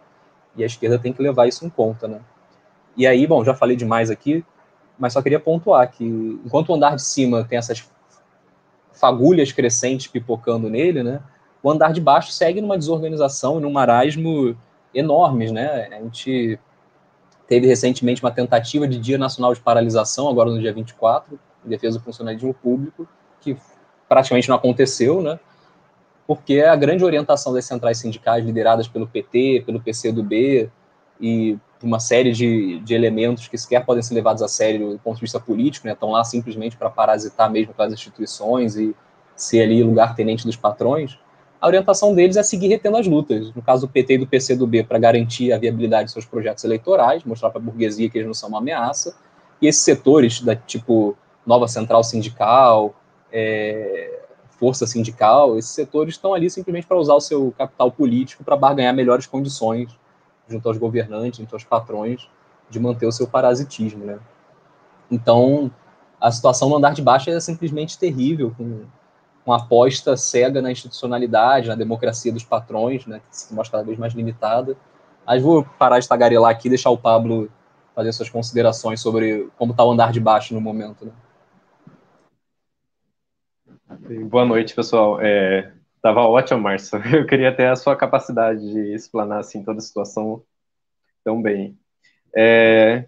E 0.56 0.64
a 0.64 0.66
esquerda 0.66 1.00
tem 1.00 1.14
que 1.14 1.22
levar 1.22 1.48
isso 1.48 1.66
em 1.66 1.70
conta. 1.70 2.08
Né? 2.08 2.20
E 2.98 3.08
aí, 3.08 3.26
bom, 3.26 3.44
já 3.46 3.54
falei 3.54 3.78
demais 3.78 4.10
aqui, 4.10 4.44
mas 4.98 5.14
só 5.14 5.22
queria 5.22 5.40
pontuar 5.40 5.90
que 5.92 6.04
enquanto 6.46 6.70
o 6.70 6.76
andar 6.76 6.96
de 6.96 7.04
cima 7.04 7.46
tem 7.46 7.58
essas 7.58 7.88
fagulhas 8.92 9.52
crescentes 9.52 10.08
pipocando 10.08 10.70
nele, 10.70 11.04
né, 11.04 11.22
o 11.62 11.72
andar 11.72 11.94
de 11.94 12.02
baixo 12.02 12.32
segue 12.32 12.62
numa 12.62 12.78
desorganização 12.78 13.60
num 13.60 13.72
marasmo 13.72 14.56
enormes, 14.94 15.52
né? 15.52 15.88
A 15.92 16.02
gente 16.02 16.60
teve 17.48 17.68
recentemente 17.68 18.24
uma 18.24 18.32
tentativa 18.32 18.88
de 18.88 18.98
Dia 18.98 19.18
Nacional 19.18 19.54
de 19.54 19.60
Paralisação, 19.60 20.30
agora 20.30 20.50
no 20.50 20.60
dia 20.60 20.74
24, 20.74 21.40
em 21.66 21.70
defesa 21.70 21.98
do 21.98 22.04
funcionalismo 22.04 22.54
público, 22.54 23.08
que 23.42 23.58
praticamente 24.08 24.50
não 24.50 24.56
aconteceu, 24.56 25.22
né? 25.22 25.40
Porque 26.26 26.62
a 26.62 26.76
grande 26.76 27.04
orientação 27.04 27.54
das 27.54 27.66
centrais 27.66 27.98
sindicais 27.98 28.46
lideradas 28.46 28.88
pelo 28.88 29.08
PT, 29.08 29.64
pelo 29.66 29.82
PCdoB 29.82 30.70
e 31.20 31.58
uma 31.82 32.00
série 32.00 32.32
de, 32.32 32.80
de 32.80 32.94
elementos 32.94 33.48
que 33.48 33.58
sequer 33.58 33.86
podem 33.86 34.02
ser 34.02 34.14
levados 34.14 34.42
a 34.42 34.48
sério 34.48 34.92
do 34.92 35.00
ponto 35.00 35.16
de 35.16 35.22
vista 35.22 35.40
político, 35.40 35.86
né? 35.86 35.94
estão 35.94 36.12
lá 36.12 36.24
simplesmente 36.24 36.78
para 36.78 36.90
parasitar 36.90 37.52
mesmo 37.52 37.72
aquelas 37.72 37.92
instituições 37.92 38.78
e 38.78 38.96
ser 39.36 39.64
ali 39.64 39.84
lugar-tenente 39.84 40.46
dos 40.46 40.56
patrões, 40.56 41.20
a 41.64 41.68
orientação 41.68 42.14
deles 42.14 42.36
é 42.36 42.44
seguir 42.44 42.68
retendo 42.68 42.98
as 42.98 43.08
lutas. 43.08 43.56
No 43.56 43.62
caso 43.62 43.88
do 43.88 43.94
PT 43.94 44.16
e 44.16 44.18
do 44.18 44.28
PCdoB, 44.28 44.84
para 44.84 45.00
garantir 45.00 45.54
a 45.54 45.58
viabilidade 45.58 46.08
de 46.08 46.12
seus 46.12 46.26
projetos 46.26 46.62
eleitorais, 46.66 47.24
mostrar 47.24 47.52
para 47.52 47.62
a 47.62 47.64
burguesia 47.64 48.10
que 48.10 48.18
eles 48.18 48.28
não 48.28 48.34
são 48.34 48.50
uma 48.50 48.58
ameaça, 48.58 49.16
e 49.62 49.68
esses 49.68 49.82
setores, 49.82 50.42
da 50.42 50.58
tipo 50.58 51.18
nova 51.46 51.66
central 51.70 52.04
sindical, 52.04 52.94
é, 53.32 54.24
força 54.60 54.86
sindical, 54.86 55.58
esses 55.58 55.72
setores 55.72 56.16
estão 56.16 56.34
ali 56.34 56.50
simplesmente 56.50 56.86
para 56.86 56.98
usar 56.98 57.14
o 57.14 57.22
seu 57.22 57.54
capital 57.58 57.90
político 57.90 58.44
para 58.44 58.58
barganhar 58.58 58.94
melhores 58.94 59.26
condições 59.26 59.98
junto 60.50 60.68
aos 60.68 60.78
governantes, 60.78 61.40
junto 61.40 61.56
aos 61.56 61.64
patrões, 61.64 62.28
de 62.70 62.78
manter 62.78 63.06
o 63.06 63.12
seu 63.14 63.26
parasitismo, 63.26 64.04
né? 64.04 64.20
Então, 65.10 65.72
a 66.20 66.30
situação 66.30 66.68
no 66.68 66.76
andar 66.76 66.94
de 66.94 67.02
baixo 67.02 67.30
é 67.30 67.40
simplesmente 67.40 67.98
terrível, 67.98 68.54
com 68.58 68.82
uma 69.46 69.58
aposta 69.58 70.16
cega 70.16 70.62
na 70.62 70.72
institucionalidade, 70.72 71.68
na 71.68 71.76
democracia 71.76 72.32
dos 72.32 72.44
patrões, 72.44 73.06
né, 73.06 73.20
que 73.20 73.36
se 73.36 73.54
mostra 73.54 73.80
cada 73.80 73.86
vez 73.86 73.98
mais 73.98 74.14
limitada. 74.14 74.78
Mas 75.26 75.42
vou 75.42 75.66
parar 75.78 76.00
de 76.00 76.08
tagarelar 76.08 76.52
aqui 76.52 76.68
e 76.68 76.70
deixar 76.70 76.90
o 76.90 76.98
Pablo 76.98 77.50
fazer 77.96 78.12
suas 78.12 78.30
considerações 78.30 79.00
sobre 79.00 79.50
como 79.58 79.72
está 79.72 79.84
o 79.84 79.92
andar 79.92 80.12
de 80.12 80.20
baixo 80.20 80.54
no 80.54 80.62
momento. 80.62 81.06
Né? 81.06 81.12
Boa 84.30 84.46
noite, 84.46 84.74
pessoal. 84.74 85.20
É, 85.22 85.72
Tava 86.04 86.20
ótimo, 86.24 86.60
Márcio. 86.60 87.00
Eu 87.16 87.26
queria 87.26 87.56
ter 87.56 87.68
a 87.68 87.78
sua 87.78 87.96
capacidade 87.96 88.60
de 88.60 88.94
explanar 88.94 89.40
assim 89.40 89.64
toda 89.64 89.78
a 89.78 89.82
situação 89.82 90.44
tão 91.24 91.42
bem. 91.42 91.80
É, 92.36 93.06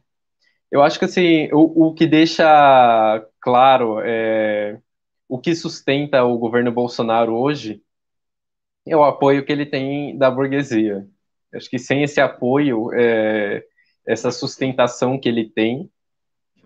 eu 0.72 0.82
acho 0.82 0.98
que 0.98 1.04
assim 1.04 1.50
o, 1.52 1.88
o 1.88 1.94
que 1.94 2.08
deixa 2.08 3.28
claro 3.42 4.00
é, 4.02 4.80
o 5.28 5.40
que 5.40 5.56
sustenta 5.56 6.24
o 6.24 6.38
governo 6.38 6.72
Bolsonaro 6.72 7.34
hoje 7.34 7.82
é 8.88 8.96
o 8.96 9.04
apoio 9.04 9.46
que 9.46 9.52
ele 9.52 9.66
tem 9.66 10.18
da 10.18 10.30
burguesia. 10.30 11.08
Acho 11.54 11.70
que 11.70 11.80
sem 11.80 12.04
esse 12.04 12.22
apoio, 12.22 12.90
é, 12.94 13.64
essa 14.06 14.32
sustentação 14.32 15.20
que 15.20 15.28
ele 15.28 15.50
tem, 15.50 15.90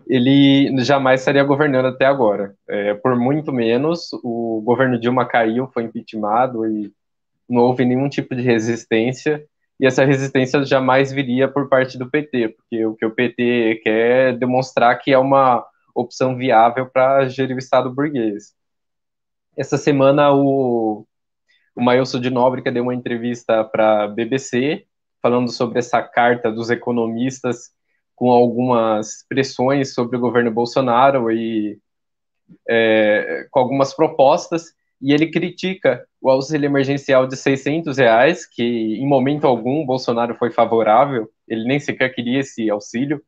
ele 0.06 0.76
jamais 0.82 1.20
estaria 1.20 1.44
governando 1.44 1.86
até 1.86 2.04
agora. 2.04 2.54
É, 2.68 2.94
por 2.94 3.16
muito 3.16 3.52
menos, 3.52 4.10
o 4.24 4.60
governo 4.64 4.98
Dilma 4.98 5.24
caiu, 5.24 5.68
foi 5.68 5.84
impeachmentado 5.84 6.66
e 6.66 6.92
não 7.48 7.62
houve 7.62 7.84
nenhum 7.84 8.08
tipo 8.08 8.34
de 8.34 8.42
resistência. 8.42 9.44
E 9.78 9.86
essa 9.86 10.04
resistência 10.04 10.62
jamais 10.64 11.10
viria 11.10 11.48
por 11.48 11.68
parte 11.68 11.96
do 11.96 12.10
PT, 12.10 12.48
porque 12.48 12.84
o 12.84 12.94
que 12.94 13.06
o 13.06 13.10
PT 13.14 13.80
quer 13.82 14.28
é 14.28 14.36
demonstrar 14.36 14.98
que 14.98 15.12
é 15.12 15.18
uma 15.18 15.64
opção 16.00 16.36
viável 16.36 16.86
para 16.86 17.28
gerir 17.28 17.56
o 17.56 17.58
Estado 17.58 17.94
burguês. 17.94 18.54
Essa 19.56 19.76
semana, 19.76 20.32
o, 20.32 21.06
o 21.74 21.82
Mailson 21.82 22.20
de 22.20 22.30
Nóbrega 22.30 22.72
deu 22.72 22.84
uma 22.84 22.94
entrevista 22.94 23.64
para 23.64 24.04
a 24.04 24.08
BBC, 24.08 24.86
falando 25.22 25.50
sobre 25.50 25.78
essa 25.78 26.02
carta 26.02 26.50
dos 26.50 26.70
economistas 26.70 27.72
com 28.14 28.30
algumas 28.30 29.24
pressões 29.28 29.94
sobre 29.94 30.16
o 30.16 30.20
governo 30.20 30.50
Bolsonaro 30.50 31.30
e 31.30 31.78
é, 32.68 33.46
com 33.50 33.60
algumas 33.60 33.94
propostas, 33.94 34.74
e 35.00 35.12
ele 35.12 35.30
critica 35.30 36.06
o 36.20 36.28
auxílio 36.28 36.66
emergencial 36.66 37.26
de 37.26 37.36
600 37.36 37.96
reais, 37.96 38.46
que 38.46 38.62
em 38.62 39.06
momento 39.06 39.46
algum 39.46 39.86
Bolsonaro 39.86 40.34
foi 40.34 40.50
favorável, 40.50 41.30
ele 41.48 41.64
nem 41.64 41.80
sequer 41.80 42.10
queria 42.10 42.40
esse 42.40 42.68
auxílio, 42.68 43.22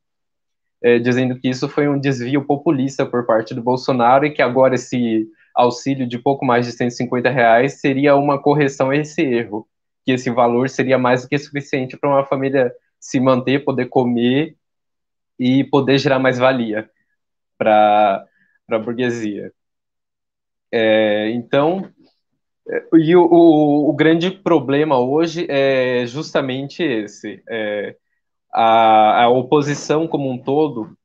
é, 0.83 0.99
dizendo 0.99 1.39
que 1.39 1.49
isso 1.49 1.69
foi 1.69 1.89
um 1.89 1.99
desvio 1.99 2.45
populista 2.45 3.07
por 3.07 3.25
parte 3.25 3.55
do 3.55 3.63
Bolsonaro 3.63 4.27
e 4.27 4.33
que 4.33 4.43
agora 4.43 4.75
esse 4.75 5.29
auxílio 5.55 6.07
de 6.07 6.19
pouco 6.19 6.45
mais 6.45 6.67
de 6.67 6.73
150 6.73 7.31
reais 7.31 7.81
seria 7.81 8.17
uma 8.17 8.41
correção 8.41 8.91
a 8.91 8.97
esse 8.97 9.23
erro, 9.23 9.69
que 10.05 10.13
esse 10.13 10.31
valor 10.31 10.69
seria 10.69 10.99
mais 10.99 11.23
do 11.23 11.29
que 11.29 11.39
suficiente 11.39 11.97
para 11.97 12.11
uma 12.11 12.25
família 12.25 12.73
se 12.99 13.21
manter, 13.21 13.65
poder 13.65 13.87
comer 13.87 14.57
e 15.39 15.65
poder 15.65 15.99
gerar 15.99 16.19
mais 16.19 16.39
valia 16.39 16.91
para 17.59 18.27
a 18.71 18.79
burguesia. 18.79 19.53
É, 20.71 21.31
então, 21.31 21.91
é, 22.69 22.85
e 22.95 23.15
o, 23.15 23.25
o, 23.25 23.91
o, 23.91 23.93
grande 23.93 24.31
problema 24.31 24.99
hoje 24.99 25.47
é 25.49 26.07
justamente 26.07 26.83
esse: 26.83 27.43
é, 27.49 27.97
a, 28.53 29.25
a, 29.25 29.29
oposição 29.29 30.07
como 30.07 30.31
um 30.31 30.39
todo, 30.39 30.97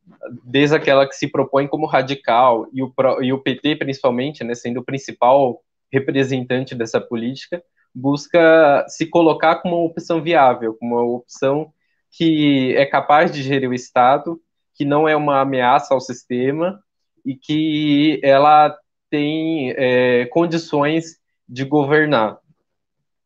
desde 0.43 0.75
aquela 0.75 1.07
que 1.07 1.15
se 1.15 1.27
propõe 1.27 1.67
como 1.67 1.85
radical, 1.85 2.67
e 2.73 2.83
o, 2.83 2.93
e 3.21 3.31
o 3.31 3.39
PT, 3.39 3.77
principalmente, 3.77 4.43
né, 4.43 4.53
sendo 4.53 4.81
o 4.81 4.83
principal 4.83 5.61
representante 5.91 6.75
dessa 6.75 6.99
política, 6.99 7.63
busca 7.93 8.85
se 8.87 9.05
colocar 9.07 9.55
como 9.57 9.77
uma 9.77 9.85
opção 9.85 10.21
viável, 10.21 10.75
como 10.79 10.95
uma 10.95 11.17
opção 11.17 11.71
que 12.11 12.75
é 12.75 12.85
capaz 12.85 13.31
de 13.31 13.41
gerir 13.41 13.69
o 13.69 13.73
Estado, 13.73 14.39
que 14.75 14.85
não 14.85 15.07
é 15.07 15.15
uma 15.15 15.41
ameaça 15.41 15.93
ao 15.93 15.99
sistema 15.99 16.81
e 17.25 17.35
que 17.35 18.19
ela 18.23 18.75
tem 19.09 19.71
é, 19.71 20.25
condições 20.27 21.17
de 21.47 21.63
governar, 21.63 22.37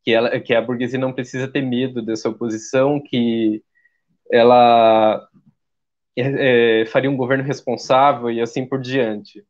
que, 0.04 0.12
ela, 0.12 0.40
que 0.40 0.54
a 0.54 0.62
burguesia 0.62 0.98
não 0.98 1.12
precisa 1.12 1.48
ter 1.48 1.62
medo 1.62 2.00
dessa 2.00 2.28
oposição, 2.28 3.00
que 3.00 3.62
ela 4.32 5.28
é, 6.16 6.80
é, 6.82 6.86
faria 6.86 7.10
um 7.10 7.16
governo 7.16 7.44
responsável 7.44 8.30
e 8.30 8.40
assim 8.40 8.66
por 8.66 8.80
diante. 8.80 9.44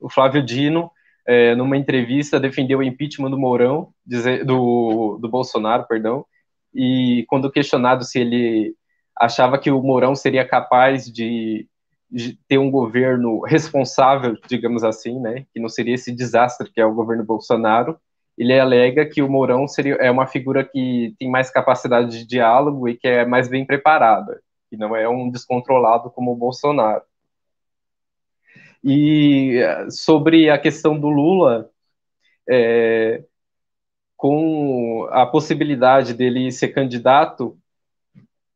O 0.00 0.08
Flávio 0.08 0.42
Dino, 0.44 0.90
é, 1.26 1.54
numa 1.56 1.76
entrevista, 1.76 2.38
defendeu 2.38 2.78
o 2.78 2.82
impeachment 2.82 3.30
do 3.30 3.38
Mourão, 3.38 3.92
dizer, 4.06 4.44
do, 4.44 5.18
do 5.20 5.28
Bolsonaro, 5.28 5.86
perdão, 5.88 6.24
e 6.72 7.24
quando 7.28 7.50
questionado 7.50 8.04
se 8.04 8.20
ele 8.20 8.76
achava 9.16 9.58
que 9.58 9.70
o 9.70 9.82
Mourão 9.82 10.14
seria 10.14 10.46
capaz 10.46 11.10
de, 11.10 11.68
de, 12.08 12.38
ter 12.46 12.58
um 12.58 12.70
governo 12.70 13.40
responsável, 13.40 14.36
digamos 14.48 14.84
assim, 14.84 15.18
né, 15.20 15.44
que 15.52 15.60
não 15.60 15.68
seria 15.68 15.94
esse 15.94 16.12
desastre 16.12 16.70
que 16.70 16.80
é 16.80 16.86
o 16.86 16.94
governo 16.94 17.24
Bolsonaro, 17.24 17.98
ele 18.38 18.58
alega 18.58 19.04
que 19.04 19.20
o 19.20 19.28
Mourão 19.28 19.66
seria, 19.66 19.94
é 19.96 20.10
uma 20.10 20.26
figura 20.26 20.64
que 20.64 21.14
tem 21.18 21.28
mais 21.28 21.50
capacidade 21.50 22.10
de 22.10 22.26
diálogo 22.26 22.88
e 22.88 22.96
que 22.96 23.08
é 23.08 23.26
mais 23.26 23.48
bem 23.48 23.66
preparada, 23.66 24.40
que 24.70 24.76
não 24.76 24.94
é 24.94 25.08
um 25.08 25.28
descontrolado 25.28 26.10
como 26.10 26.32
o 26.32 26.36
Bolsonaro. 26.36 27.02
E 28.82 29.60
sobre 29.90 30.48
a 30.48 30.56
questão 30.56 30.98
do 30.98 31.08
Lula, 31.08 31.68
é, 32.48 33.24
com 34.16 35.08
a 35.10 35.26
possibilidade 35.26 36.14
dele 36.14 36.52
ser 36.52 36.68
candidato, 36.68 37.58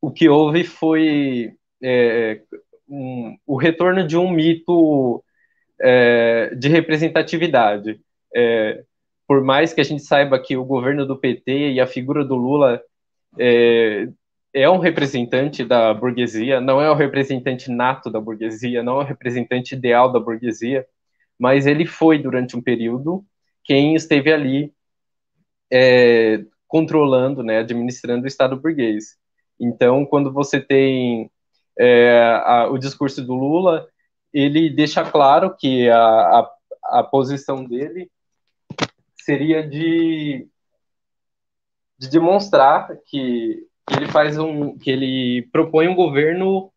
o 0.00 0.12
que 0.12 0.28
houve 0.28 0.62
foi 0.62 1.54
é, 1.82 2.40
um, 2.88 3.36
o 3.46 3.56
retorno 3.56 4.06
de 4.06 4.16
um 4.16 4.30
mito 4.30 5.24
é, 5.80 6.54
de 6.54 6.68
representatividade. 6.68 8.00
É, 8.34 8.84
por 9.26 9.42
mais 9.42 9.72
que 9.72 9.80
a 9.80 9.84
gente 9.84 10.02
saiba 10.02 10.38
que 10.38 10.56
o 10.56 10.64
governo 10.64 11.06
do 11.06 11.18
PT 11.18 11.72
e 11.72 11.80
a 11.80 11.86
figura 11.86 12.24
do 12.24 12.34
Lula 12.34 12.82
é, 13.38 14.08
é 14.52 14.68
um 14.68 14.78
representante 14.78 15.64
da 15.64 15.94
burguesia, 15.94 16.60
não 16.60 16.80
é 16.80 16.90
o 16.90 16.94
representante 16.94 17.70
nato 17.70 18.10
da 18.10 18.20
burguesia, 18.20 18.82
não 18.82 19.00
é 19.00 19.04
o 19.04 19.06
representante 19.06 19.74
ideal 19.74 20.12
da 20.12 20.20
burguesia, 20.20 20.86
mas 21.38 21.66
ele 21.66 21.86
foi, 21.86 22.18
durante 22.18 22.56
um 22.56 22.62
período, 22.62 23.24
quem 23.64 23.94
esteve 23.94 24.32
ali 24.32 24.72
é, 25.72 26.44
controlando, 26.68 27.42
né, 27.42 27.58
administrando 27.58 28.24
o 28.24 28.28
Estado 28.28 28.60
burguês. 28.60 29.16
Então, 29.58 30.04
quando 30.04 30.32
você 30.32 30.60
tem 30.60 31.30
é, 31.78 32.40
a, 32.44 32.68
o 32.70 32.78
discurso 32.78 33.24
do 33.24 33.34
Lula, 33.34 33.86
ele 34.32 34.70
deixa 34.70 35.04
claro 35.04 35.54
que 35.56 35.88
a, 35.88 35.98
a, 35.98 36.50
a 36.84 37.02
posição 37.02 37.64
dele 37.64 38.10
seria 39.24 39.66
de, 39.66 40.46
de 41.98 42.10
demonstrar 42.10 42.88
que, 43.06 43.66
ele 43.90 44.06
faz 44.08 44.38
um 44.38 44.78
que 44.78 44.90
ele 44.90 45.48
propõe 45.52 45.88
um 45.88 45.94
governo 45.94 46.72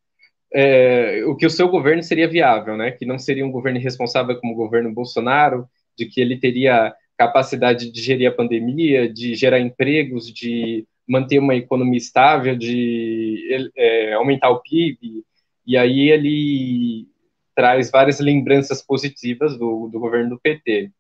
é, 0.53 1.23
o 1.25 1.36
que 1.36 1.45
o 1.45 1.49
seu 1.49 1.67
governo 1.67 2.01
seria 2.01 2.29
viável, 2.29 2.77
né? 2.77 2.91
Que 2.91 3.05
não 3.05 3.19
seria 3.19 3.45
um 3.45 3.51
governo 3.51 3.79
responsável 3.79 4.39
como 4.39 4.53
o 4.53 4.55
governo 4.55 4.93
Bolsonaro, 4.93 5.67
de 5.97 6.05
que 6.05 6.21
ele 6.21 6.38
teria 6.38 6.93
capacidade 7.17 7.91
de 7.91 8.01
gerir 8.01 8.29
a 8.29 8.34
pandemia, 8.34 9.12
de 9.12 9.36
gerar 9.36 9.60
empregos, 9.60 10.31
de 10.34 10.88
manter 11.08 11.39
uma 11.39 11.55
economia 11.55 11.97
estável, 11.97 12.55
de 12.55 13.71
é, 13.75 14.13
aumentar 14.13 14.49
o 14.49 14.62
PIB. 14.62 15.23
E 15.65 15.77
aí 15.77 16.10
ele 16.10 17.08
traz 17.55 17.91
várias 17.91 18.19
lembranças 18.19 18.81
positivas 18.81 19.58
do, 19.58 19.88
do 19.88 19.99
governo 19.99 20.31
do 20.31 20.39
PT. 20.39 20.91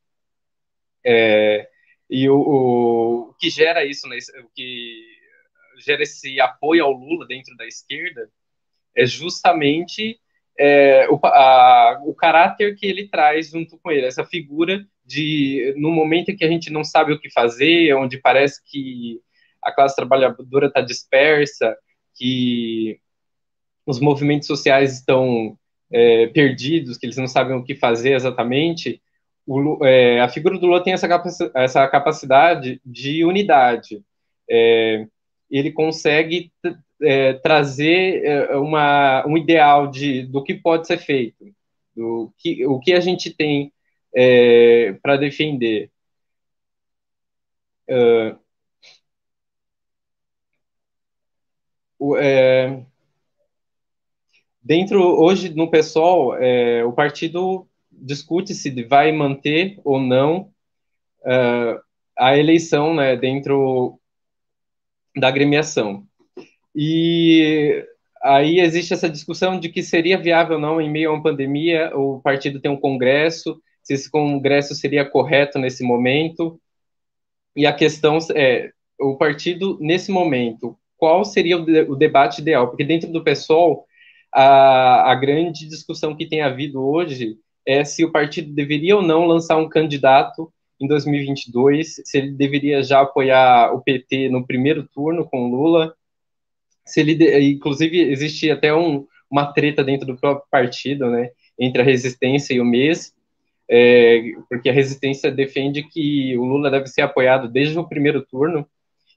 É, 1.05 1.67
e 2.09 2.27
o, 2.29 2.37
o, 2.37 3.35
que 3.39 3.49
gera 3.49 3.85
isso, 3.85 4.07
né, 4.07 4.17
o 4.43 4.49
que 4.55 5.03
gera 5.85 6.03
esse 6.03 6.39
apoio 6.39 6.83
ao 6.83 6.91
Lula 6.91 7.27
dentro 7.27 7.55
da 7.55 7.65
esquerda 7.65 8.29
é 8.95 9.05
justamente 9.05 10.19
é, 10.57 11.07
o, 11.09 11.19
a, 11.23 12.01
o 12.05 12.13
caráter 12.15 12.75
que 12.75 12.85
ele 12.85 13.07
traz 13.07 13.49
junto 13.49 13.77
com 13.77 13.91
ele, 13.91 14.05
essa 14.05 14.23
figura 14.23 14.85
de, 15.05 15.73
no 15.77 15.91
momento 15.91 16.29
em 16.29 16.35
que 16.35 16.45
a 16.45 16.49
gente 16.49 16.71
não 16.71 16.83
sabe 16.83 17.13
o 17.13 17.19
que 17.19 17.29
fazer, 17.29 17.93
onde 17.93 18.17
parece 18.17 18.61
que 18.65 19.21
a 19.61 19.71
classe 19.71 19.95
trabalhadora 19.95 20.67
está 20.67 20.81
dispersa, 20.81 21.75
que 22.15 22.99
os 23.85 23.99
movimentos 23.99 24.47
sociais 24.47 24.99
estão 24.99 25.57
é, 25.91 26.27
perdidos, 26.27 26.97
que 26.97 27.05
eles 27.05 27.17
não 27.17 27.27
sabem 27.27 27.55
o 27.55 27.63
que 27.63 27.75
fazer 27.75 28.13
exatamente, 28.13 29.01
o, 29.45 29.85
é, 29.85 30.21
a 30.21 30.27
figura 30.27 30.57
do 30.57 30.65
Lula 30.65 30.83
tem 30.83 30.93
essa, 30.93 31.07
essa 31.53 31.87
capacidade 31.87 32.81
de 32.85 33.23
unidade. 33.23 34.03
É, 34.49 35.07
ele 35.49 35.71
consegue 35.71 36.51
é, 37.01 37.33
trazer 37.33 38.23
é, 38.25 38.55
uma, 38.57 39.25
um 39.27 39.37
ideal 39.37 39.87
de, 39.87 40.23
do 40.23 40.43
que 40.43 40.55
pode 40.55 40.87
ser 40.87 40.97
feito, 40.97 41.45
do 41.95 42.33
que, 42.37 42.65
o 42.65 42.79
que 42.79 42.93
a 42.93 42.99
gente 42.99 43.31
tem 43.33 43.71
é, 44.15 44.93
para 45.01 45.17
defender. 45.17 45.91
Uh, 47.87 48.35
dentro 54.61 55.01
hoje 55.01 55.53
no 55.53 55.69
PSOL, 55.69 56.33
o 56.87 56.91
partido 56.93 57.67
discute 58.05 58.53
se 58.53 58.83
vai 58.83 59.11
manter 59.11 59.79
ou 59.83 59.99
não 59.99 60.51
uh, 61.21 61.79
a 62.17 62.37
eleição 62.37 62.93
né, 62.93 63.15
dentro 63.15 63.99
da 65.17 65.27
agremiação. 65.27 66.05
E 66.75 67.83
aí 68.21 68.59
existe 68.59 68.93
essa 68.93 69.09
discussão 69.09 69.59
de 69.59 69.69
que 69.69 69.81
seria 69.81 70.17
viável 70.17 70.55
ou 70.55 70.61
não, 70.61 70.79
em 70.79 70.89
meio 70.89 71.09
a 71.09 71.13
uma 71.13 71.23
pandemia, 71.23 71.91
o 71.95 72.21
partido 72.21 72.59
ter 72.59 72.69
um 72.69 72.79
congresso, 72.79 73.59
se 73.83 73.93
esse 73.93 74.09
congresso 74.09 74.75
seria 74.75 75.05
correto 75.05 75.57
nesse 75.57 75.83
momento. 75.83 76.59
E 77.55 77.65
a 77.65 77.73
questão 77.73 78.17
é, 78.35 78.71
o 78.99 79.15
partido, 79.17 79.77
nesse 79.79 80.11
momento, 80.11 80.77
qual 80.97 81.23
seria 81.23 81.57
o, 81.57 81.65
de, 81.65 81.81
o 81.81 81.95
debate 81.95 82.41
ideal? 82.41 82.67
Porque 82.67 82.83
dentro 82.83 83.11
do 83.11 83.23
PSOL, 83.23 83.85
a, 84.33 85.11
a 85.11 85.15
grande 85.15 85.67
discussão 85.67 86.15
que 86.15 86.27
tem 86.27 86.41
havido 86.41 86.85
hoje 86.85 87.37
é 87.65 87.83
se 87.83 88.03
o 88.05 88.11
partido 88.11 88.53
deveria 88.53 88.95
ou 88.95 89.01
não 89.01 89.25
lançar 89.25 89.57
um 89.57 89.67
candidato 89.67 90.51
em 90.79 90.87
2022, 90.87 92.01
se 92.03 92.17
ele 92.17 92.31
deveria 92.31 92.83
já 92.83 93.01
apoiar 93.01 93.73
o 93.73 93.81
PT 93.81 94.29
no 94.29 94.45
primeiro 94.45 94.83
turno 94.83 95.25
com 95.25 95.49
Lula, 95.49 95.95
se 96.85 96.99
ele, 96.99 97.49
inclusive, 97.51 97.99
existe 97.99 98.51
até 98.51 98.73
um, 98.73 99.07
uma 99.29 99.51
treta 99.51 99.83
dentro 99.83 100.05
do 100.05 100.17
próprio 100.17 100.47
partido, 100.51 101.09
né, 101.09 101.31
entre 101.57 101.81
a 101.81 101.85
resistência 101.85 102.53
e 102.53 102.59
o 102.59 102.65
MES, 102.65 103.13
é, 103.67 104.21
porque 104.47 104.69
a 104.69 104.73
resistência 104.73 105.31
defende 105.31 105.81
que 105.81 106.37
o 106.37 106.43
Lula 106.43 106.69
deve 106.69 106.87
ser 106.87 107.01
apoiado 107.01 107.47
desde 107.47 107.79
o 107.79 107.87
primeiro 107.87 108.21
turno, 108.21 108.67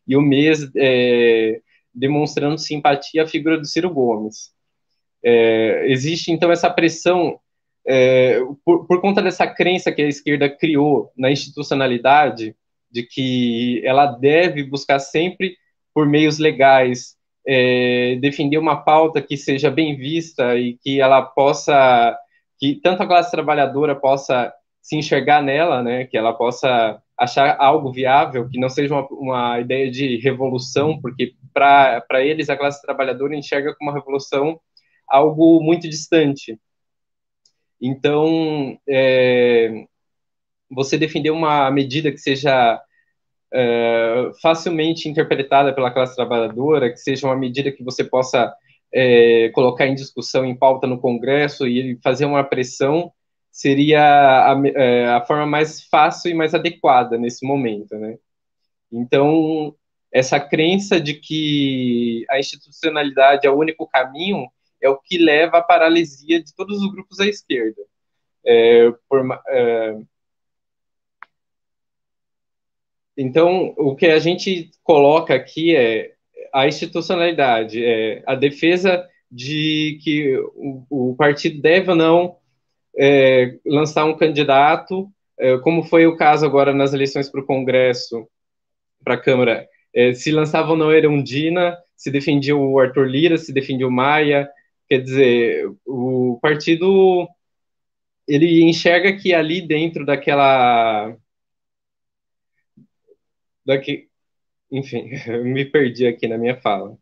e 0.06 0.16
o 0.16 0.22
MES 0.22 0.70
é, 0.76 1.60
demonstrando 1.92 2.56
simpatia 2.56 3.24
à 3.24 3.26
figura 3.26 3.58
do 3.58 3.66
Ciro 3.66 3.90
Gomes. 3.90 4.52
É, 5.22 5.90
existe, 5.90 6.30
então, 6.30 6.50
essa 6.50 6.70
pressão 6.70 7.38
é, 7.88 8.40
por, 8.64 8.86
por 8.86 9.00
conta 9.00 9.22
dessa 9.22 9.46
crença 9.46 9.90
que 9.90 10.02
a 10.02 10.08
esquerda 10.08 10.48
criou 10.50 11.10
na 11.16 11.30
institucionalidade, 11.30 12.54
de 12.90 13.02
que 13.02 13.80
ela 13.84 14.06
deve 14.06 14.62
buscar 14.62 14.98
sempre, 14.98 15.56
por 15.94 16.06
meios 16.06 16.38
legais, 16.38 17.16
é, 17.46 18.16
defender 18.20 18.58
uma 18.58 18.76
pauta 18.76 19.22
que 19.22 19.38
seja 19.38 19.70
bem 19.70 19.96
vista 19.96 20.54
e 20.56 20.76
que 20.82 21.00
ela 21.00 21.22
possa, 21.22 22.16
que 22.58 22.74
tanto 22.82 23.02
a 23.02 23.06
classe 23.06 23.30
trabalhadora 23.30 23.96
possa 23.96 24.52
se 24.82 24.96
enxergar 24.96 25.42
nela, 25.42 25.82
né, 25.82 26.04
que 26.04 26.16
ela 26.16 26.34
possa 26.34 27.00
achar 27.18 27.56
algo 27.58 27.90
viável, 27.90 28.48
que 28.48 28.60
não 28.60 28.68
seja 28.68 28.94
uma, 28.94 29.08
uma 29.10 29.60
ideia 29.60 29.90
de 29.90 30.18
revolução, 30.18 31.00
porque 31.00 31.32
para 31.54 32.22
eles 32.22 32.50
a 32.50 32.56
classe 32.56 32.82
trabalhadora 32.82 33.34
enxerga 33.34 33.74
como 33.74 33.90
uma 33.90 33.98
revolução 33.98 34.60
algo 35.08 35.60
muito 35.62 35.88
distante. 35.88 36.58
Então, 37.80 38.78
é, 38.88 39.86
você 40.70 40.98
defender 40.98 41.30
uma 41.30 41.70
medida 41.70 42.10
que 42.10 42.18
seja 42.18 42.80
é, 43.52 44.30
facilmente 44.42 45.08
interpretada 45.08 45.72
pela 45.72 45.90
classe 45.90 46.14
trabalhadora, 46.14 46.90
que 46.90 46.98
seja 46.98 47.26
uma 47.26 47.36
medida 47.36 47.72
que 47.72 47.82
você 47.82 48.04
possa 48.04 48.52
é, 48.92 49.50
colocar 49.50 49.86
em 49.86 49.94
discussão, 49.94 50.44
em 50.44 50.56
pauta 50.56 50.86
no 50.86 51.00
Congresso 51.00 51.66
e 51.66 51.98
fazer 52.02 52.24
uma 52.24 52.44
pressão, 52.44 53.12
seria 53.50 54.00
a, 54.00 54.62
é, 54.66 55.08
a 55.08 55.20
forma 55.24 55.46
mais 55.46 55.82
fácil 55.84 56.30
e 56.30 56.34
mais 56.34 56.54
adequada 56.54 57.16
nesse 57.18 57.46
momento, 57.46 57.96
né? 57.96 58.18
Então, 58.90 59.74
essa 60.12 60.40
crença 60.40 61.00
de 61.00 61.14
que 61.14 62.24
a 62.30 62.38
institucionalidade 62.38 63.46
é 63.46 63.50
o 63.50 63.58
único 63.58 63.86
caminho 63.86 64.46
é 64.80 64.88
o 64.88 64.98
que 64.98 65.18
leva 65.18 65.58
à 65.58 65.62
paralisia 65.62 66.42
de 66.42 66.54
todos 66.54 66.82
os 66.82 66.92
grupos 66.92 67.20
à 67.20 67.26
esquerda. 67.26 67.82
É, 68.44 68.92
por, 69.08 69.26
é, 69.48 69.98
então, 73.16 73.74
o 73.76 73.96
que 73.96 74.06
a 74.06 74.18
gente 74.18 74.70
coloca 74.82 75.34
aqui 75.34 75.74
é 75.74 76.14
a 76.52 76.66
institucionalidade, 76.66 77.84
é 77.84 78.22
a 78.26 78.34
defesa 78.34 79.06
de 79.30 79.98
que 80.02 80.38
o, 80.54 81.10
o 81.10 81.16
partido 81.16 81.60
deve 81.60 81.90
ou 81.90 81.96
não 81.96 82.36
é, 82.96 83.56
lançar 83.64 84.04
um 84.04 84.16
candidato, 84.16 85.10
é, 85.38 85.56
como 85.58 85.84
foi 85.84 86.06
o 86.06 86.16
caso 86.16 86.44
agora 86.44 86.72
nas 86.72 86.92
eleições 86.92 87.28
para 87.28 87.40
o 87.40 87.46
Congresso, 87.46 88.26
para 89.04 89.14
a 89.14 89.20
Câmara, 89.20 89.68
é, 89.94 90.12
se 90.12 90.30
lançava 90.30 90.70
ou 90.70 90.76
não 90.76 90.92
Erundina, 90.92 91.76
se 91.96 92.10
defendia 92.10 92.56
o 92.56 92.78
Arthur 92.78 93.06
Lira, 93.06 93.38
se 93.38 93.52
defendia 93.52 93.86
o 93.86 93.90
Maia, 93.90 94.48
Quer 94.88 95.02
dizer, 95.02 95.70
o 95.86 96.38
partido 96.40 97.28
ele 98.28 98.62
enxerga 98.62 99.16
que 99.16 99.34
ali 99.34 99.60
dentro 99.66 100.04
daquela 100.06 101.16
daqui, 103.64 104.08
enfim, 104.72 105.10
me 105.44 105.64
perdi 105.66 106.06
aqui 106.06 106.28
na 106.28 106.38
minha 106.38 106.56
fala. 106.60 106.98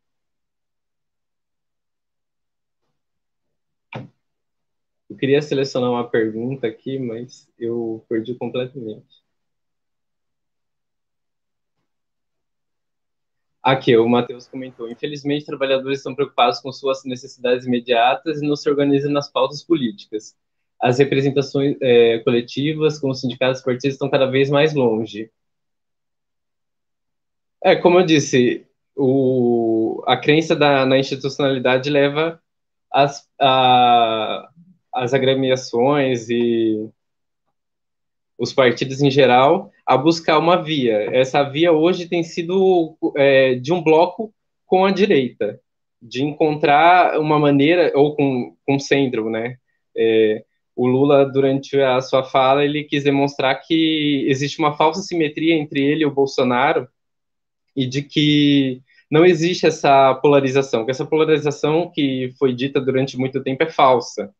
Eu 5.10 5.16
queria 5.16 5.42
selecionar 5.42 5.90
uma 5.90 6.08
pergunta 6.08 6.66
aqui, 6.66 6.98
mas 6.98 7.48
eu 7.58 8.04
perdi 8.08 8.34
completamente. 8.34 9.25
Aqui, 13.66 13.96
o 13.96 14.08
Matheus 14.08 14.46
comentou: 14.46 14.88
infelizmente, 14.88 15.44
trabalhadores 15.44 15.98
estão 15.98 16.14
preocupados 16.14 16.60
com 16.60 16.70
suas 16.70 17.04
necessidades 17.04 17.66
imediatas 17.66 18.40
e 18.40 18.46
não 18.46 18.54
se 18.54 18.70
organizam 18.70 19.10
nas 19.10 19.28
pautas 19.28 19.60
políticas. 19.60 20.36
As 20.80 21.00
representações 21.00 21.76
é, 21.82 22.20
coletivas, 22.20 22.96
com 22.96 23.10
os 23.10 23.20
sindicatos 23.20 23.60
e 23.60 23.64
partidos, 23.64 23.94
estão 23.94 24.08
cada 24.08 24.26
vez 24.26 24.50
mais 24.50 24.72
longe. 24.72 25.32
É, 27.60 27.74
como 27.74 27.98
eu 27.98 28.06
disse, 28.06 28.64
o, 28.94 30.00
a 30.06 30.16
crença 30.16 30.54
da, 30.54 30.86
na 30.86 30.96
institucionalidade 30.96 31.90
leva 31.90 32.40
as, 32.88 33.28
a, 33.40 34.48
as 34.94 35.12
agremiações 35.12 36.30
e 36.30 36.88
os 38.38 38.52
partidos 38.52 39.02
em 39.02 39.10
geral 39.10 39.72
a 39.86 39.96
buscar 39.96 40.38
uma 40.38 40.60
via. 40.62 41.08
Essa 41.16 41.42
via 41.44 41.72
hoje 41.72 42.08
tem 42.08 42.22
sido 42.22 42.96
é, 43.16 43.54
de 43.54 43.72
um 43.72 43.82
bloco 43.82 44.34
com 44.66 44.84
a 44.84 44.90
direita, 44.90 45.60
de 46.02 46.24
encontrar 46.24 47.20
uma 47.20 47.38
maneira, 47.38 47.92
ou 47.94 48.16
com, 48.16 48.56
com 48.66 48.78
centro, 48.80 49.30
né? 49.30 49.56
É, 49.96 50.44
o 50.74 50.86
Lula, 50.86 51.24
durante 51.24 51.80
a 51.80 52.00
sua 52.00 52.24
fala, 52.24 52.64
ele 52.64 52.84
quis 52.84 53.04
demonstrar 53.04 53.62
que 53.62 54.26
existe 54.28 54.58
uma 54.58 54.76
falsa 54.76 55.00
simetria 55.02 55.54
entre 55.54 55.80
ele 55.80 56.02
e 56.02 56.06
o 56.06 56.14
Bolsonaro, 56.14 56.88
e 57.74 57.86
de 57.86 58.02
que 58.02 58.82
não 59.10 59.24
existe 59.24 59.66
essa 59.66 60.14
polarização, 60.16 60.84
que 60.84 60.90
essa 60.90 61.06
polarização 61.06 61.90
que 61.90 62.34
foi 62.38 62.52
dita 62.52 62.80
durante 62.80 63.16
muito 63.16 63.42
tempo 63.42 63.62
é 63.62 63.70
falsa, 63.70 64.34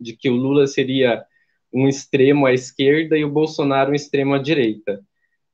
de 0.00 0.16
que 0.16 0.30
o 0.30 0.34
Lula 0.34 0.66
seria 0.66 1.24
um 1.74 1.88
extremo 1.88 2.46
à 2.46 2.52
esquerda 2.52 3.18
e 3.18 3.24
o 3.24 3.30
Bolsonaro 3.30 3.90
um 3.90 3.94
extremo 3.94 4.34
à 4.34 4.38
direita. 4.38 5.00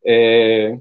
É, 0.05 0.79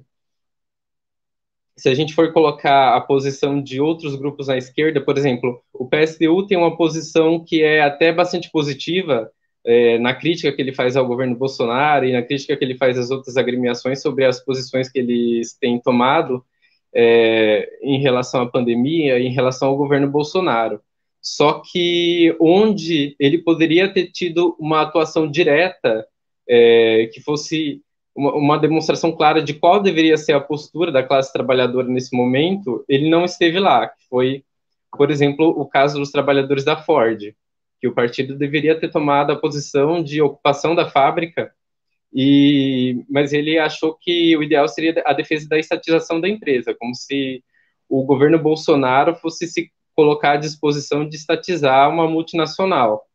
se 1.79 1.87
a 1.87 1.95
gente 1.95 2.13
for 2.13 2.33
colocar 2.33 2.95
a 2.95 3.01
posição 3.01 3.61
de 3.61 3.79
outros 3.79 4.15
grupos 4.15 4.49
à 4.49 4.57
esquerda, 4.57 4.99
por 4.99 5.17
exemplo, 5.17 5.61
o 5.73 5.87
PSDU 5.87 6.45
tem 6.45 6.57
uma 6.57 6.75
posição 6.75 7.43
que 7.43 7.63
é 7.63 7.81
até 7.81 8.11
bastante 8.11 8.51
positiva 8.51 9.31
é, 9.65 9.97
na 9.97 10.13
crítica 10.13 10.51
que 10.51 10.61
ele 10.61 10.73
faz 10.73 10.97
ao 10.97 11.07
governo 11.07 11.35
Bolsonaro 11.35 12.05
e 12.05 12.11
na 12.11 12.21
crítica 12.21 12.57
que 12.57 12.65
ele 12.65 12.77
faz 12.77 12.97
às 12.97 13.11
outras 13.11 13.37
agremiações 13.37 14.01
sobre 14.01 14.25
as 14.25 14.43
posições 14.43 14.89
que 14.91 14.99
eles 14.99 15.57
têm 15.57 15.79
tomado 15.79 16.43
é, 16.93 17.69
em 17.81 17.99
relação 18.01 18.41
à 18.41 18.49
pandemia, 18.49 19.17
em 19.19 19.31
relação 19.31 19.69
ao 19.69 19.77
governo 19.77 20.09
Bolsonaro. 20.09 20.81
Só 21.21 21.61
que 21.61 22.35
onde 22.39 23.15
ele 23.19 23.39
poderia 23.39 23.91
ter 23.91 24.07
tido 24.07 24.55
uma 24.59 24.81
atuação 24.81 25.29
direta, 25.29 26.05
é, 26.47 27.09
que 27.13 27.21
fosse 27.21 27.81
uma, 28.15 28.33
uma, 28.33 28.57
demonstração 28.57 29.11
clara 29.11 29.41
de 29.41 29.53
qual 29.53 29.81
deveria 29.81 30.17
ser 30.17 30.33
a 30.33 30.41
postura 30.41 30.91
da 30.91 31.03
classe 31.03 31.31
trabalhadora 31.31 31.87
nesse 31.87 32.15
momento, 32.15 32.83
ele 32.87 33.09
não 33.09 33.25
esteve 33.25 33.59
lá. 33.59 33.87
Que 33.87 34.07
foi, 34.09 34.43
por 34.91 35.11
exemplo, 35.11 35.49
o 35.49 35.65
caso 35.65 35.99
dos 35.99 36.11
trabalhadores 36.11 36.63
da 36.63 36.77
Ford, 36.77 37.33
que 37.79 37.87
o 37.87 37.93
partido 37.93 38.35
deveria 38.35 38.79
ter 38.79 38.89
tomado 38.89 39.31
a 39.31 39.35
posição 39.35 40.03
de 40.03 40.21
ocupação 40.21 40.73
da 40.73 40.89
fábrica, 40.89 41.51
e, 42.13 43.03
mas 43.09 43.33
ele 43.33 43.59
achou 43.59 43.95
que 43.95 44.35
o 44.35 44.43
ideal 44.43 44.67
seria 44.67 45.01
a 45.05 45.13
defesa 45.13 45.47
da 45.47 45.59
estatização 45.59 46.19
da 46.19 46.27
empresa, 46.27 46.75
como 46.77 46.95
se 46.95 47.43
o 47.87 48.03
governo 48.03 48.39
Bolsonaro 48.39 49.15
fosse 49.15 49.47
se 49.47 49.71
colocar 49.99 50.31
à 50.31 50.37
disposição 50.37 51.05
de 51.05 51.17
estatizar 51.17 51.89
uma 51.89 52.07
multinacional. 52.07 53.05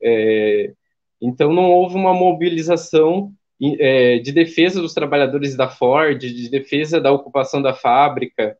É, 0.00 0.72
então, 1.20 1.52
não 1.52 1.68
houve 1.68 1.96
uma 1.96 2.14
mobilização 2.14 3.32
é, 3.80 4.20
de 4.20 4.30
defesa 4.30 4.80
dos 4.80 4.94
trabalhadores 4.94 5.56
da 5.56 5.68
Ford, 5.68 6.16
de 6.20 6.48
defesa 6.48 7.00
da 7.00 7.10
ocupação 7.10 7.60
da 7.60 7.74
fábrica. 7.74 8.56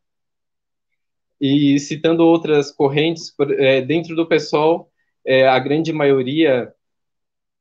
E 1.40 1.78
citando 1.78 2.26
outras 2.26 2.72
correntes, 2.72 3.32
é, 3.58 3.80
dentro 3.80 4.16
do 4.16 4.26
PSOL, 4.26 4.90
é, 5.24 5.46
a 5.46 5.56
grande 5.60 5.92
maioria 5.92 6.74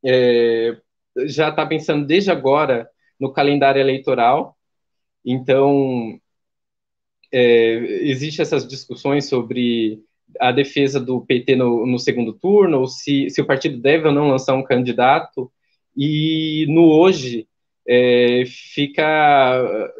é, 0.03 0.77
já 1.27 1.49
está 1.49 1.63
pensando 1.63 2.07
desde 2.07 2.31
agora 2.31 2.89
no 3.19 3.31
calendário 3.31 3.79
eleitoral. 3.79 4.57
Então, 5.23 6.19
é, 7.31 7.73
existe 8.03 8.41
essas 8.41 8.67
discussões 8.67 9.25
sobre 9.25 10.03
a 10.39 10.51
defesa 10.51 10.99
do 10.99 11.21
PT 11.21 11.55
no, 11.55 11.85
no, 11.85 11.99
segundo 11.99 12.33
turno, 12.33 12.79
ou 12.79 12.87
se, 12.87 13.29
se 13.29 13.41
o 13.41 13.45
partido 13.45 13.77
deve 13.77 14.07
ou 14.07 14.13
não 14.13 14.29
lançar 14.29 14.53
um 14.55 14.63
candidato, 14.63 15.51
e 15.95 16.65
no 16.69 16.85
hoje 16.85 17.47
é, 17.87 18.43
fica 18.45 19.91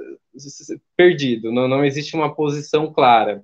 perdido, 0.95 1.51
não, 1.51 1.67
não 1.67 1.83
existe 1.83 2.15
uma 2.15 2.33
posição 2.33 2.91
clara. 2.91 3.43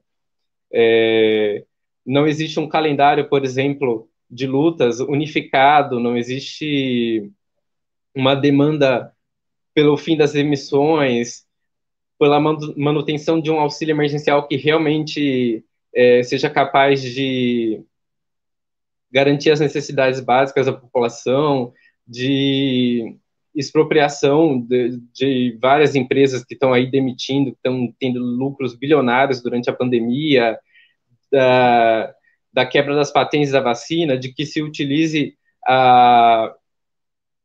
É, 0.71 1.65
não 2.05 2.27
existe 2.27 2.59
um 2.59 2.69
calendário, 2.69 3.27
por 3.27 3.43
exemplo, 3.43 4.09
de 4.29 4.47
lutas 4.47 4.99
unificado, 4.99 5.99
não 5.99 6.17
existe 6.17 7.31
uma 8.15 8.35
demanda 8.35 9.13
pelo 9.73 9.95
fim 9.97 10.17
das 10.17 10.33
emissões, 10.35 11.46
pela 12.19 12.39
manutenção 12.39 13.39
de 13.39 13.51
um 13.51 13.59
auxílio 13.59 13.93
emergencial 13.93 14.47
que 14.47 14.55
realmente 14.55 15.63
é, 15.93 16.23
seja 16.23 16.49
capaz 16.49 17.01
de 17.01 17.83
garantir 19.11 19.51
as 19.51 19.59
necessidades 19.59 20.19
básicas 20.19 20.65
da 20.65 20.73
população, 20.73 21.73
de 22.07 23.15
expropriação 23.55 24.59
de, 24.59 24.99
de 25.13 25.57
várias 25.59 25.95
empresas 25.95 26.43
que 26.43 26.53
estão 26.53 26.73
aí 26.73 26.89
demitindo, 26.89 27.51
que 27.51 27.57
estão 27.57 27.93
tendo 27.99 28.19
lucros 28.19 28.75
bilionários 28.75 29.41
durante 29.41 29.69
a 29.69 29.73
pandemia, 29.73 30.59
da, 31.31 32.13
da 32.53 32.65
quebra 32.65 32.95
das 32.95 33.11
patentes 33.11 33.51
da 33.51 33.59
vacina, 33.59 34.17
de 34.17 34.33
que 34.33 34.45
se 34.45 34.61
utilize 34.61 35.35
a 35.65 36.53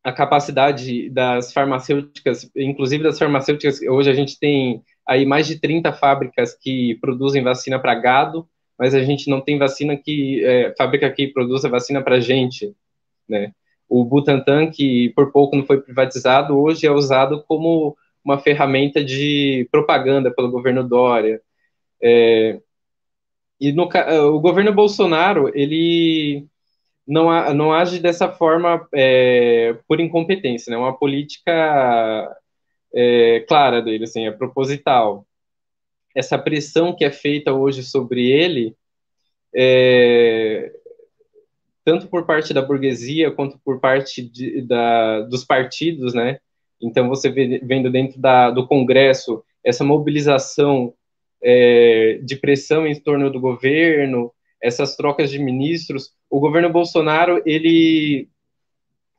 a 0.04 0.12
capacidade 0.12 1.08
das 1.10 1.52
farmacêuticas, 1.52 2.50
inclusive 2.56 3.04
das 3.04 3.18
farmacêuticas, 3.18 3.80
hoje 3.82 4.10
a 4.10 4.14
gente 4.14 4.38
tem 4.38 4.82
aí 5.06 5.24
mais 5.24 5.46
de 5.46 5.60
30 5.60 5.92
fábricas 5.92 6.54
que 6.54 6.96
produzem 7.00 7.42
vacina 7.42 7.78
para 7.78 7.94
gado, 7.94 8.48
mas 8.78 8.94
a 8.94 9.02
gente 9.02 9.30
não 9.30 9.40
tem 9.40 9.58
vacina 9.58 9.96
que 9.96 10.44
é, 10.44 10.74
fábrica 10.76 11.10
que 11.10 11.28
produza 11.28 11.68
vacina 11.68 12.02
para 12.02 12.20
gente, 12.20 12.74
né? 13.28 13.52
O 13.88 14.04
Butantan, 14.04 14.70
que 14.70 15.10
por 15.10 15.30
pouco 15.30 15.54
não 15.54 15.64
foi 15.64 15.80
privatizado, 15.80 16.58
hoje 16.58 16.86
é 16.86 16.90
usado 16.90 17.44
como 17.46 17.96
uma 18.24 18.38
ferramenta 18.38 19.04
de 19.04 19.68
propaganda 19.70 20.30
pelo 20.30 20.50
governo 20.50 20.82
Dória. 20.82 21.40
É, 22.02 22.58
e 23.60 23.70
no, 23.72 23.88
o 24.34 24.40
governo 24.40 24.72
Bolsonaro, 24.72 25.50
ele 25.54 26.48
não, 27.06 27.54
não 27.54 27.72
age 27.72 27.98
dessa 27.98 28.30
forma 28.30 28.86
é, 28.94 29.76
por 29.88 30.00
incompetência, 30.00 30.70
né? 30.70 30.76
Uma 30.76 30.96
política 30.96 32.36
é, 32.94 33.40
clara 33.48 33.82
dele, 33.82 34.04
assim, 34.04 34.26
é 34.26 34.30
proposital. 34.30 35.26
Essa 36.14 36.38
pressão 36.38 36.94
que 36.94 37.04
é 37.04 37.10
feita 37.10 37.52
hoje 37.52 37.82
sobre 37.82 38.30
ele, 38.30 38.76
é, 39.54 40.72
tanto 41.84 42.06
por 42.06 42.24
parte 42.24 42.54
da 42.54 42.62
burguesia 42.62 43.30
quanto 43.30 43.58
por 43.64 43.80
parte 43.80 44.22
de, 44.22 44.62
da, 44.62 45.20
dos 45.22 45.44
partidos, 45.44 46.14
né? 46.14 46.38
Então 46.80 47.08
você 47.08 47.28
vê, 47.30 47.60
vendo 47.62 47.90
dentro 47.90 48.20
da, 48.20 48.50
do 48.50 48.66
Congresso 48.66 49.42
essa 49.64 49.84
mobilização 49.84 50.94
é, 51.42 52.18
de 52.22 52.36
pressão 52.36 52.86
em 52.86 52.98
torno 52.98 53.30
do 53.30 53.40
governo, 53.40 54.32
essas 54.62 54.96
trocas 54.96 55.30
de 55.30 55.38
ministros, 55.38 56.12
o 56.30 56.38
governo 56.38 56.70
Bolsonaro 56.70 57.42
ele 57.44 58.28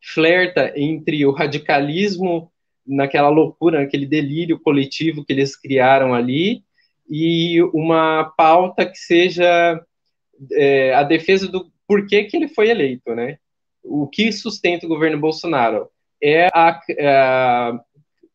flerta 0.01 0.73
entre 0.75 1.25
o 1.25 1.31
radicalismo 1.31 2.51
naquela 2.85 3.29
loucura, 3.29 3.81
naquele 3.81 4.05
delírio 4.05 4.59
coletivo 4.59 5.23
que 5.23 5.31
eles 5.33 5.55
criaram 5.55 6.13
ali 6.13 6.63
e 7.09 7.61
uma 7.73 8.33
pauta 8.37 8.85
que 8.85 8.97
seja 8.97 9.81
é, 10.51 10.93
a 10.93 11.03
defesa 11.03 11.47
do 11.47 11.71
porquê 11.87 12.23
que 12.23 12.35
ele 12.35 12.47
foi 12.47 12.69
eleito, 12.69 13.13
né? 13.13 13.37
O 13.83 14.07
que 14.07 14.31
sustenta 14.31 14.85
o 14.85 14.89
governo 14.89 15.19
Bolsonaro 15.19 15.89
é 16.21 16.47
a, 16.47 16.79
a, 17.01 17.79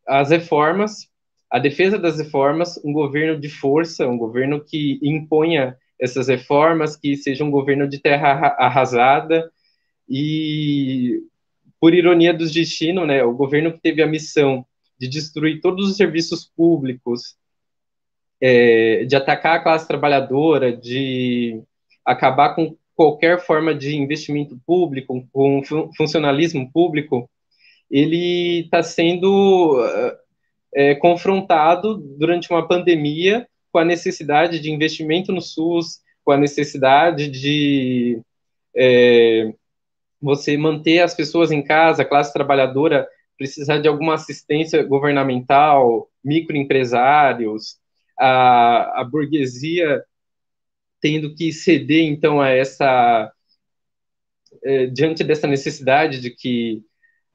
as 0.07 0.31
reformas 0.31 1.09
a 1.51 1.59
defesa 1.59 1.99
das 1.99 2.19
reformas, 2.19 2.79
um 2.85 2.93
governo 2.93 3.41
de 3.41 3.49
força, 3.49 4.07
um 4.07 4.19
governo 4.19 4.63
que 4.63 4.99
imponha 5.03 5.77
essas 6.01 6.29
reformas, 6.29 6.97
que 6.97 7.17
seja 7.17 7.45
um 7.45 7.51
governo 7.51 7.89
de 7.89 7.99
terra 8.01 8.55
arrasada 8.59 9.51
e, 10.09 11.21
por 11.81 11.95
ironia 11.95 12.33
dos 12.33 12.53
destinos, 12.53 13.07
né, 13.07 13.23
o 13.25 13.33
governo 13.33 13.73
que 13.73 13.81
teve 13.81 14.03
a 14.03 14.07
missão 14.07 14.65
de 14.99 15.09
destruir 15.09 15.61
todos 15.61 15.89
os 15.89 15.97
serviços 15.97 16.45
públicos, 16.45 17.37
é, 18.41 19.05
de 19.05 19.17
atacar 19.17 19.57
a 19.57 19.63
classe 19.63 19.87
trabalhadora, 19.87 20.77
de 20.77 21.61
acabar 22.05 22.55
com 22.55 22.77
qualquer 22.95 23.41
forma 23.41 23.75
de 23.75 23.97
investimento 23.97 24.59
público, 24.67 25.27
com 25.33 25.63
funcionalismo 25.97 26.71
público, 26.73 27.31
ele 27.91 28.61
está 28.61 28.83
sendo 28.83 29.81
é, 30.75 30.95
confrontado 30.97 31.97
durante 32.19 32.51
uma 32.51 32.67
pandemia 32.67 33.49
com 33.79 33.83
a 33.83 33.85
necessidade 33.85 34.59
de 34.59 34.72
investimento 34.72 35.31
no 35.31 35.41
SUS, 35.41 36.01
com 36.24 36.33
a 36.33 36.37
necessidade 36.37 37.31
de 37.31 38.20
é, 38.76 39.55
você 40.20 40.57
manter 40.57 40.99
as 40.99 41.14
pessoas 41.14 41.53
em 41.53 41.62
casa, 41.62 42.03
a 42.03 42.05
classe 42.05 42.33
trabalhadora 42.33 43.07
precisar 43.37 43.79
de 43.79 43.87
alguma 43.87 44.14
assistência 44.14 44.83
governamental, 44.83 46.11
microempresários, 46.24 47.76
a, 48.18 49.01
a 49.01 49.05
burguesia 49.05 50.03
tendo 51.01 51.33
que 51.37 51.53
ceder 51.53 52.03
então 52.03 52.41
a 52.41 52.49
essa 52.49 53.33
é, 54.64 54.87
diante 54.87 55.22
dessa 55.22 55.47
necessidade 55.47 56.20
de 56.20 56.31
que 56.31 56.83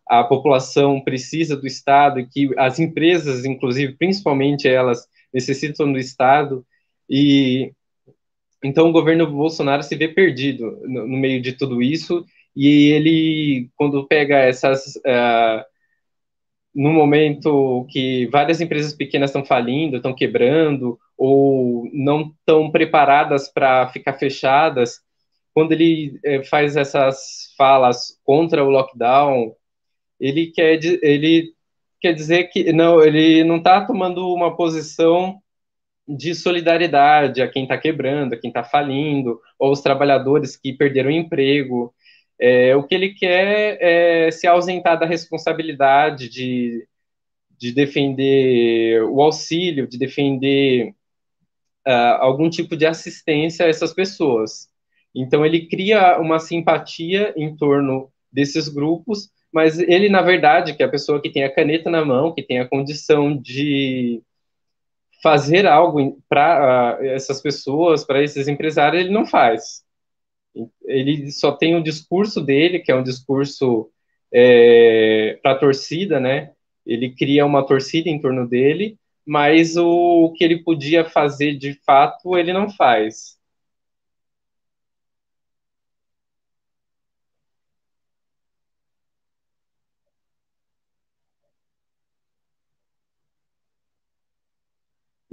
a 0.05 0.25
população 0.25 1.01
precisa 1.01 1.55
do 1.55 1.65
Estado 1.65 2.19
e 2.19 2.27
que 2.27 2.49
as 2.57 2.79
empresas, 2.79 3.45
inclusive, 3.45 3.93
principalmente 3.93 4.67
elas, 4.67 5.07
necessitam 5.33 5.91
do 5.91 5.99
Estado. 5.99 6.65
E 7.09 7.73
então 8.63 8.89
o 8.89 8.93
governo 8.93 9.27
Bolsonaro 9.29 9.83
se 9.83 9.95
vê 9.95 10.07
perdido 10.07 10.79
no, 10.83 11.07
no 11.07 11.17
meio 11.17 11.41
de 11.41 11.53
tudo 11.53 11.81
isso 11.81 12.25
e 12.55 12.91
ele, 12.91 13.69
quando 13.75 14.07
pega 14.07 14.37
essas. 14.37 14.95
Uh, 14.97 15.63
no 16.73 16.91
momento 16.91 17.85
que 17.89 18.25
várias 18.27 18.59
empresas 18.59 18.93
pequenas 18.93 19.29
estão 19.29 19.45
falindo, 19.45 19.97
estão 19.97 20.13
quebrando, 20.13 20.99
ou 21.15 21.87
não 21.93 22.33
estão 22.39 22.71
preparadas 22.71 23.47
para 23.47 23.87
ficar 23.89 24.13
fechadas, 24.13 24.99
quando 25.53 25.71
ele 25.73 26.19
eh, 26.25 26.43
faz 26.43 26.75
essas 26.75 27.53
falas 27.55 28.19
contra 28.23 28.63
o 28.63 28.69
lockdown, 28.71 29.55
ele 30.19 30.47
quer, 30.47 30.79
ele 31.03 31.53
quer 32.03 32.13
dizer 32.13 32.49
que 32.49 32.73
não, 32.73 33.01
ele 33.01 33.45
não 33.45 33.57
está 33.57 33.79
tomando 33.85 34.27
uma 34.33 34.57
posição 34.57 35.41
de 36.05 36.35
solidariedade 36.35 37.41
a 37.41 37.49
quem 37.49 37.63
está 37.63 37.77
quebrando, 37.77 38.33
a 38.33 38.37
quem 38.37 38.49
está 38.49 38.61
falindo, 38.61 39.39
ou 39.57 39.71
os 39.71 39.79
trabalhadores 39.79 40.57
que 40.57 40.73
perderam 40.73 41.09
o 41.09 41.13
emprego. 41.13 41.95
É, 42.37 42.75
o 42.75 42.83
que 42.83 42.93
ele 42.93 43.13
quer 43.13 43.77
é 43.81 44.31
se 44.31 44.45
ausentar 44.45 44.99
da 44.99 45.05
responsabilidade 45.05 46.27
de, 46.27 46.85
de 47.57 47.71
defender 47.71 49.01
o 49.03 49.21
auxílio, 49.21 49.87
de 49.87 49.97
defender 49.97 50.89
uh, 51.87 52.19
algum 52.19 52.49
tipo 52.49 52.75
de 52.75 52.85
assistência 52.85 53.65
a 53.65 53.69
essas 53.69 53.93
pessoas. 53.93 54.67
Então, 55.15 55.45
ele 55.45 55.67
cria 55.67 56.19
uma 56.19 56.37
simpatia 56.37 57.33
em 57.37 57.55
torno 57.55 58.11
desses 58.29 58.67
grupos 58.67 59.29
mas 59.53 59.77
ele, 59.77 60.09
na 60.09 60.21
verdade, 60.21 60.75
que 60.75 60.81
é 60.81 60.85
a 60.85 60.89
pessoa 60.89 61.21
que 61.21 61.29
tem 61.29 61.43
a 61.43 61.53
caneta 61.53 61.89
na 61.89 62.03
mão, 62.03 62.33
que 62.33 62.41
tem 62.41 62.59
a 62.59 62.67
condição 62.67 63.37
de 63.37 64.21
fazer 65.21 65.67
algo 65.67 66.19
para 66.27 66.97
uh, 66.99 67.05
essas 67.05 67.39
pessoas, 67.39 68.03
para 68.03 68.21
esses 68.21 68.47
empresários, 68.47 69.03
ele 69.03 69.13
não 69.13 69.25
faz. 69.25 69.83
Ele 70.85 71.31
só 71.31 71.51
tem 71.51 71.75
o 71.75 71.83
discurso 71.83 72.41
dele, 72.41 72.79
que 72.79 72.91
é 72.91 72.95
um 72.95 73.03
discurso 73.03 73.89
é, 74.33 75.39
para 75.41 75.51
a 75.51 75.57
torcida, 75.57 76.19
né? 76.19 76.51
Ele 76.85 77.11
cria 77.15 77.45
uma 77.45 77.65
torcida 77.65 78.09
em 78.09 78.19
torno 78.19 78.47
dele, 78.47 78.97
mas 79.25 79.77
o, 79.77 80.25
o 80.25 80.33
que 80.33 80.43
ele 80.43 80.63
podia 80.63 81.05
fazer 81.05 81.55
de 81.57 81.79
fato, 81.85 82.37
ele 82.37 82.51
não 82.51 82.69
faz. 82.69 83.37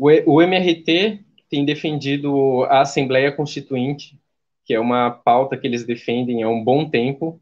O, 0.03 0.41
MRT 0.41 1.21
tem 1.51 1.63
defendido 1.67 2.65
a 2.71 2.81
Assembleia 2.81 3.31
Constituinte, 3.31 4.19
que 4.65 4.73
é 4.73 4.81
uma 4.81 5.11
pauta 5.11 5.59
que 5.59 5.67
eles 5.67 5.85
defendem 5.85 6.43
há 6.43 6.49
um 6.49 6.65
bom 6.65 6.89
tempo, 6.89 7.39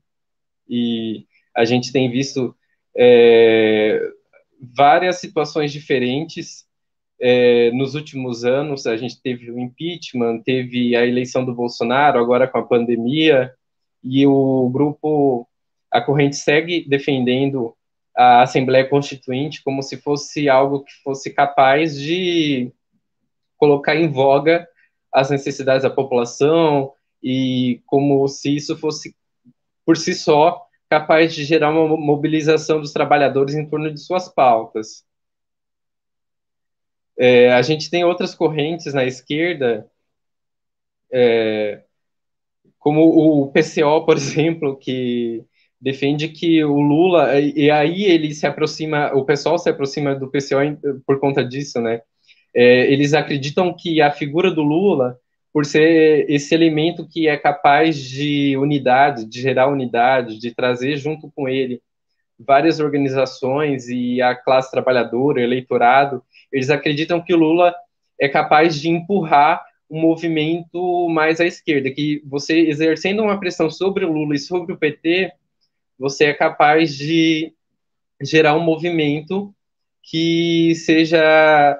e 0.68 1.24
a 1.54 1.64
gente 1.64 1.92
tem 1.92 2.10
visto 2.10 2.52
é, 2.96 4.00
várias 4.60 5.20
situações 5.20 5.70
diferentes 5.70 6.66
é, 7.20 7.70
nos 7.70 7.94
últimos 7.94 8.44
anos. 8.44 8.88
A 8.88 8.96
gente 8.96 9.22
teve 9.22 9.52
o 9.52 9.60
impeachment, 9.60 10.42
teve 10.42 10.96
a 10.96 11.06
eleição 11.06 11.44
do 11.44 11.54
Bolsonaro, 11.54 12.18
agora 12.18 12.48
com 12.48 12.58
a 12.58 12.66
pandemia, 12.66 13.54
e 14.02 14.26
o 14.26 14.68
grupo, 14.68 15.48
a 15.92 16.00
corrente 16.00 16.34
segue 16.34 16.84
defendendo 16.88 17.76
a 18.18 18.42
Assembleia 18.42 18.88
Constituinte 18.88 19.62
como 19.62 19.80
se 19.80 19.96
fosse 19.96 20.48
algo 20.48 20.82
que 20.82 20.92
fosse 21.04 21.32
capaz 21.32 21.96
de 21.96 22.72
colocar 23.56 23.94
em 23.94 24.10
voga 24.10 24.68
as 25.12 25.30
necessidades 25.30 25.84
da 25.84 25.90
população 25.90 26.92
e 27.22 27.80
como 27.86 28.26
se 28.26 28.56
isso 28.56 28.76
fosse, 28.76 29.14
por 29.86 29.96
si 29.96 30.14
só, 30.14 30.66
capaz 30.90 31.32
de 31.32 31.44
gerar 31.44 31.70
uma 31.70 31.96
mobilização 31.96 32.80
dos 32.80 32.92
trabalhadores 32.92 33.54
em 33.54 33.68
torno 33.68 33.92
de 33.92 34.00
suas 34.00 34.28
pautas. 34.28 35.06
É, 37.16 37.52
a 37.52 37.62
gente 37.62 37.88
tem 37.88 38.04
outras 38.04 38.34
correntes 38.34 38.92
na 38.94 39.04
esquerda, 39.04 39.88
é, 41.12 41.84
como 42.80 43.02
o 43.02 43.52
PCO, 43.52 44.04
por 44.04 44.16
exemplo, 44.18 44.76
que 44.76 45.44
defende 45.80 46.28
que 46.28 46.62
o 46.64 46.80
Lula 46.80 47.38
e 47.40 47.70
aí 47.70 48.04
ele 48.04 48.34
se 48.34 48.46
aproxima, 48.46 49.12
o 49.14 49.24
pessoal 49.24 49.58
se 49.58 49.70
aproxima 49.70 50.14
do 50.14 50.28
PCO 50.28 50.58
por 51.06 51.20
conta 51.20 51.44
disso, 51.44 51.80
né? 51.80 52.00
É, 52.54 52.92
eles 52.92 53.14
acreditam 53.14 53.74
que 53.74 54.00
a 54.00 54.10
figura 54.10 54.50
do 54.50 54.62
Lula, 54.62 55.18
por 55.52 55.64
ser 55.64 56.28
esse 56.28 56.54
elemento 56.54 57.06
que 57.08 57.28
é 57.28 57.36
capaz 57.36 57.96
de 57.96 58.56
unidade, 58.56 59.24
de 59.24 59.40
gerar 59.40 59.68
unidade, 59.68 60.38
de 60.38 60.54
trazer 60.54 60.96
junto 60.96 61.30
com 61.34 61.48
ele 61.48 61.80
várias 62.38 62.78
organizações 62.78 63.88
e 63.88 64.22
a 64.22 64.34
classe 64.34 64.70
trabalhadora, 64.70 65.42
eleitorado, 65.42 66.22
Eles 66.52 66.70
acreditam 66.70 67.20
que 67.20 67.34
o 67.34 67.36
Lula 67.36 67.74
é 68.18 68.28
capaz 68.28 68.80
de 68.80 68.88
empurrar 68.88 69.62
um 69.90 70.00
movimento 70.00 71.08
mais 71.08 71.40
à 71.40 71.46
esquerda, 71.46 71.90
que 71.90 72.22
você 72.26 72.58
exercendo 72.60 73.22
uma 73.22 73.40
pressão 73.40 73.70
sobre 73.70 74.04
o 74.04 74.12
Lula 74.12 74.34
e 74.34 74.38
sobre 74.38 74.72
o 74.72 74.76
PT, 74.76 75.32
você 75.98 76.26
é 76.26 76.34
capaz 76.34 76.94
de 76.94 77.52
gerar 78.22 78.54
um 78.54 78.64
movimento 78.64 79.54
que 80.02 80.74
seja 80.74 81.78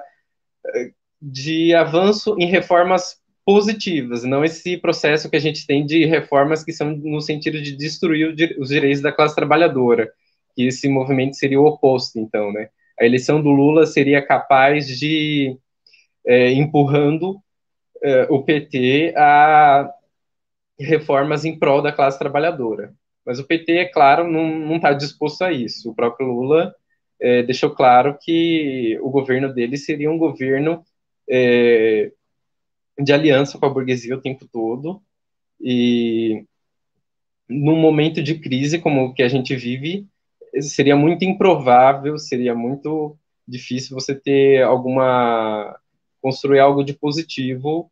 eh, 0.75 0.91
de 1.21 1.73
avanço 1.73 2.35
em 2.39 2.45
reformas 2.45 3.19
positivas, 3.45 4.23
não 4.23 4.45
esse 4.45 4.77
processo 4.77 5.29
que 5.29 5.35
a 5.35 5.39
gente 5.39 5.65
tem 5.65 5.85
de 5.85 6.05
reformas 6.05 6.63
que 6.63 6.71
são 6.71 6.95
no 6.95 7.19
sentido 7.19 7.59
de 7.61 7.75
destruir 7.75 8.35
os 8.59 8.69
direitos 8.69 9.01
da 9.01 9.11
classe 9.11 9.35
trabalhadora, 9.35 10.11
que 10.55 10.67
esse 10.67 10.87
movimento 10.87 11.35
seria 11.35 11.59
o 11.59 11.65
oposto, 11.65 12.19
então, 12.19 12.53
né? 12.53 12.69
A 12.99 13.05
eleição 13.05 13.41
do 13.41 13.49
Lula 13.49 13.87
seria 13.87 14.21
capaz 14.21 14.87
de 14.87 15.57
é, 16.27 16.51
empurrando 16.51 17.41
é, 18.03 18.27
o 18.29 18.43
PT 18.43 19.13
a 19.17 19.89
reformas 20.79 21.43
em 21.43 21.57
prol 21.57 21.81
da 21.81 21.91
classe 21.91 22.19
trabalhadora. 22.19 22.93
Mas 23.25 23.39
o 23.39 23.45
PT, 23.45 23.73
é 23.73 23.85
claro, 23.85 24.27
não 24.29 24.75
está 24.75 24.93
disposto 24.93 25.43
a 25.43 25.51
isso. 25.51 25.91
O 25.91 25.95
próprio 25.95 26.27
Lula 26.27 26.73
é, 27.19 27.43
deixou 27.43 27.69
claro 27.71 28.17
que 28.19 28.97
o 29.01 29.09
governo 29.09 29.53
dele 29.53 29.77
seria 29.77 30.09
um 30.09 30.17
governo 30.17 30.83
é, 31.29 32.11
de 32.97 33.13
aliança 33.13 33.57
com 33.57 33.65
a 33.65 33.69
burguesia 33.69 34.15
o 34.15 34.21
tempo 34.21 34.47
todo. 34.51 35.01
E 35.61 36.45
num 37.47 37.75
momento 37.75 38.21
de 38.21 38.39
crise 38.39 38.79
como 38.79 39.05
o 39.05 39.13
que 39.13 39.23
a 39.23 39.27
gente 39.27 39.55
vive, 39.55 40.07
seria 40.61 40.95
muito 40.95 41.25
improvável, 41.25 42.17
seria 42.17 42.55
muito 42.55 43.17
difícil 43.47 43.95
você 43.95 44.15
ter 44.15 44.63
alguma 44.63 45.77
construir 46.21 46.59
algo 46.59 46.83
de 46.83 46.93
positivo 46.93 47.89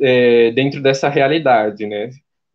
é, 0.00 0.50
dentro 0.52 0.80
dessa 0.80 1.08
realidade, 1.08 1.86
né? 1.86 2.10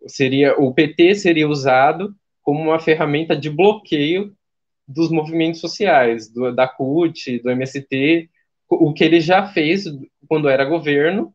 Seria 0.08 0.60
o 0.60 0.74
PT 0.74 1.16
seria 1.16 1.48
usado 1.48 2.14
como 2.42 2.62
uma 2.62 2.80
ferramenta 2.80 3.36
de 3.36 3.50
bloqueio 3.50 4.34
dos 4.88 5.10
movimentos 5.10 5.62
sociais, 5.62 6.30
do, 6.30 6.54
da 6.54 6.68
CUT, 6.68 7.40
do 7.40 7.50
MST, 7.50 8.30
o 8.70 8.94
que 8.94 9.04
ele 9.04 9.22
já 9.22 9.48
fez 9.48 9.86
quando 10.28 10.50
era 10.50 10.66
governo 10.66 11.34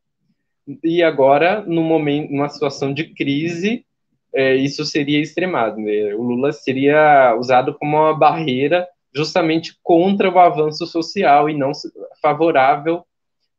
e 0.85 1.03
agora 1.03 1.62
no 1.62 1.83
momento, 1.83 2.31
numa 2.31 2.49
situação 2.49 2.93
de 2.93 3.05
crise, 3.14 3.87
é, 4.35 4.55
isso 4.55 4.85
seria 4.85 5.21
extremado. 5.21 5.81
Né? 5.81 6.14
O 6.14 6.23
Lula 6.23 6.53
seria 6.53 7.35
usado 7.39 7.75
como 7.75 7.97
uma 7.97 8.14
barreira 8.14 8.87
justamente 9.14 9.79
contra 9.83 10.31
o 10.31 10.39
avanço 10.39 10.87
social 10.87 11.49
e 11.49 11.57
não 11.57 11.73
favorável 12.21 13.05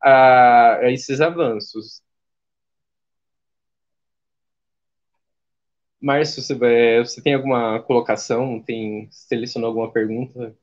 a, 0.02 0.76
a 0.76 0.92
esses 0.92 1.20
avanços. 1.20 2.02
Márcio, 6.02 6.42
você, 6.42 6.56
você 7.00 7.22
tem 7.22 7.34
alguma 7.34 7.80
colocação? 7.82 8.62
Tem 8.66 9.08
selecionou 9.12 9.68
alguma 9.68 9.92
pergunta? 9.92 10.56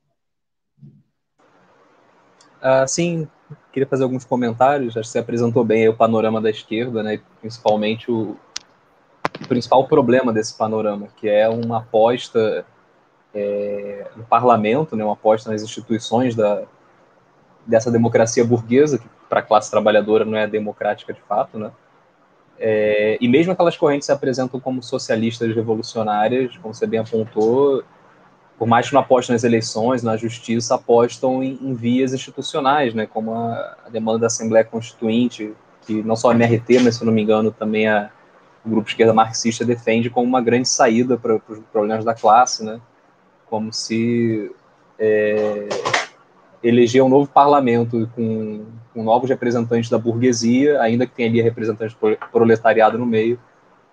Ah, 2.59 2.87
sim, 2.87 3.27
queria 3.71 3.87
fazer 3.87 4.03
alguns 4.03 4.25
comentários. 4.25 4.97
Acho 4.97 5.07
que 5.07 5.11
você 5.13 5.19
apresentou 5.19 5.63
bem 5.63 5.87
o 5.87 5.95
panorama 5.95 6.41
da 6.41 6.49
esquerda, 6.49 7.03
né? 7.03 7.21
Principalmente 7.39 8.11
o, 8.11 8.35
o 9.39 9.47
principal 9.47 9.87
problema 9.87 10.33
desse 10.33 10.57
panorama, 10.57 11.07
que 11.15 11.29
é 11.29 11.47
uma 11.47 11.77
aposta 11.77 12.65
é, 13.33 14.09
no 14.15 14.23
parlamento, 14.25 14.95
né? 14.95 15.03
Uma 15.03 15.13
aposta 15.13 15.51
nas 15.51 15.61
instituições 15.61 16.35
da, 16.35 16.63
dessa 17.65 17.91
democracia 17.91 18.43
burguesa, 18.43 18.97
que 18.97 19.07
para 19.29 19.41
a 19.41 19.43
classe 19.43 19.69
trabalhadora 19.69 20.25
não 20.25 20.37
é 20.37 20.47
democrática 20.47 21.13
de 21.13 21.21
fato, 21.21 21.59
né? 21.59 21.71
É, 22.59 23.17
e 23.21 23.27
mesmo 23.27 23.51
aquelas 23.51 23.77
correntes 23.77 24.05
se 24.05 24.11
apresentam 24.11 24.59
como 24.59 24.81
socialistas 24.81 25.53
revolucionárias, 25.55 26.57
como 26.57 26.73
você 26.73 26.87
bem 26.87 26.99
apontou, 26.99 27.83
por 28.57 28.67
mais 28.67 28.87
que 28.87 28.93
não 28.93 29.01
apostem 29.01 29.33
nas 29.33 29.43
eleições, 29.43 30.01
na 30.01 30.17
justiça, 30.17 30.75
apostam 30.75 31.43
em, 31.43 31.59
em 31.61 31.73
vias 31.75 32.13
institucionais, 32.13 32.93
né, 32.93 33.05
como 33.05 33.33
a, 33.33 33.77
a, 33.85 33.89
demanda 33.89 34.19
da 34.19 34.27
Assembleia 34.27 34.65
Constituinte, 34.65 35.53
que 35.85 36.01
não 36.01 36.15
só 36.15 36.31
a 36.31 36.33
MRT, 36.33 36.79
mas 36.79 36.95
se 36.95 37.05
não 37.05 37.13
me 37.13 37.21
engano 37.21 37.51
também 37.51 37.87
a, 37.87 38.09
o 38.65 38.69
grupo 38.69 38.89
esquerda 38.89 39.13
marxista 39.13 39.63
defende 39.63 40.09
como 40.09 40.27
uma 40.27 40.41
grande 40.41 40.67
saída 40.67 41.17
para 41.17 41.35
os 41.35 41.59
problemas 41.71 42.03
da 42.03 42.15
classe, 42.15 42.63
né, 42.65 42.81
como 43.45 43.71
se 43.71 44.51
é, 44.97 45.67
eleger 46.63 47.03
um 47.03 47.09
novo 47.09 47.29
parlamento 47.29 48.09
com, 48.15 48.65
com, 48.93 49.03
novos 49.03 49.29
representantes 49.29 49.89
da 49.89 49.97
burguesia, 49.97 50.81
ainda 50.81 51.05
que 51.05 51.13
tenha 51.13 51.29
ali 51.29 51.41
representantes 51.41 51.95
do 51.95 52.17
proletariado 52.31 52.97
no 52.97 53.05
meio, 53.05 53.39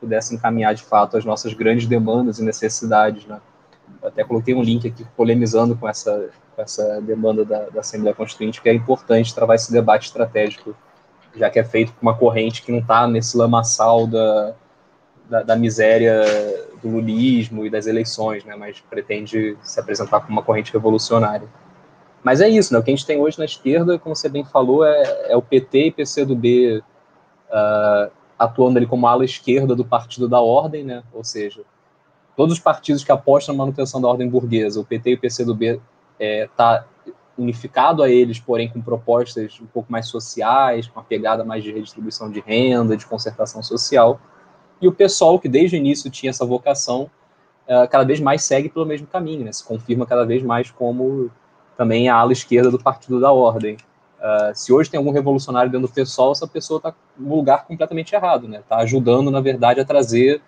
pudesse 0.00 0.34
encaminhar 0.34 0.74
de 0.74 0.82
fato 0.82 1.16
as 1.16 1.24
nossas 1.24 1.52
grandes 1.54 1.86
demandas 1.86 2.38
e 2.38 2.44
necessidades. 2.44 3.26
Né? 3.26 3.40
Até 4.02 4.24
coloquei 4.24 4.54
um 4.54 4.62
link 4.62 4.86
aqui 4.86 5.04
polemizando 5.16 5.76
com 5.76 5.88
essa, 5.88 6.30
com 6.54 6.62
essa 6.62 7.00
demanda 7.00 7.44
da, 7.44 7.68
da 7.70 7.80
Assembleia 7.80 8.14
Constituinte, 8.14 8.60
que 8.60 8.68
é 8.68 8.74
importante 8.74 9.34
travar 9.34 9.56
esse 9.56 9.72
debate 9.72 10.06
estratégico, 10.06 10.74
já 11.36 11.50
que 11.50 11.58
é 11.58 11.64
feito 11.64 11.92
por 11.92 12.02
uma 12.02 12.16
corrente 12.16 12.62
que 12.62 12.72
não 12.72 12.78
está 12.78 13.06
nesse 13.06 13.36
lamaçal 13.36 14.06
da, 14.06 14.54
da, 15.28 15.42
da, 15.42 15.56
miséria 15.56 16.22
do 16.82 16.88
lulismo 16.88 17.66
e 17.66 17.70
das 17.70 17.86
eleições, 17.86 18.44
né, 18.44 18.54
mas 18.56 18.80
pretende 18.80 19.56
se 19.62 19.80
apresentar 19.80 20.20
como 20.20 20.32
uma 20.32 20.42
corrente 20.42 20.72
revolucionária. 20.72 21.48
Mas 22.24 22.40
é 22.40 22.48
isso, 22.48 22.72
né? 22.72 22.78
O 22.78 22.82
que 22.82 22.90
a 22.90 22.96
gente 22.96 23.06
tem 23.06 23.20
hoje 23.20 23.38
na 23.38 23.44
esquerda, 23.44 23.98
como 23.98 24.16
você 24.16 24.30
bem 24.30 24.44
falou, 24.44 24.82
é, 24.82 25.32
é 25.32 25.36
o 25.36 25.42
PT 25.42 25.88
e 25.88 25.90
PCdoB 25.92 26.82
uh, 27.50 28.10
atuando 28.38 28.78
ali 28.78 28.86
como 28.86 29.06
ala 29.06 29.26
esquerda 29.26 29.76
do 29.76 29.84
Partido 29.84 30.26
da 30.26 30.40
Ordem, 30.40 30.82
né? 30.82 31.04
Ou 31.12 31.22
seja, 31.22 31.60
todos 32.34 32.54
os 32.54 32.60
partidos 32.60 33.04
que 33.04 33.12
apostam 33.12 33.54
na 33.54 33.58
manutenção 33.58 34.00
da 34.00 34.08
ordem 34.08 34.26
burguesa, 34.26 34.80
o 34.80 34.84
PT 34.84 35.10
e 35.10 35.14
o 35.14 35.20
PCdoB 35.20 35.80
é, 36.18 36.48
tá 36.56 36.86
unificado 37.36 38.02
a 38.02 38.08
eles, 38.08 38.40
porém 38.40 38.70
com 38.70 38.80
propostas 38.80 39.60
um 39.60 39.66
pouco 39.66 39.92
mais 39.92 40.06
sociais, 40.06 40.86
com 40.88 40.98
uma 40.98 41.04
pegada 41.04 41.44
mais 41.44 41.62
de 41.62 41.72
redistribuição 41.72 42.30
de 42.30 42.40
renda, 42.40 42.96
de 42.96 43.04
concertação 43.04 43.62
social. 43.62 44.18
E 44.80 44.88
o 44.88 44.92
PSOL, 44.92 45.38
que 45.38 45.48
desde 45.48 45.76
o 45.76 45.78
início 45.78 46.10
tinha 46.10 46.30
essa 46.30 46.46
vocação, 46.46 47.10
uh, 47.68 47.86
cada 47.90 48.04
vez 48.04 48.18
mais 48.18 48.42
segue 48.44 48.70
pelo 48.70 48.86
mesmo 48.86 49.06
caminho, 49.06 49.44
né? 49.44 49.52
Se 49.52 49.62
confirma 49.62 50.06
cada 50.06 50.24
vez 50.24 50.42
mais 50.42 50.70
como 50.70 51.30
também 51.76 52.08
a 52.08 52.16
ala 52.16 52.32
esquerda 52.32 52.70
do 52.70 52.78
Partido 52.78 53.20
da 53.20 53.32
Ordem. 53.32 53.76
Uh, 54.18 54.54
se 54.54 54.72
hoje 54.72 54.90
tem 54.90 54.98
algum 54.98 55.10
revolucionário 55.10 55.70
dentro 55.70 55.86
do 55.86 55.92
PSOL, 55.92 56.32
essa 56.32 56.46
pessoa 56.46 56.78
está 56.78 56.94
no 57.18 57.36
lugar 57.36 57.66
completamente 57.66 58.14
errado, 58.14 58.48
né? 58.48 58.60
Está 58.60 58.78
ajudando, 58.78 59.30
na 59.30 59.40
verdade, 59.40 59.80
a 59.80 59.84
trazer 59.84 60.40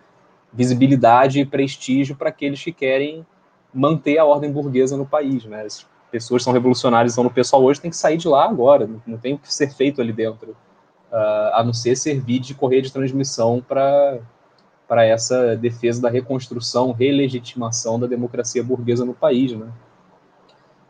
visibilidade 0.53 1.41
e 1.41 1.45
prestígio 1.45 2.17
para 2.17 2.31
aqueles 2.31 2.63
que 2.63 2.73
querem 2.73 3.27
manter 3.73 4.19
a 4.19 4.25
ordem 4.25 4.51
burguesa 4.51 4.97
no 4.97 5.05
país, 5.05 5.45
né? 5.45 5.65
As 5.65 5.87
pessoas 6.11 6.43
são 6.43 6.53
revolucionárias 6.53 7.13
estão 7.13 7.25
no 7.25 7.31
PSOL 7.31 7.65
hoje, 7.65 7.81
tem 7.81 7.91
que 7.91 7.97
sair 7.97 8.17
de 8.17 8.27
lá 8.27 8.49
agora, 8.49 8.89
não, 9.07 9.19
tem 9.19 9.35
o 9.35 9.39
que 9.39 9.53
ser 9.53 9.71
feito 9.71 10.01
ali 10.01 10.13
dentro, 10.13 10.53
uh, 11.13 11.53
a 11.53 11.63
não 11.63 11.75
ser 11.75 11.97
servir 11.97 12.39
de 12.39 12.55
correia 12.55 12.81
de 12.81 12.93
transmissão 12.93 13.63
para 13.67 14.19
para 14.89 15.05
essa 15.05 15.57
defesa 15.57 16.01
da 16.01 16.09
reconstrução, 16.09 16.93
relegitimação 16.93 17.99
da 17.99 18.07
democracia 18.07 18.63
burguesa 18.63 19.05
no 19.05 19.15
país, 19.15 19.51
né? 19.53 19.67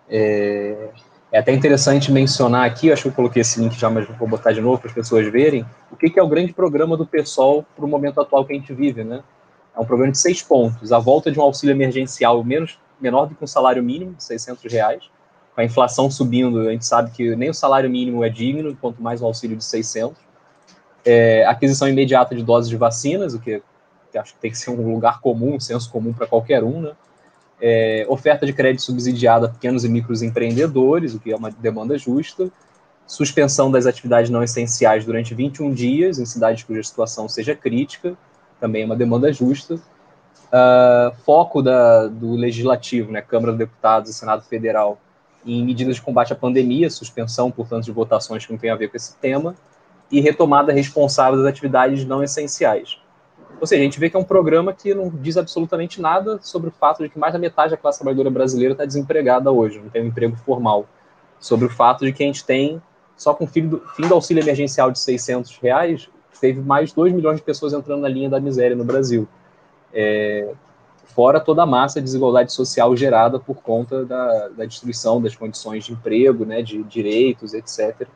É, 0.09 0.89
é 1.33 1.39
até 1.39 1.53
interessante 1.53 2.13
mencionar 2.13 2.65
aqui, 2.65 2.93
acho 2.93 3.03
que 3.03 3.09
eu 3.09 3.13
coloquei 3.13 3.43
esse 3.43 3.61
link 3.61 3.79
já, 3.79 3.91
mas 3.91 4.07
vou 4.09 4.29
botar 4.29 4.53
de 4.53 4.61
novo 4.61 4.79
para 4.79 4.89
as 4.89 4.95
pessoas 4.95 5.27
verem, 5.27 5.67
o 5.91 5.97
que, 5.97 6.09
que 6.09 6.19
é 6.19 6.23
o 6.23 6.29
grande 6.29 6.53
programa 6.53 6.97
do 6.97 7.07
PSOL 7.07 7.65
para 7.75 7.85
o 7.85 7.89
momento 7.89 8.21
atual 8.21 8.45
que 8.45 8.53
a 8.53 8.57
gente 8.57 8.73
vive, 8.73 9.05
né? 9.05 9.23
É 9.77 9.81
um 9.81 9.85
programa 9.85 10.13
de 10.13 10.19
seis 10.19 10.41
pontos, 10.41 10.93
a 10.93 10.99
volta 10.99 11.31
de 11.31 11.39
um 11.39 11.43
auxílio 11.43 11.75
emergencial 11.75 12.43
menos, 12.43 12.79
menor 13.01 13.27
do 13.27 13.35
que 13.35 13.45
um 13.45 13.47
salário 13.47 13.83
mínimo, 13.83 14.15
de 14.15 14.25
600 14.25 14.73
reais, 14.73 15.11
com 15.55 15.61
a 15.61 15.65
inflação 15.65 16.11
subindo, 16.11 16.61
a 16.61 16.73
gente 16.73 16.87
sabe 16.87 17.11
que 17.11 17.35
nem 17.35 17.51
o 17.51 17.55
salário 17.55 17.91
mínimo 17.91 18.23
é 18.23 18.29
digno, 18.29 18.77
quanto 18.81 19.03
mais 19.03 19.21
um 19.21 19.27
auxílio 19.27 19.57
de 19.57 19.65
600. 19.65 20.17
É, 21.05 21.47
aquisição 21.47 21.89
imediata 21.89 22.35
de 22.35 22.43
doses 22.43 22.69
de 22.69 22.77
vacinas, 22.77 23.35
o 23.35 23.41
que, 23.41 23.63
que 24.13 24.19
acho 24.19 24.35
que 24.35 24.41
tem 24.41 24.51
que 24.51 24.59
ser 24.59 24.71
um 24.71 24.93
lugar 24.93 25.21
comum, 25.21 25.57
um 25.57 25.61
senso 25.61 25.91
comum 25.91 26.13
para 26.13 26.27
qualquer 26.27 26.63
um, 26.63 26.81
né? 26.81 26.93
É, 27.61 28.05
oferta 28.09 28.45
de 28.45 28.53
crédito 28.53 28.83
subsidiado 28.83 29.47
a 29.47 29.49
pequenos 29.49 29.85
e 29.85 29.89
micros 29.89 30.23
empreendedores, 30.23 31.15
o 31.15 31.21
que 31.21 31.33
é 31.33 31.37
uma 31.37 31.51
demanda 31.51 31.97
justa, 31.97 32.51
suspensão 33.07 33.71
das 33.71 33.87
atividades 33.87 34.31
não 34.31 34.43
essenciais 34.43 35.05
durante 35.05 35.35
21 35.35 35.73
dias 35.73 36.19
em 36.19 36.27
cidades 36.27 36.65
cuja 36.65 36.83
situação 36.83 37.29
seja 37.29 37.55
crítica, 37.55 38.17
também 38.61 38.83
é 38.83 38.85
uma 38.85 38.97
demanda 38.97 39.33
justa, 39.33 39.75
uh, 39.75 41.15
foco 41.25 41.63
da, 41.63 42.09
do 42.09 42.35
legislativo, 42.35 43.13
né, 43.13 43.21
Câmara 43.21 43.53
dos 43.53 43.59
Deputados 43.59 44.11
e 44.11 44.15
Senado 44.15 44.43
Federal, 44.43 44.99
em 45.45 45.65
medidas 45.65 45.97
de 45.97 46.03
combate 46.03 46.33
à 46.33 46.37
pandemia, 46.37 46.91
suspensão, 46.91 47.51
portanto, 47.51 47.85
de 47.85 47.93
votações 47.93 48.45
que 48.45 48.53
não 48.53 48.59
tem 48.59 48.71
a 48.71 48.75
ver 48.75 48.89
com 48.89 48.97
esse 48.97 49.15
tema, 49.17 49.55
e 50.11 50.21
retomada 50.21 50.73
responsável 50.73 51.39
das 51.39 51.47
atividades 51.47 52.05
não 52.05 52.23
essenciais. 52.23 52.99
Ou 53.61 53.67
seja, 53.67 53.81
a 53.81 53.85
gente 53.85 53.99
vê 53.99 54.11
que 54.11 54.17
é 54.17 54.19
um 54.19 54.25
programa 54.25 54.73
que 54.73 54.95
não 54.95 55.09
diz 55.09 55.37
absolutamente 55.37 56.01
nada 56.01 56.39
sobre 56.43 56.69
o 56.69 56.73
fato 56.73 57.03
de 57.03 57.09
que 57.09 57.19
mais 57.19 57.33
da 57.33 57.39
metade 57.39 57.71
da 57.71 57.77
classe 57.77 57.99
trabalhadora 57.99 58.31
brasileira 58.31 58.73
está 58.73 58.85
desempregada 58.85 59.51
hoje, 59.51 59.81
não 59.81 59.89
tem 59.89 60.03
um 60.03 60.07
emprego 60.07 60.37
formal. 60.37 60.87
sobre 61.39 61.67
o 61.67 61.71
fato 61.71 62.05
de 62.05 62.13
que 62.13 62.23
a 62.23 62.27
gente 62.27 62.45
tem, 62.45 62.81
só 63.17 63.35
com 63.35 63.45
o 63.45 63.47
fim 63.47 63.69
do, 63.69 63.79
fim 63.95 64.09
do 64.09 64.15
auxílio 64.15 64.43
emergencial 64.43 64.91
de 64.91 64.99
600 64.99 65.59
reais, 65.59 66.09
teve 66.41 66.61
mais 66.61 66.93
2 66.93 67.13
milhões 67.13 67.37
de 67.37 67.43
pessoas 67.43 67.73
entrando 67.73 68.01
na 68.01 68.09
linha 68.09 68.29
da 68.29 68.41
miséria 68.41 68.75
no 68.75 68.85
Brasil. 68.85 69.29
É, 69.93 70.51
fora 71.05 71.39
toda 71.39 71.63
a 71.63 71.67
massa 71.67 72.01
de 72.01 72.05
desigualdade 72.05 72.53
social 72.53 72.97
gerada 72.97 73.39
por 73.39 73.57
conta 73.57 74.05
da, 74.05 74.49
da 74.49 74.65
destruição 74.65 75.21
das 75.21 75.37
condições 75.37 75.85
de 75.85 75.93
emprego, 75.93 76.45
né, 76.45 76.63
de 76.63 76.83
direitos, 76.83 77.55
etc. 77.55 78.09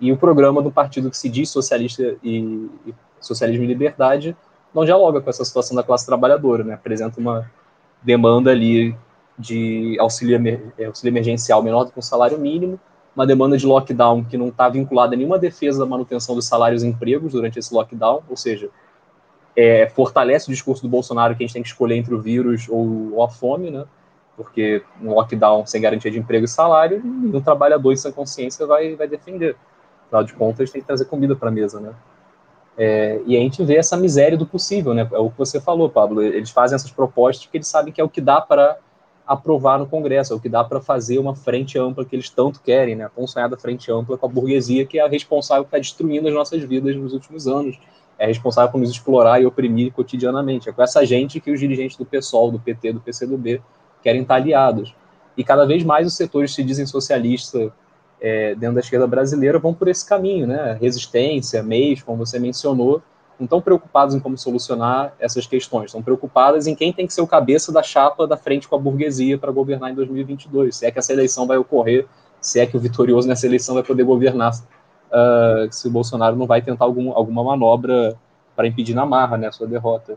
E 0.00 0.10
o 0.12 0.16
programa 0.16 0.60
do 0.60 0.70
partido 0.70 1.10
que 1.10 1.16
se 1.16 1.28
diz 1.28 1.48
socialista 1.48 2.16
e, 2.22 2.68
e 2.86 2.94
socialismo 3.20 3.64
e 3.64 3.66
liberdade 3.66 4.36
não 4.74 4.84
dialoga 4.84 5.20
com 5.20 5.30
essa 5.30 5.44
situação 5.44 5.76
da 5.76 5.82
classe 5.82 6.04
trabalhadora, 6.04 6.64
né? 6.64 6.74
apresenta 6.74 7.20
uma 7.20 7.48
demanda 8.02 8.50
ali 8.50 8.94
de 9.38 9.96
auxílio, 9.98 10.38
auxílio 10.86 11.12
emergencial 11.12 11.62
menor 11.62 11.84
do 11.84 11.92
que 11.92 11.98
o 11.98 12.02
salário 12.02 12.38
mínimo, 12.38 12.78
uma 13.14 13.26
demanda 13.26 13.56
de 13.56 13.66
lockdown 13.66 14.24
que 14.24 14.36
não 14.36 14.48
está 14.48 14.68
vinculada 14.68 15.14
a 15.14 15.16
nenhuma 15.16 15.38
defesa 15.38 15.78
da 15.78 15.86
manutenção 15.86 16.34
dos 16.34 16.46
salários 16.46 16.82
e 16.82 16.86
empregos 16.86 17.32
durante 17.32 17.58
esse 17.58 17.72
lockdown, 17.72 18.22
ou 18.28 18.36
seja, 18.36 18.68
é, 19.56 19.88
fortalece 19.88 20.48
o 20.48 20.52
discurso 20.52 20.82
do 20.82 20.88
Bolsonaro 20.88 21.36
que 21.36 21.44
a 21.44 21.46
gente 21.46 21.54
tem 21.54 21.62
que 21.62 21.68
escolher 21.68 21.96
entre 21.96 22.12
o 22.12 22.20
vírus 22.20 22.68
ou, 22.68 23.14
ou 23.14 23.22
a 23.22 23.28
fome, 23.28 23.70
né? 23.70 23.84
Porque 24.36 24.82
um 25.00 25.10
lockdown 25.10 25.64
sem 25.64 25.80
garantia 25.80 26.10
de 26.10 26.18
emprego 26.18 26.44
e 26.44 26.48
salário, 26.48 27.00
nenhum 27.04 27.40
trabalhador 27.40 27.96
sem 27.96 28.10
consciência 28.10 28.66
vai, 28.66 28.96
vai 28.96 29.06
defender. 29.06 29.56
Afinal 30.06 30.24
de 30.24 30.32
contas, 30.32 30.72
tem 30.72 30.80
que 30.80 30.86
trazer 30.86 31.04
comida 31.04 31.36
para 31.36 31.50
a 31.50 31.52
mesa, 31.52 31.78
né? 31.78 31.94
É, 32.76 33.20
e 33.26 33.36
a 33.36 33.40
gente 33.40 33.62
vê 33.64 33.76
essa 33.76 33.96
miséria 33.96 34.36
do 34.36 34.46
possível, 34.46 34.92
né? 34.94 35.08
É 35.12 35.18
o 35.18 35.30
que 35.30 35.38
você 35.38 35.60
falou, 35.60 35.88
Pablo. 35.88 36.22
Eles 36.22 36.50
fazem 36.50 36.74
essas 36.74 36.90
propostas 36.90 37.46
porque 37.46 37.58
eles 37.58 37.68
sabem 37.68 37.92
que 37.92 38.00
é 38.00 38.04
o 38.04 38.08
que 38.08 38.20
dá 38.20 38.40
para 38.40 38.76
aprovar 39.26 39.78
no 39.78 39.86
Congresso, 39.86 40.32
é 40.32 40.36
o 40.36 40.40
que 40.40 40.48
dá 40.48 40.62
para 40.62 40.80
fazer 40.80 41.18
uma 41.18 41.34
frente 41.34 41.78
ampla 41.78 42.04
que 42.04 42.14
eles 42.14 42.28
tanto 42.28 42.60
querem, 42.60 42.94
né? 42.94 43.04
A 43.04 43.08
tão 43.08 43.26
sonhada 43.26 43.56
frente 43.56 43.90
ampla 43.90 44.18
com 44.18 44.26
a 44.26 44.28
burguesia, 44.28 44.84
que 44.84 44.98
é 44.98 45.02
a 45.04 45.08
responsável 45.08 45.64
por 45.64 45.68
estar 45.68 45.78
destruindo 45.78 46.28
as 46.28 46.34
nossas 46.34 46.62
vidas 46.62 46.94
nos 46.96 47.12
últimos 47.12 47.46
anos, 47.46 47.78
é 48.18 48.26
responsável 48.26 48.70
por 48.70 48.78
nos 48.78 48.90
explorar 48.90 49.40
e 49.40 49.46
oprimir 49.46 49.92
cotidianamente. 49.92 50.68
É 50.68 50.72
com 50.72 50.82
essa 50.82 51.04
gente 51.06 51.40
que 51.40 51.50
os 51.50 51.58
dirigentes 51.58 51.96
do 51.96 52.04
PSOL, 52.04 52.50
do 52.50 52.60
PT, 52.60 52.92
do 52.92 53.00
PCdoB 53.00 53.62
querem 54.02 54.22
estar 54.22 54.36
aliados. 54.36 54.94
E 55.36 55.42
cada 55.42 55.64
vez 55.64 55.82
mais 55.82 56.06
os 56.06 56.14
setores 56.14 56.54
se 56.54 56.62
dizem 56.62 56.86
socialistas 56.86 57.72
é, 58.24 58.54
dentro 58.54 58.76
da 58.76 58.80
esquerda 58.80 59.06
brasileira 59.06 59.58
vão 59.58 59.74
por 59.74 59.86
esse 59.86 60.08
caminho, 60.08 60.46
né? 60.46 60.78
Resistência, 60.80 61.62
meios, 61.62 62.02
como 62.02 62.24
você 62.24 62.38
mencionou, 62.38 63.02
não 63.38 63.44
estão 63.44 63.60
preocupados 63.60 64.14
em 64.14 64.20
como 64.20 64.38
solucionar 64.38 65.12
essas 65.20 65.46
questões, 65.46 65.86
estão 65.86 66.02
preocupadas 66.02 66.66
em 66.66 66.74
quem 66.74 66.90
tem 66.90 67.06
que 67.06 67.12
ser 67.12 67.20
o 67.20 67.26
cabeça 67.26 67.70
da 67.70 67.82
chapa 67.82 68.26
da 68.26 68.38
frente 68.38 68.66
com 68.66 68.76
a 68.76 68.78
burguesia 68.78 69.36
para 69.36 69.52
governar 69.52 69.90
em 69.90 69.94
2022, 69.94 70.74
se 70.74 70.86
é 70.86 70.90
que 70.90 70.98
essa 70.98 71.12
eleição 71.12 71.46
vai 71.46 71.58
ocorrer, 71.58 72.06
se 72.40 72.58
é 72.58 72.64
que 72.64 72.74
o 72.74 72.80
vitorioso 72.80 73.28
nessa 73.28 73.44
eleição 73.44 73.74
vai 73.74 73.84
poder 73.84 74.04
governar, 74.04 74.54
uh, 74.54 75.70
se 75.70 75.86
o 75.86 75.90
Bolsonaro 75.90 76.34
não 76.34 76.46
vai 76.46 76.62
tentar 76.62 76.86
algum, 76.86 77.12
alguma 77.12 77.44
manobra 77.44 78.16
para 78.56 78.66
impedir 78.66 78.94
na 78.94 79.04
marra 79.04 79.36
né, 79.36 79.48
a 79.48 79.52
sua 79.52 79.66
derrota. 79.66 80.16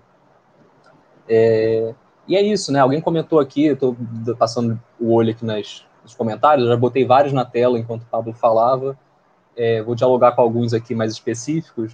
É, 1.28 1.94
e 2.26 2.38
é 2.38 2.42
isso, 2.42 2.72
né? 2.72 2.80
Alguém 2.80 3.02
comentou 3.02 3.38
aqui, 3.38 3.66
estou 3.66 3.98
passando 4.38 4.80
o 4.98 5.12
olho 5.14 5.32
aqui 5.32 5.44
nas, 5.44 5.86
nos 6.08 6.16
comentários, 6.16 6.68
já 6.68 6.76
botei 6.76 7.06
vários 7.06 7.34
na 7.34 7.46
tela 7.46 7.78
enquanto 7.78 8.04
o 8.04 8.06
Pablo 8.06 8.34
falava, 8.34 8.98
é, 9.56 9.82
vou 9.82 9.96
dialogar 9.96 10.32
com 10.34 10.42
alguns 10.42 10.74
aqui 10.74 10.96
mais 10.96 11.12
específicos. 11.12 11.94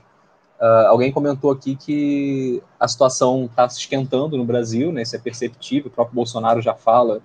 Uh, 0.59 0.87
alguém 0.87 1.11
comentou 1.11 1.51
aqui 1.51 1.75
que 1.75 2.61
a 2.79 2.87
situação 2.87 3.45
está 3.45 3.67
se 3.67 3.79
esquentando 3.79 4.37
no 4.37 4.45
Brasil, 4.45 4.91
né? 4.91 5.01
Isso 5.01 5.15
é 5.15 5.19
perceptível. 5.19 5.89
O 5.89 5.93
próprio 5.93 6.15
Bolsonaro 6.15 6.61
já 6.61 6.73
fala 6.73 7.21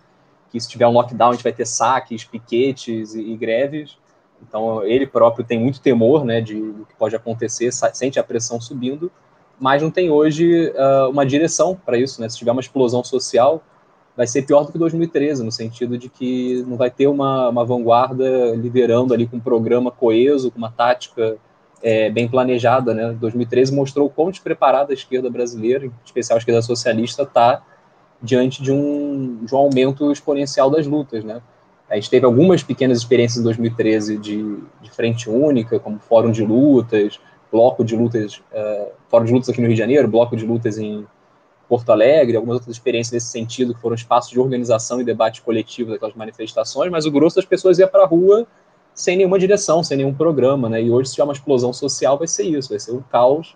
que 0.50 0.58
se 0.58 0.68
tiver 0.68 0.86
um 0.86 0.92
lockdown 0.92 1.30
a 1.30 1.32
gente 1.34 1.42
vai 1.42 1.52
ter 1.52 1.66
saques, 1.66 2.24
piquetes 2.24 3.14
e, 3.14 3.20
e 3.20 3.36
greves. 3.36 3.96
Então 4.42 4.82
ele 4.82 5.06
próprio 5.06 5.44
tem 5.44 5.58
muito 5.58 5.80
temor, 5.80 6.24
né, 6.24 6.40
de 6.40 6.54
do 6.54 6.86
que 6.86 6.94
pode 6.94 7.14
acontecer, 7.14 7.70
sente 7.72 8.18
a 8.18 8.24
pressão 8.24 8.60
subindo, 8.60 9.10
mas 9.58 9.82
não 9.82 9.90
tem 9.90 10.10
hoje 10.10 10.70
uh, 10.70 11.10
uma 11.10 11.26
direção 11.26 11.76
para 11.76 11.98
isso, 11.98 12.20
né? 12.20 12.28
Se 12.28 12.38
tiver 12.38 12.52
uma 12.52 12.60
explosão 12.60 13.02
social, 13.04 13.62
vai 14.18 14.26
ser 14.26 14.42
pior 14.42 14.64
do 14.64 14.72
que 14.72 14.78
2013, 14.78 15.44
no 15.44 15.52
sentido 15.52 15.96
de 15.96 16.08
que 16.08 16.64
não 16.66 16.76
vai 16.76 16.90
ter 16.90 17.06
uma, 17.06 17.50
uma 17.50 17.64
vanguarda 17.64 18.52
liderando 18.56 19.14
ali 19.14 19.28
com 19.28 19.36
um 19.36 19.40
programa 19.40 19.92
coeso, 19.92 20.50
com 20.50 20.58
uma 20.58 20.72
tática 20.72 21.36
é, 21.80 22.10
bem 22.10 22.26
planejada. 22.26 22.92
Né? 22.92 23.12
2013 23.12 23.72
mostrou 23.72 24.08
o 24.08 24.10
quão 24.10 24.32
despreparada 24.32 24.92
a 24.92 24.94
esquerda 24.94 25.30
brasileira, 25.30 25.86
em 25.86 25.92
especial 26.04 26.36
a 26.36 26.40
esquerda 26.40 26.60
socialista, 26.60 27.22
está 27.22 27.62
diante 28.20 28.60
de 28.60 28.72
um, 28.72 29.38
de 29.44 29.54
um 29.54 29.58
aumento 29.58 30.10
exponencial 30.10 30.68
das 30.68 30.84
lutas. 30.84 31.22
Né? 31.22 31.40
A 31.88 31.94
gente 31.94 32.10
teve 32.10 32.26
algumas 32.26 32.60
pequenas 32.60 32.98
experiências 32.98 33.38
em 33.38 33.44
2013 33.44 34.16
de, 34.18 34.58
de 34.82 34.90
frente 34.90 35.30
única, 35.30 35.78
como 35.78 36.00
Fórum 36.00 36.32
de 36.32 36.44
Lutas, 36.44 37.20
Bloco 37.52 37.84
de 37.84 37.94
Lutas, 37.94 38.42
uh, 38.52 38.90
Fórum 39.08 39.26
de 39.26 39.32
Lutas 39.32 39.48
aqui 39.48 39.60
no 39.60 39.68
Rio 39.68 39.76
de 39.76 39.80
Janeiro, 39.80 40.08
Bloco 40.08 40.34
de 40.34 40.44
Lutas 40.44 40.76
em 40.76 41.06
Porto 41.68 41.90
Alegre, 41.90 42.36
algumas 42.36 42.56
outras 42.56 42.74
experiências 42.74 43.12
nesse 43.12 43.26
sentido, 43.26 43.74
que 43.74 43.80
foram 43.80 43.94
espaços 43.94 44.30
de 44.30 44.40
organização 44.40 45.00
e 45.00 45.04
debate 45.04 45.42
coletivo 45.42 45.90
daquelas 45.90 46.14
manifestações, 46.14 46.90
mas 46.90 47.04
o 47.04 47.10
grosso 47.10 47.36
das 47.36 47.44
pessoas 47.44 47.78
ia 47.78 47.86
para 47.86 48.04
a 48.04 48.06
rua 48.06 48.46
sem 48.94 49.16
nenhuma 49.16 49.38
direção, 49.38 49.82
sem 49.84 49.98
nenhum 49.98 50.12
programa, 50.12 50.68
né? 50.68 50.82
E 50.82 50.90
hoje, 50.90 51.10
se 51.10 51.14
tiver 51.14 51.24
uma 51.24 51.32
explosão 51.32 51.72
social, 51.72 52.18
vai 52.18 52.26
ser 52.26 52.44
isso, 52.44 52.70
vai 52.70 52.80
ser 52.80 52.92
um 52.92 53.02
caos, 53.02 53.54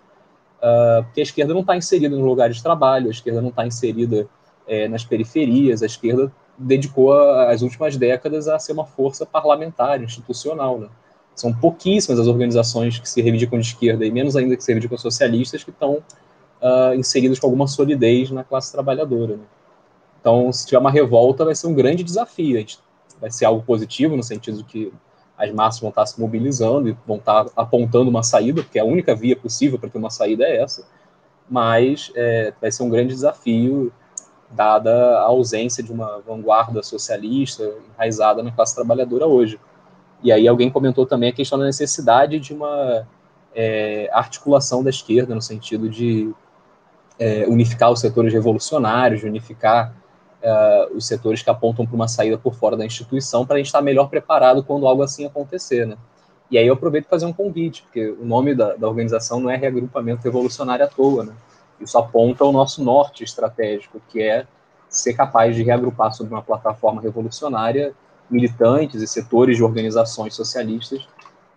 uh, 0.59 1.03
porque 1.03 1.19
a 1.19 1.23
esquerda 1.23 1.53
não 1.53 1.61
está 1.61 1.75
inserida 1.75 2.15
nos 2.15 2.25
lugares 2.25 2.57
de 2.57 2.63
trabalho, 2.63 3.07
a 3.07 3.11
esquerda 3.11 3.41
não 3.41 3.49
está 3.49 3.65
inserida 3.65 4.27
é, 4.65 4.87
nas 4.87 5.03
periferias, 5.03 5.83
a 5.83 5.85
esquerda 5.85 6.31
dedicou 6.57 7.13
a, 7.13 7.51
as 7.51 7.61
últimas 7.61 7.97
décadas 7.97 8.47
a 8.47 8.57
ser 8.57 8.71
uma 8.71 8.85
força 8.85 9.25
parlamentar, 9.25 10.01
institucional, 10.01 10.79
né? 10.79 10.87
São 11.35 11.51
pouquíssimas 11.51 12.19
as 12.19 12.27
organizações 12.27 12.99
que 12.99 13.09
se 13.09 13.21
reivindicam 13.21 13.59
de 13.59 13.65
esquerda, 13.65 14.05
e 14.05 14.11
menos 14.11 14.35
ainda 14.35 14.55
que 14.55 14.63
se 14.63 14.71
reivindicam 14.71 14.97
socialistas, 14.97 15.63
que 15.63 15.71
estão 15.71 16.01
uh, 16.63 16.95
inseridas 16.95 17.37
com 17.37 17.47
alguma 17.47 17.67
solidez 17.67 18.31
na 18.31 18.43
classe 18.43 18.71
trabalhadora. 18.71 19.35
Né? 19.35 19.43
Então, 20.19 20.51
se 20.53 20.65
tiver 20.65 20.79
uma 20.79 20.89
revolta, 20.89 21.43
vai 21.43 21.53
ser 21.53 21.67
um 21.67 21.73
grande 21.73 22.03
desafio. 22.03 22.65
Vai 23.19 23.29
ser 23.29 23.45
algo 23.45 23.61
positivo, 23.61 24.15
no 24.15 24.23
sentido 24.23 24.57
de 24.59 24.63
que 24.63 24.93
as 25.37 25.51
massas 25.51 25.81
vão 25.81 25.89
estar 25.89 26.05
se 26.05 26.19
mobilizando 26.19 26.89
e 26.89 26.97
vão 27.05 27.17
estar 27.17 27.47
apontando 27.55 28.09
uma 28.09 28.23
saída, 28.23 28.63
porque 28.63 28.79
a 28.79 28.85
única 28.85 29.13
via 29.15 29.35
possível 29.35 29.77
para 29.77 29.89
ter 29.89 29.97
uma 29.97 30.09
saída 30.09 30.45
é 30.45 30.61
essa, 30.61 30.87
mas 31.49 32.11
é, 32.15 32.53
vai 32.61 32.71
ser 32.71 32.83
um 32.83 32.89
grande 32.89 33.13
desafio, 33.13 33.91
dada 34.49 35.17
a 35.19 35.23
ausência 35.23 35.83
de 35.83 35.91
uma 35.91 36.19
vanguarda 36.19 36.81
socialista 36.83 37.73
enraizada 37.93 38.43
na 38.43 38.51
classe 38.51 38.75
trabalhadora 38.75 39.25
hoje. 39.25 39.59
E 40.21 40.31
aí 40.31 40.47
alguém 40.47 40.69
comentou 40.69 41.05
também 41.05 41.29
a 41.29 41.33
questão 41.33 41.59
da 41.59 41.65
necessidade 41.65 42.39
de 42.39 42.53
uma 42.53 43.05
é, 43.53 44.09
articulação 44.13 44.83
da 44.83 44.89
esquerda, 44.89 45.35
no 45.35 45.41
sentido 45.41 45.89
de 45.89 46.33
é, 47.23 47.45
unificar 47.47 47.89
os 47.89 48.01
setores 48.01 48.33
revolucionários, 48.33 49.23
unificar 49.23 49.93
uh, 50.43 50.93
os 50.93 51.07
setores 51.07 51.41
que 51.41 51.49
apontam 51.49 51.85
para 51.85 51.95
uma 51.95 52.07
saída 52.09 52.37
por 52.37 52.53
fora 52.53 52.75
da 52.75 52.85
instituição 52.85 53.45
para 53.45 53.55
a 53.55 53.57
gente 53.59 53.67
estar 53.67 53.81
melhor 53.81 54.09
preparado 54.09 54.61
quando 54.61 54.85
algo 54.85 55.01
assim 55.01 55.25
acontecer, 55.25 55.87
né? 55.87 55.95
E 56.51 56.57
aí 56.57 56.67
eu 56.67 56.73
aproveito 56.73 57.05
para 57.05 57.11
fazer 57.11 57.25
um 57.25 57.31
convite, 57.31 57.81
porque 57.83 58.09
o 58.09 58.25
nome 58.25 58.53
da, 58.53 58.75
da 58.75 58.89
organização 58.89 59.39
não 59.39 59.49
é 59.49 59.55
Reagrupamento 59.55 60.21
Revolucionário 60.21 60.83
à 60.83 60.87
toa, 60.89 61.23
né? 61.23 61.33
Isso 61.79 61.97
aponta 61.97 62.43
ao 62.43 62.51
nosso 62.51 62.83
norte 62.83 63.23
estratégico, 63.23 64.01
que 64.09 64.21
é 64.21 64.45
ser 64.89 65.13
capaz 65.13 65.55
de 65.55 65.63
reagrupar 65.63 66.13
sobre 66.13 66.33
uma 66.33 66.43
plataforma 66.43 67.01
revolucionária 67.01 67.93
militantes 68.29 69.01
e 69.01 69.07
setores 69.07 69.55
de 69.55 69.63
organizações 69.63 70.35
socialistas 70.35 71.07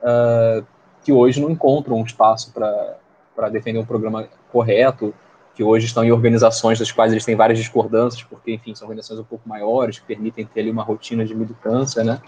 uh, 0.01 0.65
que 1.03 1.13
hoje 1.13 1.41
não 1.41 1.51
encontram 1.51 1.97
um 1.97 2.05
espaço 2.05 2.53
para 2.53 3.49
defender 3.51 3.81
um 3.81 3.85
programa 3.85 4.29
correto, 4.53 5.13
que 5.57 5.65
hoje 5.65 5.87
estão 5.87 6.05
em 6.05 6.13
organizações 6.13 6.79
das 6.79 6.93
quais 6.93 7.13
eles 7.13 7.25
têm 7.25 7.35
várias 7.35 7.59
discordâncias, 7.59 8.23
porque, 8.23 8.53
enfim, 8.53 8.75
são 8.75 8.87
organizações 8.87 9.19
um 9.19 9.25
pouco 9.25 9.49
maiores, 9.49 9.99
que 9.99 10.05
permitem 10.05 10.45
ter 10.45 10.61
ali 10.61 10.71
uma 10.71 10.83
rotina 10.83 11.25
de 11.25 11.35
militância, 11.35 12.05
né? 12.05 12.21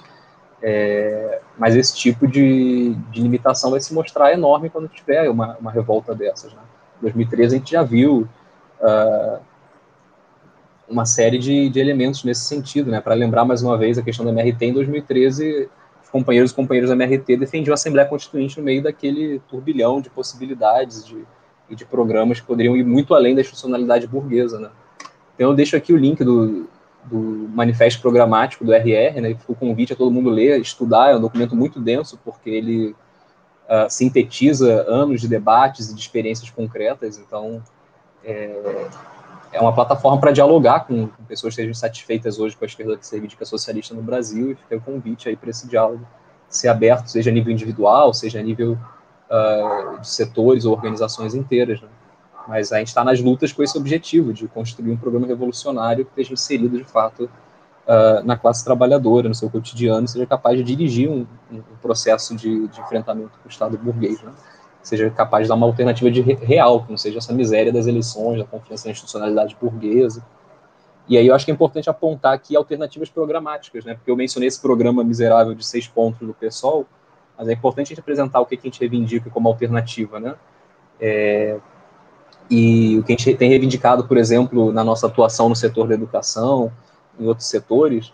É, 0.63 1.41
mas 1.59 1.77
esse 1.77 1.95
tipo 1.95 2.27
de, 2.27 2.95
de, 3.11 3.21
limitação 3.21 3.71
vai 3.71 3.81
se 3.81 3.93
mostrar 3.95 4.33
enorme 4.33 4.71
quando 4.71 4.89
tiver 4.89 5.29
uma, 5.29 5.57
uma 5.59 5.71
revolta 5.71 6.15
dessas. 6.15 6.53
Né? 6.53 6.61
Em 6.99 7.03
2013 7.03 7.55
a 7.55 7.59
gente 7.59 7.71
já 7.71 7.83
viu 7.83 8.27
uh, 8.81 9.39
uma 10.89 11.05
série 11.05 11.39
de, 11.39 11.69
de, 11.69 11.79
elementos 11.79 12.25
nesse 12.25 12.45
sentido. 12.47 12.91
Né? 12.91 13.01
Para 13.01 13.15
lembrar 13.15 13.45
mais 13.45 13.63
uma 13.63 13.77
vez 13.77 13.99
a 13.99 14.03
questão 14.03 14.25
da 14.25 14.33
MRT, 14.33 14.65
em 14.65 14.73
2013 14.73 15.69
os 16.03 16.09
companheiros 16.11 16.51
e 16.51 16.55
companheiras 16.55 16.91
da 16.91 16.97
MRT 16.97 17.37
defendiam 17.37 17.73
a 17.73 17.75
Assembleia 17.75 18.09
Constituinte 18.09 18.59
no 18.59 18.65
meio 18.65 18.83
daquele 18.83 19.39
turbilhão 19.49 20.01
de 20.01 20.11
possibilidades 20.11 21.05
de 21.05 21.25
e 21.69 21.75
de 21.75 21.85
programas 21.85 22.41
que 22.41 22.47
poderiam 22.47 22.77
ir 22.77 22.85
muito 22.85 23.15
além 23.15 23.35
da 23.35 23.41
institucionalidade 23.41 24.07
burguesa, 24.07 24.59
né? 24.59 24.71
Então 25.35 25.51
eu 25.51 25.55
deixo 25.55 25.77
aqui 25.77 25.93
o 25.93 25.97
link 25.97 26.25
do, 26.25 26.69
do 27.05 27.49
manifesto 27.55 28.01
programático 28.01 28.65
do 28.65 28.73
RR, 28.73 29.21
né? 29.21 29.35
Fica 29.35 29.53
o 29.53 29.55
convite 29.55 29.93
a 29.93 29.97
todo 29.97 30.11
mundo 30.11 30.31
ler, 30.31 30.61
estudar, 30.61 31.11
é 31.11 31.17
um 31.17 31.21
documento 31.21 31.55
muito 31.55 31.81
denso, 31.81 32.19
porque 32.25 32.51
ele 32.51 32.95
uh, 33.69 33.89
sintetiza 33.89 34.85
anos 34.89 35.21
de 35.21 35.29
debates 35.29 35.91
e 35.91 35.95
de 35.95 36.01
experiências 36.01 36.51
concretas, 36.51 37.19
então 37.19 37.63
é, 38.25 38.89
é 39.53 39.61
uma 39.61 39.73
plataforma 39.73 40.21
para 40.21 40.33
dialogar 40.33 40.81
com, 40.81 41.09
com, 41.09 41.25
pessoas 41.25 41.55
que 41.55 41.61
estejam 41.61 41.75
satisfeitas 41.75 42.39
hoje 42.39 42.57
com 42.57 42.65
a 42.65 42.67
esquerda 42.67 42.97
que 42.97 43.07
se 43.07 43.13
reivindica 43.13 43.45
socialista 43.45 43.95
no 43.95 44.03
Brasil 44.03 44.53
e 44.53 44.55
fica 44.55 44.77
o 44.77 44.81
convite 44.81 45.29
aí 45.29 45.37
para 45.37 45.51
esse 45.51 45.69
diálogo 45.69 46.07
ser 46.49 46.69
aberto, 46.69 47.09
seja 47.09 47.31
a 47.31 47.33
nível 47.33 47.53
individual, 47.53 48.13
seja 48.15 48.41
a 48.41 48.43
nível 48.43 48.79
uh, 49.31 50.01
de 50.01 50.09
setores 50.09 50.65
ou 50.65 50.73
organizações 50.73 51.35
inteiras. 51.35 51.81
Né? 51.81 51.89
Mas 52.47 52.73
a 52.73 52.79
gente 52.79 52.89
está 52.89 53.05
nas 53.05 53.21
lutas 53.21 53.53
com 53.53 53.63
esse 53.63 53.77
objetivo 53.77 54.33
de 54.33 54.49
construir 54.49 54.91
um 54.91 54.97
programa 54.97 55.27
revolucionário 55.27 56.05
que 56.05 56.11
esteja 56.13 56.33
inserido 56.33 56.79
de 56.79 56.85
fato 56.85 57.25
uh, 57.25 58.25
na 58.25 58.37
classe 58.37 58.65
trabalhadora, 58.65 59.29
no 59.29 59.35
seu 59.35 59.51
cotidiano, 59.51 60.09
seja 60.09 60.27
capaz 60.27 60.57
de 60.57 60.65
dirigir 60.65 61.11
um, 61.11 61.27
um 61.51 61.63
processo 61.83 62.35
de, 62.35 62.69
de, 62.69 62.81
enfrentamento 62.81 63.39
com 63.43 63.49
o 63.49 63.51
Estado 63.51 63.77
burguês. 63.77 64.23
Né? 64.23 64.33
seja 64.89 65.11
capaz 65.11 65.45
de 65.45 65.49
dar 65.49 65.55
uma 65.55 65.67
alternativa 65.67 66.11
de 66.11 66.21
real, 66.21 66.85
que 66.85 66.91
não 66.91 66.97
seja 66.97 67.19
essa 67.19 67.33
miséria 67.33 67.73
das 67.73 67.87
eleições, 67.87 68.39
da 68.39 68.45
confiança 68.45 68.89
na 68.89 68.93
institucionalidade 68.93 69.57
burguesa. 69.61 70.25
E 71.09 71.17
aí 71.17 71.27
eu 71.27 71.35
acho 71.35 71.45
que 71.45 71.51
é 71.51 71.55
importante 71.55 71.89
apontar 71.89 72.35
aqui 72.35 72.57
alternativas 72.57 73.09
programáticas, 73.09 73.85
né? 73.85 73.95
Porque 73.95 74.11
eu 74.11 74.17
mencionei 74.17 74.49
esse 74.49 74.61
programa 74.61 75.03
miserável 75.03 75.55
de 75.55 75.67
seis 75.67 75.87
pontos 75.87 76.27
do 76.27 76.35
PSOL, 76.35 76.87
mas 77.39 77.49
é 77.49 77.53
importante 77.53 77.87
a 77.87 77.91
gente 77.91 78.01
apresentar 78.01 78.41
o 78.41 78.47
que 78.47 78.57
a 78.57 78.59
gente 78.61 78.81
reivindica 78.81 79.31
como 79.31 79.49
alternativa, 79.49 80.19
né? 80.19 80.35
É, 81.01 81.57
e 82.51 82.99
o 82.99 83.05
que 83.05 83.13
a 83.13 83.17
gente 83.17 83.35
tem 83.37 83.51
reivindicado, 83.51 84.09
por 84.09 84.17
exemplo, 84.17 84.73
na 84.73 84.83
nossa 84.83 85.07
atuação 85.07 85.49
no 85.49 85.55
setor 85.55 85.87
da 85.87 85.95
educação, 85.95 86.73
em 87.21 87.27
outros 87.27 87.47
setores, 87.47 88.13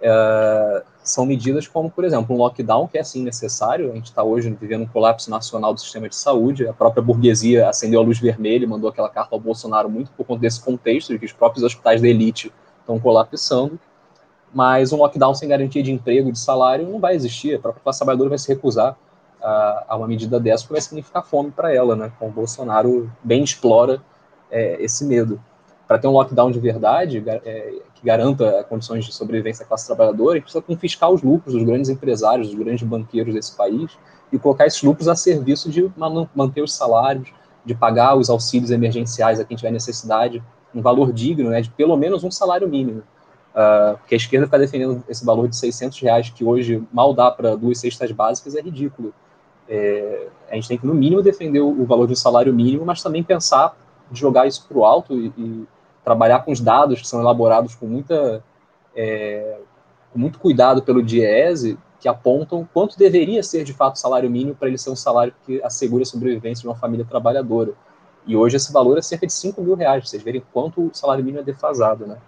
é, 0.00 0.82
são 1.02 1.26
medidas 1.26 1.66
como, 1.66 1.90
por 1.90 2.04
exemplo, 2.04 2.34
um 2.34 2.38
lockdown, 2.38 2.86
que 2.86 2.96
é 2.96 3.04
sim 3.04 3.22
necessário. 3.22 3.90
A 3.90 3.94
gente 3.94 4.06
está 4.06 4.22
hoje 4.22 4.56
vivendo 4.58 4.82
um 4.82 4.86
colapso 4.86 5.30
nacional 5.30 5.74
do 5.74 5.80
sistema 5.80 6.08
de 6.08 6.16
saúde. 6.16 6.66
A 6.66 6.72
própria 6.72 7.02
burguesia 7.02 7.68
acendeu 7.68 8.00
a 8.00 8.04
luz 8.04 8.18
vermelha 8.18 8.64
e 8.64 8.66
mandou 8.66 8.88
aquela 8.88 9.08
carta 9.08 9.34
ao 9.34 9.40
Bolsonaro 9.40 9.90
muito 9.90 10.10
por 10.12 10.24
conta 10.24 10.40
desse 10.40 10.62
contexto, 10.62 11.12
de 11.12 11.18
que 11.18 11.26
os 11.26 11.32
próprios 11.32 11.64
hospitais 11.64 12.00
da 12.00 12.08
elite 12.08 12.52
estão 12.80 12.98
colapsando. 12.98 13.78
Mas 14.52 14.92
um 14.92 14.98
lockdown 14.98 15.34
sem 15.34 15.48
garantia 15.48 15.82
de 15.82 15.90
emprego 15.90 16.30
de 16.30 16.38
salário 16.38 16.88
não 16.88 16.98
vai 16.98 17.14
existir. 17.14 17.56
A 17.56 17.58
própria 17.58 17.82
classe 17.82 17.98
trabalhadora 17.98 18.30
vai 18.30 18.38
se 18.38 18.48
recusar 18.48 18.96
a, 19.42 19.84
a 19.88 19.96
uma 19.96 20.06
medida 20.06 20.38
dessa, 20.38 20.62
porque 20.64 20.74
vai 20.74 20.80
significar 20.80 21.24
fome 21.24 21.50
para 21.50 21.74
ela, 21.74 21.96
né? 21.96 22.12
Como 22.18 22.30
o 22.30 22.34
Bolsonaro 22.34 23.10
bem 23.24 23.42
explora 23.42 24.00
é, 24.50 24.82
esse 24.82 25.04
medo. 25.04 25.40
Para 25.88 25.98
ter 25.98 26.06
um 26.06 26.12
lockdown 26.12 26.50
de 26.50 26.60
verdade, 26.60 27.22
é, 27.26 27.74
que 27.94 28.04
garanta 28.04 28.64
condições 28.64 29.04
de 29.04 29.12
sobrevivência 29.12 29.64
à 29.64 29.66
classe 29.66 29.86
trabalhadora, 29.86 30.32
a 30.32 30.34
gente 30.36 30.44
precisa 30.44 30.62
confiscar 30.62 31.10
os 31.10 31.22
lucros 31.22 31.54
dos 31.54 31.62
grandes 31.64 31.90
empresários, 31.90 32.48
dos 32.48 32.58
grandes 32.58 32.86
banqueiros 32.86 33.34
desse 33.34 33.56
país 33.56 33.96
e 34.32 34.38
colocar 34.38 34.66
esses 34.66 34.82
lucros 34.82 35.08
a 35.08 35.14
serviço 35.14 35.70
de 35.70 35.90
manter 36.34 36.62
os 36.62 36.74
salários, 36.74 37.28
de 37.64 37.74
pagar 37.74 38.16
os 38.16 38.30
auxílios 38.30 38.70
emergenciais 38.70 39.38
a 39.38 39.44
quem 39.44 39.56
tiver 39.56 39.70
necessidade, 39.70 40.42
um 40.74 40.80
valor 40.80 41.12
digno, 41.12 41.50
né, 41.50 41.60
de 41.60 41.70
pelo 41.70 41.96
menos 41.96 42.24
um 42.24 42.30
salário 42.30 42.68
mínimo. 42.68 43.02
Uh, 43.52 43.98
porque 43.98 44.14
a 44.14 44.16
esquerda 44.16 44.46
está 44.46 44.56
defendendo 44.56 45.04
esse 45.08 45.24
valor 45.24 45.46
de 45.46 45.56
600 45.56 46.00
reais, 46.00 46.30
que 46.30 46.44
hoje 46.44 46.82
mal 46.92 47.12
dá 47.12 47.30
para 47.30 47.54
duas 47.54 47.78
cestas 47.78 48.10
básicas, 48.10 48.54
é 48.54 48.60
ridículo. 48.62 49.12
É, 49.68 50.28
a 50.50 50.54
gente 50.54 50.68
tem 50.68 50.78
que, 50.78 50.86
no 50.86 50.94
mínimo, 50.94 51.22
defender 51.22 51.60
o, 51.60 51.84
valor 51.84 52.06
de 52.06 52.14
um 52.14 52.16
salário 52.16 52.52
mínimo, 52.52 52.84
mas 52.84 53.02
também 53.02 53.22
pensar 53.22 53.76
de 54.10 54.18
jogar 54.18 54.46
isso 54.46 54.66
para 54.66 54.78
o 54.78 54.84
alto 54.84 55.14
e, 55.14 55.32
e 55.36 55.66
trabalhar 56.04 56.40
com 56.40 56.52
os 56.52 56.60
dados 56.60 57.00
que 57.00 57.08
são 57.08 57.20
elaborados 57.20 57.74
com 57.74 57.86
muita 57.86 58.42
é, 58.94 59.58
com 60.12 60.18
muito 60.18 60.38
cuidado 60.38 60.82
pelo 60.82 61.02
DIEESE, 61.02 61.78
que 62.00 62.08
apontam 62.08 62.68
quanto 62.74 62.98
deveria 62.98 63.42
ser 63.42 63.64
de 63.64 63.72
fato 63.72 63.96
o 63.96 63.98
salário 63.98 64.28
mínimo 64.28 64.54
para 64.54 64.68
ele 64.68 64.76
ser 64.76 64.90
um 64.90 64.96
salário 64.96 65.32
que 65.46 65.62
assegure 65.62 66.02
a 66.02 66.06
sobrevivência 66.06 66.62
de 66.62 66.68
uma 66.68 66.76
família 66.76 67.06
trabalhadora. 67.08 67.72
E 68.26 68.36
hoje 68.36 68.56
esse 68.56 68.72
valor 68.72 68.98
é 68.98 69.02
cerca 69.02 69.26
de 69.26 69.32
5 69.32 69.62
mil 69.62 69.74
reais, 69.74 70.08
vocês 70.08 70.22
verem 70.22 70.42
quanto 70.52 70.86
o 70.86 70.90
salário 70.92 71.24
mínimo 71.24 71.40
é 71.40 71.44
defasado, 71.44 72.06
né? 72.06 72.18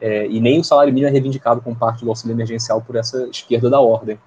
É, 0.00 0.26
e 0.28 0.40
nem 0.40 0.60
o 0.60 0.64
salário 0.64 0.92
mínimo 0.92 1.08
é 1.08 1.12
reivindicado 1.12 1.60
como 1.60 1.74
parte 1.74 2.04
do 2.04 2.10
auxílio 2.10 2.34
emergencial 2.34 2.80
por 2.80 2.96
essa 2.96 3.28
esquerda 3.28 3.68
da 3.68 3.80
ordem. 3.80 4.18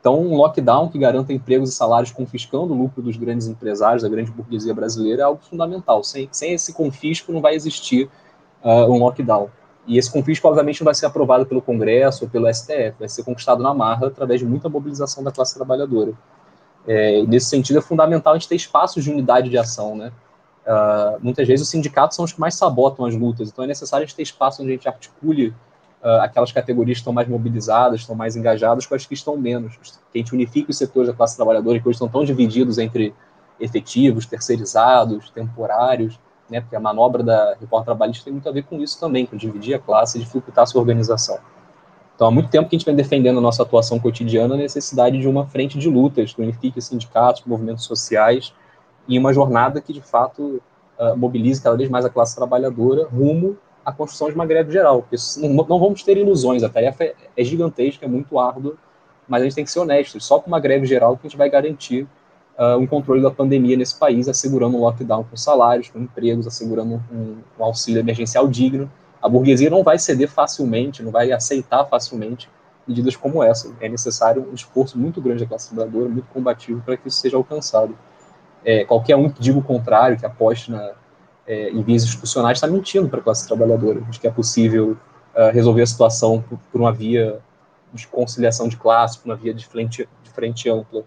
Então, 0.00 0.20
um 0.20 0.36
lockdown 0.36 0.88
que 0.88 0.98
garanta 0.98 1.32
empregos 1.32 1.70
e 1.70 1.72
salários 1.72 2.12
confiscando 2.12 2.72
o 2.72 2.76
lucro 2.76 3.02
dos 3.02 3.16
grandes 3.16 3.48
empresários, 3.48 4.04
da 4.04 4.08
grande 4.08 4.30
burguesia 4.30 4.72
brasileira, 4.72 5.22
é 5.22 5.24
algo 5.24 5.40
fundamental. 5.42 6.04
Sem, 6.04 6.28
sem 6.30 6.52
esse 6.52 6.72
confisco, 6.72 7.32
não 7.32 7.40
vai 7.40 7.56
existir 7.56 8.08
uh, 8.62 8.90
um 8.90 8.98
lockdown. 8.98 9.50
E 9.86 9.98
esse 9.98 10.10
confisco, 10.10 10.46
obviamente, 10.46 10.80
não 10.80 10.84
vai 10.84 10.94
ser 10.94 11.06
aprovado 11.06 11.44
pelo 11.44 11.60
Congresso 11.60 12.24
ou 12.24 12.30
pelo 12.30 12.52
STF, 12.52 12.94
vai 12.98 13.08
ser 13.08 13.24
conquistado 13.24 13.62
na 13.62 13.74
marra 13.74 14.06
através 14.06 14.40
de 14.40 14.46
muita 14.46 14.68
mobilização 14.68 15.22
da 15.22 15.32
classe 15.32 15.54
trabalhadora. 15.54 16.12
É, 16.86 17.22
nesse 17.22 17.46
sentido, 17.46 17.78
é 17.78 17.82
fundamental 17.82 18.32
a 18.32 18.38
gente 18.38 18.48
ter 18.48 18.56
espaços 18.56 19.02
de 19.02 19.10
unidade 19.10 19.50
de 19.50 19.58
ação. 19.58 19.96
Né? 19.96 20.12
Uh, 20.66 21.18
muitas 21.22 21.46
vezes 21.46 21.64
os 21.64 21.70
sindicatos 21.70 22.16
são 22.16 22.24
os 22.24 22.32
que 22.32 22.40
mais 22.40 22.56
sabotam 22.56 23.04
as 23.04 23.14
lutas, 23.14 23.48
então 23.48 23.64
é 23.64 23.68
necessário 23.68 24.02
a 24.02 24.06
gente 24.06 24.16
ter 24.16 24.22
espaço 24.22 24.62
onde 24.62 24.72
a 24.72 24.74
gente 24.74 24.88
articule 24.88 25.54
uh, 26.02 26.22
aquelas 26.22 26.50
categorias 26.50 26.98
que 26.98 27.02
estão 27.02 27.12
mais 27.12 27.28
mobilizadas, 27.28 28.00
estão 28.00 28.16
mais 28.16 28.34
engajadas, 28.34 28.84
com 28.84 28.94
as 28.96 29.06
que 29.06 29.14
estão 29.14 29.36
menos. 29.36 29.76
Que 30.12 30.18
a 30.18 30.18
gente 30.18 30.34
unifique 30.34 30.68
os 30.68 30.76
setores 30.76 31.08
da 31.08 31.14
classe 31.14 31.36
trabalhadora, 31.36 31.78
que 31.78 31.88
hoje 31.88 31.94
estão 31.94 32.08
tão 32.08 32.24
divididos 32.24 32.78
entre 32.78 33.14
efetivos, 33.60 34.26
terceirizados, 34.26 35.30
temporários, 35.30 36.18
né, 36.50 36.60
porque 36.60 36.74
a 36.74 36.80
manobra 36.80 37.22
da 37.22 37.56
reforma 37.60 37.84
trabalhista 37.84 38.24
tem 38.24 38.32
muito 38.32 38.48
a 38.48 38.52
ver 38.52 38.64
com 38.64 38.80
isso 38.80 38.98
também, 38.98 39.24
com 39.24 39.36
dividir 39.36 39.74
a 39.74 39.78
classe 39.78 40.18
e 40.18 40.20
dificultar 40.20 40.64
a 40.64 40.66
sua 40.66 40.80
organização. 40.80 41.38
Então, 42.14 42.26
há 42.26 42.30
muito 42.30 42.48
tempo 42.48 42.68
que 42.68 42.74
a 42.74 42.78
gente 42.78 42.86
vem 42.86 42.96
defendendo 42.96 43.38
a 43.38 43.40
nossa 43.40 43.62
atuação 43.62 44.00
cotidiana 44.00 44.54
a 44.54 44.58
necessidade 44.58 45.18
de 45.18 45.28
uma 45.28 45.46
frente 45.46 45.78
de 45.78 45.88
lutas 45.88 46.32
que 46.32 46.42
unifique 46.42 46.80
sindicatos, 46.80 47.42
movimentos 47.46 47.84
sociais 47.84 48.52
e 49.08 49.18
uma 49.18 49.32
jornada 49.32 49.80
que, 49.80 49.92
de 49.92 50.00
fato, 50.00 50.60
uh, 50.98 51.16
mobilize 51.16 51.62
cada 51.62 51.76
vez 51.76 51.88
mais 51.88 52.04
a 52.04 52.10
classe 52.10 52.34
trabalhadora 52.34 53.06
rumo 53.06 53.56
a 53.86 53.92
construção 53.92 54.28
de 54.28 54.34
uma 54.34 54.44
greve 54.44 54.72
geral. 54.72 55.02
Porque 55.02 55.16
não, 55.38 55.64
não 55.68 55.78
vamos 55.78 56.02
ter 56.02 56.16
ilusões, 56.16 56.64
a 56.64 56.68
tarefa 56.68 57.04
é, 57.04 57.14
é, 57.36 57.44
gigantesca, 57.44 58.04
é 58.04 58.08
muito 58.08 58.36
árdua, 58.36 58.74
mas 59.28 59.40
a 59.40 59.44
gente 59.44 59.54
tem 59.54 59.64
que 59.64 59.70
ser 59.70 59.78
honesto. 59.78 60.20
Só 60.20 60.40
com 60.40 60.48
uma 60.48 60.58
greve 60.58 60.86
geral 60.86 61.16
que 61.16 61.24
a 61.24 61.30
gente 61.30 61.38
vai 61.38 61.48
garantir 61.48 62.02
uh, 62.58 62.76
um 62.78 62.86
controle 62.86 63.22
da 63.22 63.30
pandemia 63.30 63.76
nesse 63.76 63.96
país, 63.96 64.28
assegurando 64.28 64.76
um 64.76 64.80
lockdown 64.80 65.22
com 65.22 65.36
salários, 65.36 65.88
com 65.88 66.00
empregos, 66.00 66.48
assegurando 66.48 67.00
um, 67.12 67.36
um 67.58 67.64
auxílio 67.64 68.00
emergencial 68.00 68.48
digno. 68.48 68.90
A 69.22 69.28
burguesia 69.28 69.70
não 69.70 69.84
vai 69.84 70.00
ceder 70.00 70.28
facilmente, 70.28 71.00
não 71.02 71.12
vai 71.12 71.30
aceitar 71.30 71.84
facilmente 71.84 72.50
medidas 72.86 73.14
como 73.14 73.40
essa. 73.40 73.72
É 73.80 73.88
necessário 73.88 74.46
um 74.50 74.54
esforço 74.54 74.98
muito 74.98 75.20
grande 75.20 75.44
da 75.44 75.48
classe 75.48 75.68
trabalhadora, 75.68 76.08
muito 76.08 76.26
combativo, 76.32 76.82
para 76.84 76.96
que 76.96 77.06
isso 77.06 77.18
seja 77.18 77.36
alcançado. 77.36 77.96
É, 78.64 78.84
qualquer 78.84 79.16
um 79.16 79.28
que 79.28 79.40
diga 79.40 79.58
o 79.58 79.62
contrário, 79.62 80.18
que 80.18 80.26
aposte 80.26 80.70
na, 80.70 80.92
é, 81.46 81.70
em 81.70 81.82
vias 81.82 82.02
institucionais 82.02 82.58
está 82.58 82.66
mentindo 82.66 83.08
para 83.08 83.20
a 83.20 83.22
classe 83.22 83.46
trabalhadora, 83.46 84.00
de 84.00 84.18
que 84.18 84.26
é 84.26 84.30
possível 84.30 84.96
uh, 85.34 85.52
resolver 85.52 85.82
a 85.82 85.86
situação 85.86 86.42
por, 86.42 86.58
por, 86.72 86.80
uma 86.80 86.92
via 86.92 87.38
de 87.92 88.06
conciliação 88.08 88.68
de 88.68 88.76
classe, 88.76 89.18
por 89.18 89.28
uma 89.28 89.36
via 89.36 89.54
de 89.54 89.64
frente, 89.66 90.08
de 90.22 90.30
frente 90.30 90.68
ampla. 90.68 91.04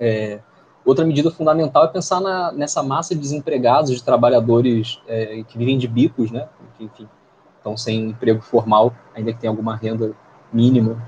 É, 0.00 0.40
outra 0.84 1.04
medida 1.04 1.30
fundamental 1.30 1.84
é 1.84 1.88
pensar 1.88 2.20
na, 2.20 2.50
nessa 2.50 2.82
massa 2.82 3.14
de 3.14 3.20
desempregados, 3.20 3.90
de 3.90 4.02
trabalhadores 4.02 5.00
é, 5.06 5.44
que 5.46 5.58
vivem 5.58 5.76
de 5.76 5.86
bicos, 5.86 6.30
né, 6.30 6.48
que, 6.78 6.84
enfim, 6.84 7.08
estão 7.58 7.76
sem 7.76 8.10
emprego 8.10 8.40
formal, 8.40 8.94
ainda 9.14 9.32
que 9.32 9.38
tenham 9.38 9.52
alguma 9.52 9.76
renda 9.76 10.12
mínima. 10.52 11.00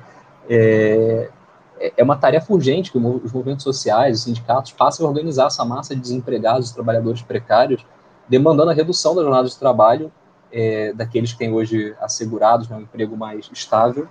É, 1.79 1.93
é 1.99 2.05
uma 2.05 2.17
tarefa 2.17 2.53
urgente 2.53 2.91
que 2.91 2.99
os 2.99 3.33
movimentos 3.33 3.65
sociais, 3.65 4.19
os 4.19 4.25
sindicatos 4.25 4.73
passem 4.73 5.05
a 5.05 5.09
organizar 5.09 5.47
essa 5.47 5.65
massa 5.65 5.95
de 5.95 6.01
desempregados, 6.01 6.71
trabalhadores 6.71 7.23
precários, 7.23 7.85
demandando 8.29 8.71
a 8.71 8.75
redução 8.75 9.15
da 9.15 9.23
jornada 9.23 9.49
de 9.49 9.57
trabalho 9.57 10.13
é, 10.53 10.93
daqueles 10.93 11.33
que 11.33 11.39
têm 11.39 11.53
hoje 11.53 11.95
assegurados 12.01 12.69
né, 12.69 12.77
um 12.77 12.81
emprego 12.81 13.17
mais 13.17 13.51
estável, 13.53 14.09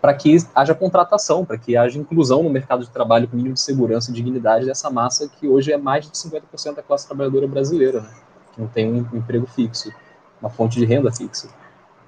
para 0.00 0.14
que 0.14 0.36
haja 0.54 0.74
contratação, 0.74 1.44
para 1.44 1.56
que 1.56 1.76
haja 1.76 1.98
inclusão 1.98 2.42
no 2.42 2.50
mercado 2.50 2.84
de 2.84 2.90
trabalho 2.90 3.28
com 3.28 3.36
mínimo 3.36 3.54
de 3.54 3.60
segurança 3.60 4.10
e 4.10 4.14
dignidade 4.14 4.66
dessa 4.66 4.90
massa 4.90 5.28
que 5.28 5.48
hoje 5.48 5.72
é 5.72 5.78
mais 5.78 6.04
de 6.04 6.12
50% 6.12 6.74
da 6.74 6.82
classe 6.82 7.06
trabalhadora 7.06 7.46
brasileira, 7.46 8.00
né, 8.00 8.10
que 8.52 8.60
não 8.60 8.68
tem 8.68 8.90
um 8.90 9.16
emprego 9.16 9.46
fixo, 9.46 9.92
uma 10.40 10.50
fonte 10.50 10.78
de 10.78 10.84
renda 10.84 11.12
fixa. 11.12 11.48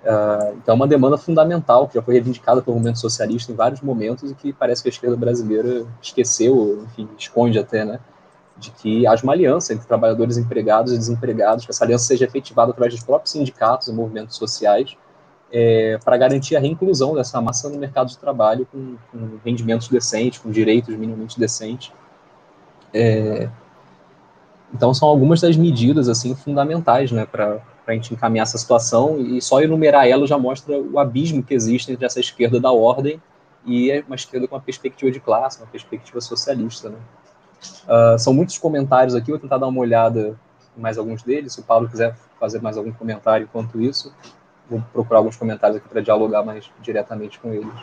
Uh, 0.06 0.54
então, 0.62 0.74
é 0.74 0.76
uma 0.76 0.86
demanda 0.86 1.18
fundamental 1.18 1.88
que 1.88 1.94
já 1.94 2.02
foi 2.02 2.14
reivindicada 2.14 2.62
pelo 2.62 2.76
movimento 2.76 3.00
socialista 3.00 3.50
em 3.50 3.56
vários 3.56 3.80
momentos 3.80 4.30
e 4.30 4.34
que 4.36 4.52
parece 4.52 4.80
que 4.80 4.88
a 4.88 4.92
esquerda 4.92 5.16
brasileira 5.16 5.84
esqueceu, 6.00 6.84
enfim, 6.84 7.08
esconde 7.18 7.58
até, 7.58 7.84
né? 7.84 7.98
de 8.58 8.70
que 8.70 9.06
haja 9.06 9.22
uma 9.22 9.32
aliança 9.32 9.74
entre 9.74 9.86
trabalhadores 9.86 10.38
empregados 10.38 10.92
e 10.92 10.98
desempregados, 10.98 11.64
que 11.64 11.70
essa 11.70 11.84
aliança 11.84 12.06
seja 12.06 12.24
efetivada 12.24 12.70
através 12.70 12.94
dos 12.94 13.02
próprios 13.02 13.32
sindicatos 13.32 13.88
e 13.88 13.92
movimentos 13.92 14.36
sociais, 14.36 14.96
é, 15.52 15.98
para 16.04 16.16
garantir 16.16 16.56
a 16.56 16.60
reinclusão 16.60 17.14
dessa 17.14 17.40
massa 17.40 17.68
no 17.68 17.78
mercado 17.78 18.08
de 18.08 18.18
trabalho 18.18 18.66
com, 18.72 18.96
com 19.12 19.38
rendimentos 19.44 19.88
decentes, 19.88 20.38
com 20.38 20.50
direitos 20.50 20.96
minimamente 20.96 21.38
decentes. 21.38 21.92
É, 22.92 23.48
então, 24.72 24.92
são 24.94 25.08
algumas 25.08 25.40
das 25.40 25.56
medidas 25.56 26.08
assim 26.08 26.34
fundamentais 26.34 27.12
né, 27.12 27.26
para 27.26 27.60
a 27.92 27.94
gente 27.94 28.12
encaminhar 28.12 28.42
essa 28.42 28.58
situação, 28.58 29.18
e 29.20 29.40
só 29.40 29.60
enumerar 29.60 30.06
ela 30.08 30.26
já 30.26 30.38
mostra 30.38 30.78
o 30.78 30.98
abismo 30.98 31.42
que 31.42 31.54
existe 31.54 31.92
entre 31.92 32.04
essa 32.04 32.20
esquerda 32.20 32.58
da 32.58 32.72
ordem 32.72 33.20
e 33.64 34.02
uma 34.06 34.16
esquerda 34.16 34.46
com 34.46 34.54
uma 34.54 34.60
perspectiva 34.60 35.10
de 35.10 35.20
classe, 35.20 35.58
uma 35.60 35.66
perspectiva 35.66 36.20
socialista. 36.20 36.88
Né? 36.88 36.98
Uh, 37.84 38.18
são 38.18 38.32
muitos 38.32 38.58
comentários 38.58 39.14
aqui, 39.14 39.30
vou 39.30 39.40
tentar 39.40 39.58
dar 39.58 39.66
uma 39.66 39.80
olhada 39.80 40.38
mais 40.76 40.98
alguns 40.98 41.22
deles. 41.22 41.54
Se 41.54 41.60
o 41.60 41.62
Paulo 41.62 41.88
quiser 41.88 42.16
fazer 42.38 42.60
mais 42.60 42.76
algum 42.76 42.92
comentário 42.92 43.44
enquanto 43.44 43.80
isso, 43.80 44.12
vou 44.68 44.82
procurar 44.92 45.18
alguns 45.18 45.36
comentários 45.36 45.78
aqui 45.78 45.88
para 45.88 46.00
dialogar 46.00 46.42
mais 46.42 46.70
diretamente 46.80 47.38
com 47.38 47.52
eles. 47.52 47.74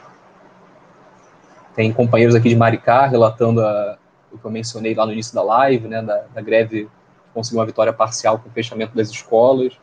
Tem 1.75 1.91
companheiros 1.91 2.35
aqui 2.35 2.49
de 2.49 2.55
Maricá 2.55 3.07
relatando 3.07 3.61
a, 3.61 3.97
o 4.31 4.37
que 4.37 4.45
eu 4.45 4.51
mencionei 4.51 4.93
lá 4.93 5.05
no 5.05 5.11
início 5.11 5.33
da 5.33 5.41
live, 5.41 5.87
né, 5.87 6.01
da, 6.01 6.25
da 6.33 6.41
greve 6.41 6.85
que 6.85 6.89
conseguiu 7.33 7.59
uma 7.59 7.65
vitória 7.65 7.91
parcial 7.91 8.37
com 8.39 8.47
o 8.47 8.51
fechamento 8.51 8.95
das 8.95 9.09
escolas. 9.09 9.73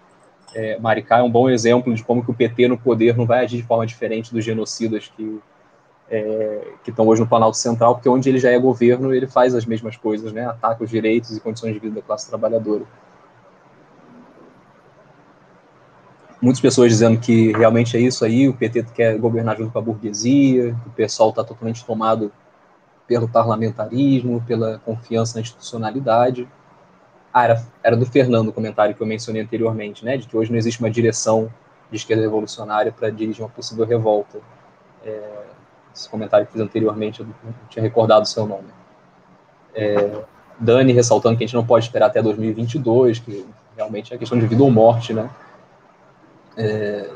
É, 0.54 0.78
Maricá 0.78 1.18
é 1.18 1.22
um 1.22 1.30
bom 1.30 1.48
exemplo 1.48 1.94
de 1.94 2.02
como 2.02 2.24
que 2.24 2.30
o 2.30 2.34
PT 2.34 2.68
no 2.68 2.78
poder 2.78 3.16
não 3.16 3.24
vai 3.26 3.44
agir 3.44 3.58
de 3.58 3.62
forma 3.62 3.86
diferente 3.86 4.32
dos 4.32 4.44
genocidas 4.44 5.10
que 5.16 5.40
é, 6.10 6.72
que 6.82 6.90
estão 6.90 7.06
hoje 7.06 7.20
no 7.20 7.28
Planalto 7.28 7.56
Central, 7.56 7.94
porque 7.94 8.08
onde 8.08 8.28
ele 8.28 8.38
já 8.38 8.50
é 8.50 8.58
governo, 8.58 9.14
ele 9.14 9.28
faz 9.28 9.54
as 9.54 9.64
mesmas 9.64 9.96
coisas, 9.96 10.32
né? 10.32 10.44
Ataca 10.46 10.82
os 10.82 10.90
direitos 10.90 11.36
e 11.36 11.40
condições 11.40 11.72
de 11.72 11.78
vida 11.78 11.94
da 11.94 12.02
classe 12.02 12.28
trabalhadora. 12.28 12.84
Muitas 16.42 16.60
pessoas 16.60 16.90
dizendo 16.90 17.20
que 17.20 17.52
realmente 17.52 17.96
é 17.96 18.00
isso 18.00 18.24
aí, 18.24 18.48
o 18.48 18.54
PT 18.54 18.86
quer 18.94 19.18
governar 19.18 19.56
junto 19.56 19.70
com 19.70 19.78
a 19.78 19.82
burguesia, 19.82 20.74
o 20.86 20.90
pessoal 20.90 21.30
está 21.30 21.44
totalmente 21.44 21.84
tomado 21.84 22.32
pelo 23.06 23.28
parlamentarismo, 23.28 24.42
pela 24.46 24.78
confiança 24.78 25.36
na 25.36 25.42
institucionalidade. 25.42 26.48
Ah, 27.32 27.44
era, 27.44 27.64
era 27.82 27.96
do 27.96 28.04
Fernando 28.04 28.48
o 28.48 28.52
comentário 28.52 28.94
que 28.94 29.00
eu 29.00 29.06
mencionei 29.06 29.42
anteriormente, 29.42 30.04
né? 30.04 30.16
De 30.16 30.26
que 30.26 30.36
hoje 30.36 30.50
não 30.50 30.58
existe 30.58 30.80
uma 30.80 30.90
direção 30.90 31.52
de 31.90 31.96
esquerda 31.96 32.22
revolucionária 32.22 32.92
para 32.92 33.10
dirigir 33.10 33.42
uma 33.42 33.50
possível 33.50 33.84
revolta. 33.84 34.38
É, 35.04 35.44
esse 35.94 36.08
comentário 36.08 36.46
que 36.46 36.52
fiz 36.52 36.60
anteriormente, 36.60 37.20
eu 37.20 37.26
não 37.26 37.54
tinha 37.68 37.82
recordado 37.82 38.22
o 38.22 38.26
seu 38.26 38.46
nome. 38.46 38.68
É, 39.74 40.22
Dani 40.58 40.92
ressaltando 40.92 41.36
que 41.36 41.44
a 41.44 41.46
gente 41.46 41.54
não 41.54 41.64
pode 41.64 41.84
esperar 41.84 42.06
até 42.06 42.20
2022, 42.20 43.20
que 43.20 43.46
realmente 43.76 44.12
é 44.12 44.18
questão 44.18 44.38
de 44.38 44.46
vida 44.46 44.62
ou 44.62 44.70
morte, 44.70 45.12
né? 45.12 45.30
É, 46.56 47.08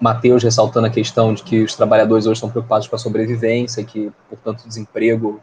Mateus 0.00 0.42
ressaltando 0.42 0.86
a 0.86 0.90
questão 0.90 1.32
de 1.32 1.42
que 1.42 1.62
os 1.62 1.74
trabalhadores 1.74 2.26
hoje 2.26 2.34
estão 2.34 2.50
preocupados 2.50 2.86
com 2.86 2.96
a 2.96 2.98
sobrevivência, 2.98 3.82
que, 3.84 4.12
portanto, 4.28 4.62
o 4.62 4.68
desemprego 4.68 5.40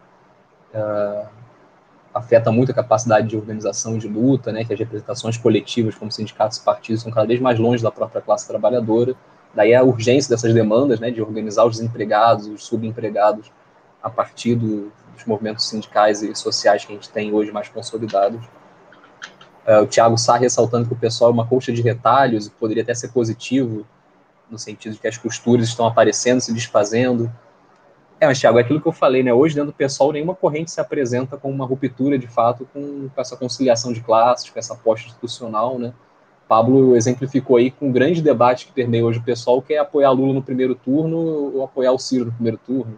uh, 0.74 1.28
afeta 2.14 2.52
muito 2.52 2.72
a 2.72 2.76
capacidade 2.76 3.28
de 3.28 3.36
organização 3.36 3.96
e 3.96 4.00
de 4.00 4.08
luta, 4.08 4.52
né, 4.52 4.64
que 4.64 4.74
as 4.74 4.80
representações 4.80 5.38
coletivas, 5.38 5.96
como 5.96 6.12
sindicatos 6.12 6.58
e 6.58 6.62
partidos, 6.62 7.02
são 7.02 7.12
cada 7.12 7.26
vez 7.26 7.40
mais 7.40 7.58
longe 7.58 7.82
da 7.82 7.92
própria 7.92 8.22
classe 8.22 8.48
trabalhadora. 8.48 9.16
Daí 9.54 9.74
a 9.74 9.84
urgência 9.84 10.30
dessas 10.30 10.54
demandas, 10.54 11.00
né, 11.00 11.10
de 11.10 11.22
organizar 11.22 11.66
os 11.66 11.78
desempregados, 11.78 12.48
os 12.48 12.66
subempregados, 12.66 13.52
a 14.02 14.10
partir 14.10 14.56
do, 14.56 14.92
dos 15.16 15.26
movimentos 15.26 15.68
sindicais 15.68 16.22
e 16.22 16.36
sociais 16.36 16.86
que 16.86 16.92
a 16.92 16.96
gente 16.96 17.10
tem 17.10 17.34
hoje 17.34 17.52
mais 17.52 17.70
consolidados. 17.70 18.44
Uh, 19.66 19.84
o 19.84 19.88
Tiago 19.88 20.18
Sá 20.18 20.36
ressaltando 20.36 20.88
que 20.88 20.94
o 20.94 20.98
pessoal 20.98 21.32
é 21.32 21.34
uma 21.34 21.48
colcha 21.48 21.72
de 21.72 21.82
retalhos, 21.82 22.48
e 22.48 22.50
poderia 22.52 22.84
até 22.84 22.94
ser 22.94 23.10
positivo, 23.10 23.88
no 24.52 24.60
sentido 24.60 24.94
de 24.94 25.00
que 25.00 25.08
as 25.08 25.18
costuras 25.18 25.68
estão 25.68 25.88
aparecendo, 25.88 26.42
se 26.42 26.54
desfazendo, 26.54 27.32
é, 28.20 28.28
mas, 28.28 28.40
Thiago, 28.40 28.58
é 28.58 28.62
aquilo 28.62 28.80
que 28.80 28.88
eu 28.88 28.94
falei, 28.94 29.22
né? 29.22 29.34
Hoje, 29.34 29.56
dentro 29.56 29.72
do 29.72 29.76
pessoal, 29.76 30.12
nenhuma 30.12 30.34
corrente 30.34 30.72
se 30.72 30.80
apresenta 30.80 31.38
com 31.38 31.52
uma 31.52 31.66
ruptura, 31.66 32.18
de 32.18 32.28
fato, 32.28 32.68
com, 32.74 33.10
com 33.10 33.22
essa 33.22 33.36
conciliação 33.36 33.92
de 33.92 34.02
classes, 34.02 34.50
com 34.50 34.58
essa 34.58 34.74
aposta 34.74 35.08
institucional, 35.08 35.78
né? 35.78 35.94
Pablo 36.48 36.96
exemplificou 36.96 37.58
aí 37.58 37.72
com 37.72 37.88
um 37.88 37.92
grande 37.92 38.22
debate 38.22 38.68
que 38.68 38.72
permeia 38.72 39.06
hoje 39.06 39.20
o 39.20 39.24
pessoal, 39.24 39.62
que 39.62 39.74
é 39.74 39.80
apoiar 39.80 40.12
Lula 40.12 40.34
no 40.34 40.44
primeiro 40.44 40.76
turno 40.76 41.18
ou 41.18 41.64
apoiar 41.64 41.92
o 41.92 41.98
Ciro 41.98 42.26
no 42.26 42.32
primeiro 42.32 42.60
turno. 42.66 42.98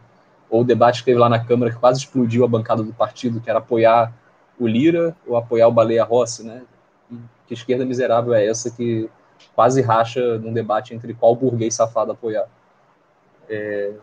Ou 0.49 0.61
o 0.61 0.63
debate 0.63 0.99
que 0.99 1.05
teve 1.05 1.19
lá 1.19 1.29
na 1.29 1.43
Câmara, 1.43 1.71
que 1.71 1.77
quase 1.77 1.99
explodiu 1.99 2.43
a 2.43 2.47
bancada 2.47 2.83
do 2.83 2.93
partido, 2.93 3.39
que 3.39 3.49
era 3.49 3.59
apoiar 3.59 4.13
o 4.59 4.67
Lira 4.67 5.15
ou 5.25 5.37
apoiar 5.37 5.67
o 5.67 5.71
Baleia 5.71 6.03
Rossi, 6.03 6.45
né? 6.45 6.63
Que 7.47 7.53
esquerda 7.53 7.85
miserável 7.85 8.33
é 8.33 8.45
essa 8.45 8.69
que 8.71 9.09
quase 9.53 9.81
racha 9.81 10.37
num 10.39 10.53
debate 10.53 10.93
entre 10.93 11.13
qual 11.13 11.35
burguês 11.35 11.75
safado 11.75 12.11
apoiar. 12.11 12.47
É, 13.49 13.93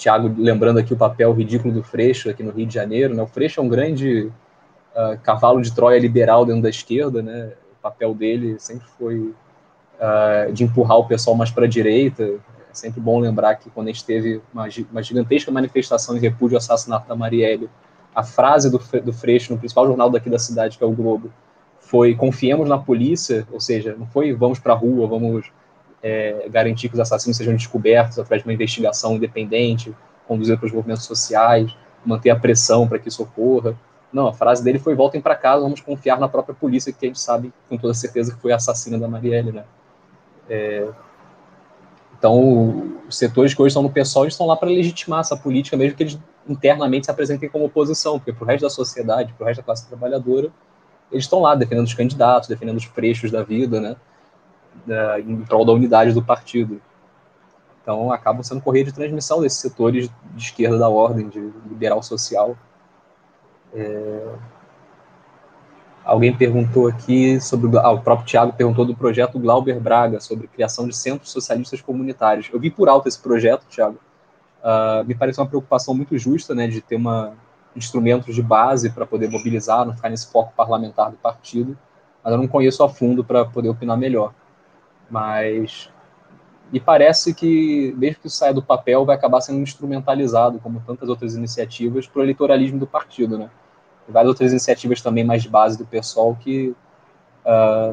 Tiago 0.00 0.34
lembrando 0.38 0.78
aqui 0.78 0.94
o 0.94 0.96
papel 0.96 1.30
ridículo 1.34 1.74
do 1.74 1.82
Freixo 1.82 2.30
aqui 2.30 2.42
no 2.42 2.50
Rio 2.50 2.66
de 2.66 2.72
Janeiro, 2.72 3.14
né? 3.14 3.22
O 3.22 3.26
Freixo 3.26 3.60
é 3.60 3.62
um 3.62 3.68
grande 3.68 4.32
uh, 4.96 5.20
cavalo 5.22 5.60
de 5.60 5.74
Troia 5.74 6.00
liberal 6.00 6.46
dentro 6.46 6.62
da 6.62 6.70
esquerda, 6.70 7.20
né? 7.20 7.52
O 7.78 7.82
papel 7.82 8.14
dele 8.14 8.58
sempre 8.58 8.86
foi 8.98 9.18
uh, 9.18 10.50
de 10.54 10.64
empurrar 10.64 10.96
o 10.96 11.06
pessoal 11.06 11.36
mais 11.36 11.50
para 11.50 11.66
a 11.66 11.68
direita. 11.68 12.22
É 12.22 12.72
sempre 12.72 12.98
bom 12.98 13.20
lembrar 13.20 13.56
que 13.56 13.68
quando 13.68 13.88
a 13.88 13.92
gente 13.92 14.02
teve 14.02 14.40
uma, 14.54 14.66
uma 14.90 15.02
gigantesca 15.02 15.52
manifestação 15.52 16.16
em 16.16 16.20
repúdio 16.20 16.56
ao 16.56 16.60
assassinato 16.60 17.06
da 17.06 17.14
Marielle, 17.14 17.68
a 18.14 18.22
frase 18.22 18.70
do, 18.70 18.78
do 19.02 19.12
Freixo 19.12 19.52
no 19.52 19.58
principal 19.58 19.86
jornal 19.86 20.08
daqui 20.08 20.30
da 20.30 20.38
cidade, 20.38 20.78
que 20.78 20.82
é 20.82 20.86
o 20.86 20.92
Globo, 20.92 21.30
foi 21.78 22.14
confiemos 22.14 22.66
na 22.66 22.78
polícia, 22.78 23.46
ou 23.52 23.60
seja, 23.60 23.94
não 23.98 24.06
foi 24.06 24.32
vamos 24.32 24.58
para 24.58 24.72
a 24.72 24.76
rua, 24.76 25.06
vamos 25.06 25.52
é, 26.02 26.46
garantir 26.48 26.88
que 26.88 26.94
os 26.94 27.00
assassinos 27.00 27.36
sejam 27.36 27.54
descobertos 27.54 28.18
através 28.18 28.42
de 28.42 28.48
uma 28.48 28.54
investigação 28.54 29.16
independente, 29.16 29.94
conduzida 30.26 30.56
pelos 30.56 30.74
movimentos 30.74 31.04
sociais, 31.04 31.74
manter 32.04 32.30
a 32.30 32.36
pressão 32.36 32.88
para 32.88 32.98
que 32.98 33.08
isso 33.08 33.22
ocorra. 33.22 33.76
Não, 34.12 34.26
a 34.26 34.32
frase 34.32 34.62
dele 34.62 34.78
foi: 34.78 34.94
voltem 34.94 35.20
para 35.20 35.34
casa, 35.34 35.62
vamos 35.62 35.80
confiar 35.80 36.18
na 36.18 36.28
própria 36.28 36.54
polícia, 36.54 36.92
que 36.92 37.04
a 37.04 37.08
gente 37.08 37.20
sabe 37.20 37.52
com 37.68 37.76
toda 37.76 37.94
certeza 37.94 38.34
que 38.34 38.40
foi 38.40 38.52
a 38.52 38.56
assassina 38.56 38.98
da 38.98 39.06
Marielle, 39.06 39.52
né? 39.52 39.64
É, 40.48 40.88
então, 42.20 42.98
os 43.08 43.16
setores 43.16 43.54
que 43.54 43.62
hoje 43.62 43.68
estão 43.68 43.82
no 43.82 43.90
PSOL 43.90 44.26
estão 44.26 44.46
lá 44.46 44.54
para 44.54 44.68
legitimar 44.68 45.20
essa 45.20 45.36
política, 45.36 45.74
mesmo 45.74 45.96
que 45.96 46.02
eles 46.02 46.18
internamente 46.46 47.06
se 47.06 47.10
apresentem 47.10 47.48
como 47.48 47.64
oposição, 47.64 48.18
porque 48.18 48.32
para 48.32 48.44
o 48.44 48.46
resto 48.46 48.62
da 48.62 48.70
sociedade, 48.70 49.32
para 49.32 49.44
o 49.44 49.46
resto 49.46 49.60
da 49.60 49.64
classe 49.64 49.88
trabalhadora, 49.88 50.50
eles 51.10 51.24
estão 51.24 51.40
lá 51.40 51.54
defendendo 51.54 51.86
os 51.86 51.94
candidatos, 51.94 52.46
defendendo 52.46 52.76
os 52.76 52.84
freixos 52.84 53.30
da 53.30 53.42
vida, 53.42 53.80
né? 53.80 53.96
Uh, 54.86 55.18
em 55.18 55.42
prol 55.42 55.64
da 55.64 55.72
unidade 55.72 56.12
do 56.12 56.22
partido. 56.22 56.80
Então, 57.82 58.12
acabam 58.12 58.42
sendo 58.42 58.60
correia 58.60 58.84
de 58.84 58.92
transmissão 58.92 59.40
desses 59.40 59.58
setores 59.58 60.10
de 60.34 60.42
esquerda 60.42 60.78
da 60.78 60.88
ordem, 60.88 61.28
de 61.28 61.40
liberal 61.68 62.02
social. 62.02 62.56
É... 63.74 64.28
Alguém 66.04 66.36
perguntou 66.36 66.88
aqui 66.88 67.40
sobre. 67.40 67.76
Ah, 67.78 67.90
o 67.90 68.00
próprio 68.00 68.26
Tiago 68.26 68.52
perguntou 68.52 68.84
do 68.84 68.94
projeto 68.94 69.38
Glauber 69.38 69.78
Braga, 69.78 70.20
sobre 70.20 70.46
criação 70.46 70.88
de 70.88 70.96
centros 70.96 71.30
socialistas 71.30 71.80
comunitários. 71.80 72.48
Eu 72.52 72.58
vi 72.58 72.70
por 72.70 72.88
alto 72.88 73.08
esse 73.08 73.18
projeto, 73.18 73.66
Tiago. 73.68 73.98
Uh, 74.62 75.04
me 75.06 75.14
parece 75.14 75.40
uma 75.40 75.46
preocupação 75.46 75.94
muito 75.94 76.18
justa, 76.18 76.54
né, 76.54 76.66
de 76.66 76.80
ter 76.80 76.96
uma, 76.96 77.34
instrumentos 77.74 78.34
de 78.34 78.42
base 78.42 78.90
para 78.90 79.06
poder 79.06 79.30
mobilizar, 79.30 79.84
não 79.86 79.94
ficar 79.94 80.10
nesse 80.10 80.30
foco 80.30 80.52
parlamentar 80.56 81.10
do 81.10 81.16
partido, 81.16 81.78
mas 82.22 82.32
eu 82.32 82.38
não 82.38 82.48
conheço 82.48 82.82
a 82.82 82.88
fundo 82.88 83.24
para 83.24 83.44
poder 83.44 83.68
opinar 83.68 83.96
melhor. 83.96 84.34
Mas 85.10 85.90
me 86.72 86.78
parece 86.78 87.34
que, 87.34 87.92
mesmo 87.96 88.22
que 88.22 88.30
saia 88.30 88.54
do 88.54 88.62
papel, 88.62 89.04
vai 89.04 89.16
acabar 89.16 89.40
sendo 89.40 89.60
instrumentalizado, 89.60 90.60
como 90.60 90.80
tantas 90.86 91.08
outras 91.08 91.34
iniciativas, 91.34 92.06
para 92.06 92.20
o 92.20 92.22
eleitoralismo 92.22 92.78
do 92.78 92.86
partido, 92.86 93.36
né? 93.36 93.50
Tem 94.06 94.12
várias 94.12 94.28
outras 94.28 94.52
iniciativas 94.52 95.00
também 95.00 95.24
mais 95.24 95.42
de 95.42 95.48
base 95.48 95.76
do 95.76 95.84
pessoal 95.84 96.36
que 96.36 96.74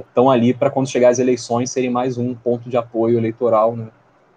estão 0.09 0.26
uh, 0.26 0.30
ali 0.30 0.53
para, 0.53 0.70
quando 0.70 0.88
chegar 0.88 1.09
as 1.09 1.18
eleições, 1.18 1.72
serem 1.72 1.89
mais 1.89 2.18
um 2.18 2.36
ponto 2.36 2.70
de 2.70 2.78
apoio 2.78 3.18
eleitoral, 3.18 3.76
né? 3.76 3.88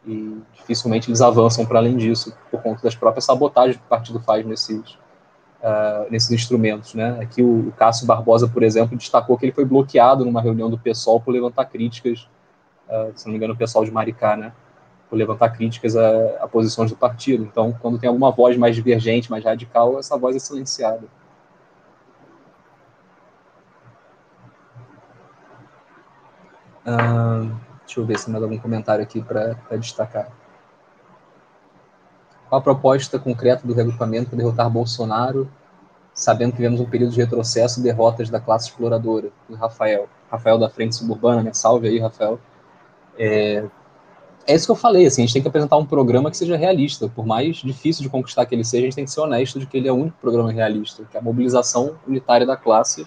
E 0.07 0.39
dificilmente 0.55 1.11
eles 1.11 1.21
avançam 1.21 1.67
para 1.67 1.79
além 1.79 1.97
disso, 1.97 2.35
por 2.51 2.63
conta 2.63 2.83
das 2.83 2.95
próprias 2.95 3.27
sabotagens 3.27 3.77
que 3.77 3.83
o 3.83 3.89
partido 3.89 4.21
faz 4.21 4.47
nesses, 4.47 4.93
uh, 5.63 6.11
nesses 6.11 6.31
instrumentos, 6.31 6.95
né? 6.95 7.19
Aqui 7.21 7.43
o, 7.43 7.69
o 7.69 7.73
Cássio 7.73 8.07
Barbosa, 8.07 8.49
por 8.49 8.63
exemplo, 8.63 8.97
destacou 8.97 9.37
que 9.37 9.45
ele 9.45 9.53
foi 9.53 9.67
bloqueado 9.67 10.25
numa 10.25 10.41
reunião 10.41 10.71
do 10.71 10.79
PSOL 10.79 11.21
por 11.21 11.33
levantar 11.33 11.67
críticas 11.67 12.27
se 13.15 13.27
não 13.27 13.33
me 13.33 13.37
engano, 13.37 13.55
o 13.55 13.57
pessoal 13.57 13.85
de 13.85 13.91
Maricá, 13.91 14.37
né? 14.37 14.53
Por 15.09 15.17
levantar 15.17 15.51
críticas 15.51 15.97
a, 15.97 16.45
a, 16.45 16.49
posições 16.49 16.91
do 16.91 16.97
partido. 16.97 17.45
Então, 17.45 17.73
quando 17.81 17.99
tem 17.99 18.09
alguma 18.09 18.31
voz 18.31 18.57
mais 18.57 18.75
divergente, 18.75 19.31
mais 19.31 19.45
radical, 19.45 19.99
essa 19.99 20.17
voz 20.17 20.37
é 20.37 20.39
silenciada. 20.39 21.07
Uh, 26.87 27.55
deixa 27.85 28.01
eu 28.01 28.07
ver 28.07 28.19
se 28.19 28.25
tem 28.27 28.33
mais 28.33 28.43
algum 28.43 28.59
comentário 28.59 29.03
aqui 29.03 29.23
para 29.23 29.55
destacar. 29.77 30.31
Qual 32.49 32.59
a 32.59 32.63
proposta 32.63 33.19
concreta 33.19 33.65
do 33.65 33.73
regrupamento 33.73 34.31
para 34.31 34.39
derrotar 34.39 34.69
Bolsonaro, 34.69 35.49
sabendo 36.13 36.51
que 36.53 36.59
vivemos 36.59 36.81
um 36.81 36.87
período 36.87 37.13
de 37.13 37.21
retrocesso 37.21 37.79
e 37.79 37.83
derrotas 37.83 38.29
da 38.29 38.41
classe 38.41 38.69
exploradora? 38.69 39.31
Do 39.49 39.55
Rafael. 39.55 40.09
Rafael 40.29 40.59
da 40.59 40.69
Frente 40.69 40.97
Suburbana, 40.97 41.43
né? 41.43 41.53
Salve 41.53 41.87
aí, 41.87 41.99
Rafael. 42.01 42.41
É, 43.23 43.65
é 44.47 44.55
isso 44.55 44.67
que 44.67 44.73
eu 44.73 44.77
falei, 44.77 45.05
assim, 45.05 45.23
a 45.23 45.27
gente 45.27 45.35
tem 45.35 45.43
que 45.43 45.49
apresentar 45.49 45.77
um 45.77 45.85
programa 45.85 46.31
que 46.31 46.37
seja 46.37 46.57
realista, 46.57 47.07
por 47.07 47.27
mais 47.27 47.57
difícil 47.57 48.03
de 48.03 48.09
conquistar 48.09 48.47
que 48.47 48.55
ele 48.55 48.65
seja, 48.65 48.85
a 48.85 48.87
gente 48.87 48.95
tem 48.95 49.05
que 49.05 49.11
ser 49.11 49.21
honesto 49.21 49.61
de 49.61 49.67
que 49.67 49.77
ele 49.77 49.87
é 49.87 49.93
o 49.93 49.97
único 49.97 50.17
programa 50.19 50.51
realista, 50.51 51.05
que 51.11 51.17
é 51.17 51.21
a 51.21 51.23
mobilização 51.23 51.97
unitária 52.09 52.47
da 52.47 52.57
classe 52.57 53.07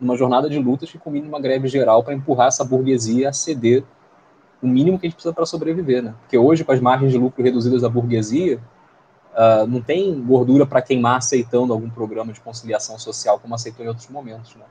numa 0.00 0.16
jornada 0.16 0.50
de 0.50 0.58
lutas 0.58 0.90
que 0.90 0.98
combine 0.98 1.28
uma 1.28 1.40
greve 1.40 1.68
geral 1.68 2.02
para 2.02 2.12
empurrar 2.12 2.48
essa 2.48 2.64
burguesia 2.64 3.28
a 3.28 3.32
ceder 3.32 3.84
o 4.60 4.66
mínimo 4.66 4.98
que 4.98 5.06
a 5.06 5.08
gente 5.08 5.14
precisa 5.14 5.32
para 5.32 5.46
sobreviver, 5.46 6.02
né? 6.02 6.14
Porque 6.20 6.36
hoje, 6.36 6.64
com 6.64 6.72
as 6.72 6.80
margens 6.80 7.12
de 7.12 7.18
lucro 7.18 7.42
reduzidas 7.42 7.82
da 7.82 7.88
burguesia, 7.88 8.60
uh, 9.32 9.66
não 9.66 9.80
tem 9.80 10.20
gordura 10.22 10.66
para 10.66 10.82
queimar 10.82 11.18
aceitando 11.18 11.72
algum 11.72 11.88
programa 11.88 12.32
de 12.32 12.40
conciliação 12.40 12.98
social 12.98 13.38
como 13.38 13.54
aceitou 13.54 13.84
em 13.84 13.88
outros 13.88 14.08
momentos. 14.08 14.54
Né? 14.56 14.64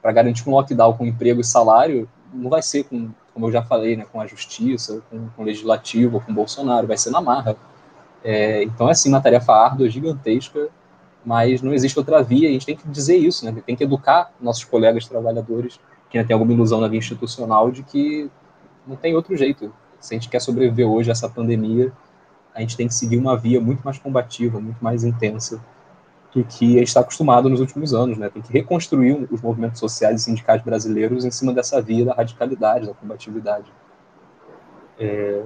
Para 0.00 0.12
garantir 0.12 0.48
um 0.48 0.52
lockdown 0.52 0.94
com 0.94 1.04
emprego 1.06 1.40
e 1.40 1.44
salário, 1.44 2.08
não 2.32 2.50
vai 2.50 2.62
ser 2.62 2.84
com, 2.84 3.10
como 3.34 3.46
eu 3.46 3.52
já 3.52 3.62
falei, 3.62 3.96
né, 3.96 4.06
com 4.10 4.20
a 4.20 4.26
justiça, 4.26 5.02
com, 5.10 5.28
com 5.28 5.42
o 5.42 5.44
legislativo, 5.44 6.20
com 6.20 6.32
o 6.32 6.34
Bolsonaro, 6.34 6.86
vai 6.86 6.96
ser 6.96 7.10
na 7.10 7.20
marra. 7.20 7.56
É, 8.24 8.62
então 8.62 8.88
é 8.88 8.94
sim 8.94 9.08
uma 9.08 9.20
tarefa 9.20 9.52
árdua, 9.52 9.88
gigantesca, 9.88 10.68
mas 11.24 11.62
não 11.62 11.72
existe 11.72 11.98
outra 11.98 12.22
via, 12.22 12.48
a 12.48 12.52
gente 12.52 12.66
tem 12.66 12.76
que 12.76 12.88
dizer 12.88 13.16
isso, 13.16 13.44
né? 13.44 13.62
tem 13.64 13.76
que 13.76 13.84
educar 13.84 14.32
nossos 14.40 14.64
colegas 14.64 15.06
trabalhadores 15.06 15.78
que 16.10 16.18
ainda 16.18 16.26
tem 16.26 16.34
alguma 16.34 16.52
ilusão 16.52 16.80
na 16.80 16.88
via 16.88 16.98
institucional 16.98 17.70
de 17.70 17.82
que 17.82 18.30
não 18.86 18.96
tem 18.96 19.14
outro 19.14 19.36
jeito. 19.36 19.72
Se 20.00 20.14
a 20.14 20.18
gente 20.18 20.28
quer 20.28 20.40
sobreviver 20.40 20.86
hoje 20.86 21.10
a 21.10 21.12
essa 21.12 21.28
pandemia, 21.28 21.92
a 22.54 22.60
gente 22.60 22.76
tem 22.76 22.86
que 22.86 22.94
seguir 22.94 23.16
uma 23.16 23.36
via 23.36 23.60
muito 23.60 23.82
mais 23.82 23.98
combativa, 23.98 24.60
muito 24.60 24.82
mais 24.82 25.04
intensa 25.04 25.62
do 26.34 26.42
que 26.44 26.76
a 26.76 26.78
gente 26.78 26.88
está 26.88 27.00
acostumado 27.00 27.48
nos 27.48 27.60
últimos 27.60 27.92
anos, 27.92 28.16
né? 28.16 28.30
Tem 28.30 28.40
que 28.40 28.52
reconstruir 28.52 29.28
os 29.30 29.42
movimentos 29.42 29.78
sociais 29.78 30.22
e 30.22 30.24
sindicais 30.24 30.62
brasileiros 30.62 31.24
em 31.24 31.30
cima 31.30 31.52
dessa 31.52 31.80
via 31.80 32.06
da 32.06 32.14
radicalidade, 32.14 32.86
da 32.86 32.94
combatividade. 32.94 33.70
É... 34.98 35.42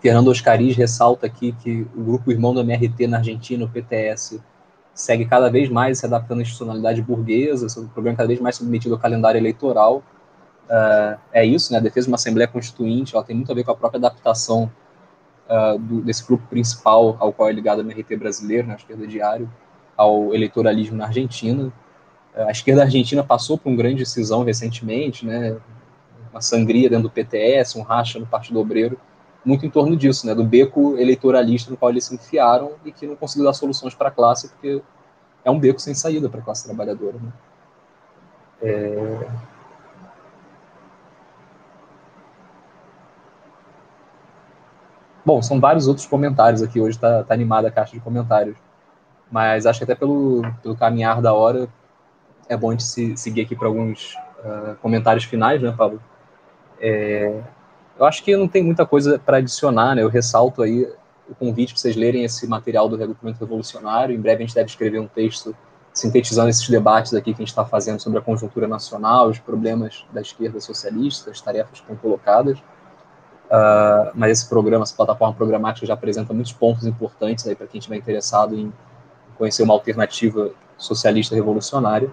Fernando 0.00 0.28
Oscaris 0.28 0.76
ressalta 0.76 1.26
aqui 1.26 1.52
que 1.52 1.86
o 1.94 2.02
grupo 2.02 2.30
irmão 2.30 2.54
do 2.54 2.60
MRT 2.60 3.06
na 3.06 3.18
Argentina, 3.18 3.64
o 3.64 3.68
PTS, 3.68 4.40
segue 4.94 5.24
cada 5.24 5.50
vez 5.50 5.68
mais 5.70 5.98
se 5.98 6.06
adaptando 6.06 6.38
à 6.38 6.42
institucionalidade 6.42 7.00
burguesa, 7.00 7.66
o 7.80 7.88
programa 7.88 8.16
cada 8.16 8.28
vez 8.28 8.40
mais 8.40 8.56
submetido 8.56 8.94
ao 8.94 9.00
calendário 9.00 9.38
eleitoral. 9.38 10.02
Uh, 10.66 11.18
é 11.32 11.44
isso, 11.44 11.72
né? 11.72 11.78
A 11.78 11.82
defesa 11.82 12.06
de 12.06 12.10
uma 12.10 12.16
Assembleia 12.16 12.46
Constituinte, 12.46 13.14
ela 13.14 13.24
tem 13.24 13.34
muito 13.34 13.50
a 13.50 13.54
ver 13.54 13.64
com 13.64 13.72
a 13.72 13.76
própria 13.76 13.98
adaptação 13.98 14.70
uh, 15.48 15.78
do, 15.78 16.00
desse 16.02 16.26
grupo 16.26 16.46
principal 16.48 17.16
ao 17.18 17.32
qual 17.32 17.48
é 17.48 17.52
ligado 17.52 17.78
o 17.78 17.82
MRT 17.82 18.16
brasileiro, 18.16 18.66
na 18.66 18.74
né, 18.74 18.78
esquerda 18.78 19.06
diário, 19.06 19.50
ao 20.00 20.34
eleitoralismo 20.34 20.96
na 20.96 21.06
Argentina. 21.06 21.70
Uh, 22.34 22.42
a 22.48 22.50
esquerda 22.50 22.82
argentina 22.82 23.22
passou 23.22 23.58
por 23.58 23.68
uma 23.68 23.76
grande 23.76 23.96
decisão 23.96 24.42
recentemente, 24.42 25.26
né? 25.26 25.58
Uma 26.32 26.40
sangria 26.40 26.88
dentro 26.88 27.04
do 27.04 27.10
PTS, 27.10 27.76
um 27.76 27.82
racha 27.82 28.18
no 28.18 28.26
Partido 28.26 28.60
Obreiro, 28.60 28.98
muito 29.44 29.66
em 29.66 29.70
torno 29.70 29.94
disso, 29.94 30.26
né? 30.26 30.34
Do 30.34 30.42
beco 30.42 30.96
eleitoralista 30.96 31.70
no 31.70 31.76
qual 31.76 31.90
eles 31.90 32.04
se 32.04 32.14
enfiaram 32.14 32.72
e 32.82 32.90
que 32.90 33.06
não 33.06 33.14
conseguiu 33.14 33.44
dar 33.44 33.52
soluções 33.52 33.94
para 33.94 34.08
a 34.08 34.10
classe, 34.10 34.48
porque 34.48 34.80
é 35.44 35.50
um 35.50 35.60
beco 35.60 35.80
sem 35.80 35.92
saída 35.92 36.30
para 36.30 36.40
a 36.40 36.42
classe 36.42 36.64
trabalhadora. 36.64 37.18
Né? 37.18 37.32
É... 38.62 39.26
Bom, 45.26 45.42
são 45.42 45.60
vários 45.60 45.86
outros 45.86 46.06
comentários 46.06 46.62
aqui. 46.62 46.80
Hoje 46.80 46.96
está 46.96 47.22
tá 47.22 47.34
animada 47.34 47.68
a 47.68 47.70
caixa 47.70 47.92
de 47.92 48.00
comentários. 48.00 48.56
Mas 49.30 49.66
acho 49.66 49.78
que 49.78 49.84
até 49.84 49.94
pelo, 49.94 50.42
pelo 50.62 50.76
caminhar 50.76 51.22
da 51.22 51.32
hora 51.32 51.68
é 52.48 52.56
bom 52.56 52.68
a 52.68 52.72
gente 52.72 52.82
se, 52.82 53.16
seguir 53.16 53.42
aqui 53.42 53.54
para 53.54 53.68
alguns 53.68 54.14
uh, 54.44 54.74
comentários 54.82 55.24
finais, 55.24 55.62
né, 55.62 55.72
Pablo? 55.76 56.02
É, 56.80 57.40
eu 57.98 58.04
acho 58.04 58.24
que 58.24 58.36
não 58.36 58.48
tem 58.48 58.62
muita 58.62 58.84
coisa 58.84 59.18
para 59.18 59.36
adicionar, 59.36 59.94
né? 59.94 60.02
Eu 60.02 60.08
ressalto 60.08 60.62
aí 60.62 60.90
o 61.28 61.34
convite 61.34 61.72
para 61.72 61.80
vocês 61.80 61.94
lerem 61.94 62.24
esse 62.24 62.46
material 62.48 62.88
do 62.88 62.96
Regrupamento 62.96 63.38
Revolucionário. 63.38 64.14
Em 64.14 64.20
breve 64.20 64.42
a 64.42 64.46
gente 64.46 64.54
deve 64.54 64.68
escrever 64.68 64.98
um 64.98 65.06
texto 65.06 65.54
sintetizando 65.92 66.48
esses 66.48 66.68
debates 66.68 67.14
aqui 67.14 67.32
que 67.32 67.42
a 67.42 67.44
gente 67.44 67.48
está 67.48 67.64
fazendo 67.64 68.00
sobre 68.00 68.18
a 68.18 68.22
conjuntura 68.22 68.66
nacional, 68.66 69.28
os 69.28 69.38
problemas 69.38 70.04
da 70.12 70.20
esquerda 70.20 70.60
socialista, 70.60 71.30
as 71.30 71.40
tarefas 71.40 71.80
que 71.80 71.84
estão 71.84 71.96
colocadas. 71.96 72.58
Uh, 72.58 74.10
mas 74.14 74.30
esse 74.38 74.48
programa, 74.48 74.84
essa 74.84 74.94
plataforma 74.94 75.34
programática 75.34 75.86
já 75.86 75.94
apresenta 75.94 76.32
muitos 76.32 76.52
pontos 76.52 76.86
importantes 76.86 77.46
aí 77.46 77.54
para 77.54 77.66
quem 77.66 77.78
estiver 77.78 77.96
interessado 77.96 78.56
em 78.56 78.72
conhecer 79.40 79.62
uma 79.62 79.72
alternativa 79.72 80.50
socialista 80.76 81.34
revolucionária. 81.34 82.10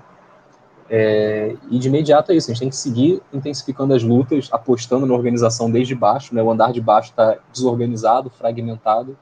É, 0.90 1.58
e 1.70 1.78
de 1.78 1.90
imediato 1.90 2.32
é 2.32 2.36
isso, 2.36 2.50
a 2.50 2.54
gente 2.54 2.62
tem 2.62 2.70
que 2.70 2.76
seguir 2.78 3.22
intensificando 3.34 3.94
as 3.94 4.02
lutas, 4.02 4.48
apostando 4.50 5.06
na 5.06 5.14
organização 5.14 5.70
desde 5.70 5.94
baixo, 5.94 6.34
né? 6.34 6.42
o 6.42 6.50
andar 6.50 6.72
de 6.72 6.80
baixo 6.80 7.10
está 7.10 7.38
desorganizado, 7.52 8.30
fragmentado, 8.30 9.18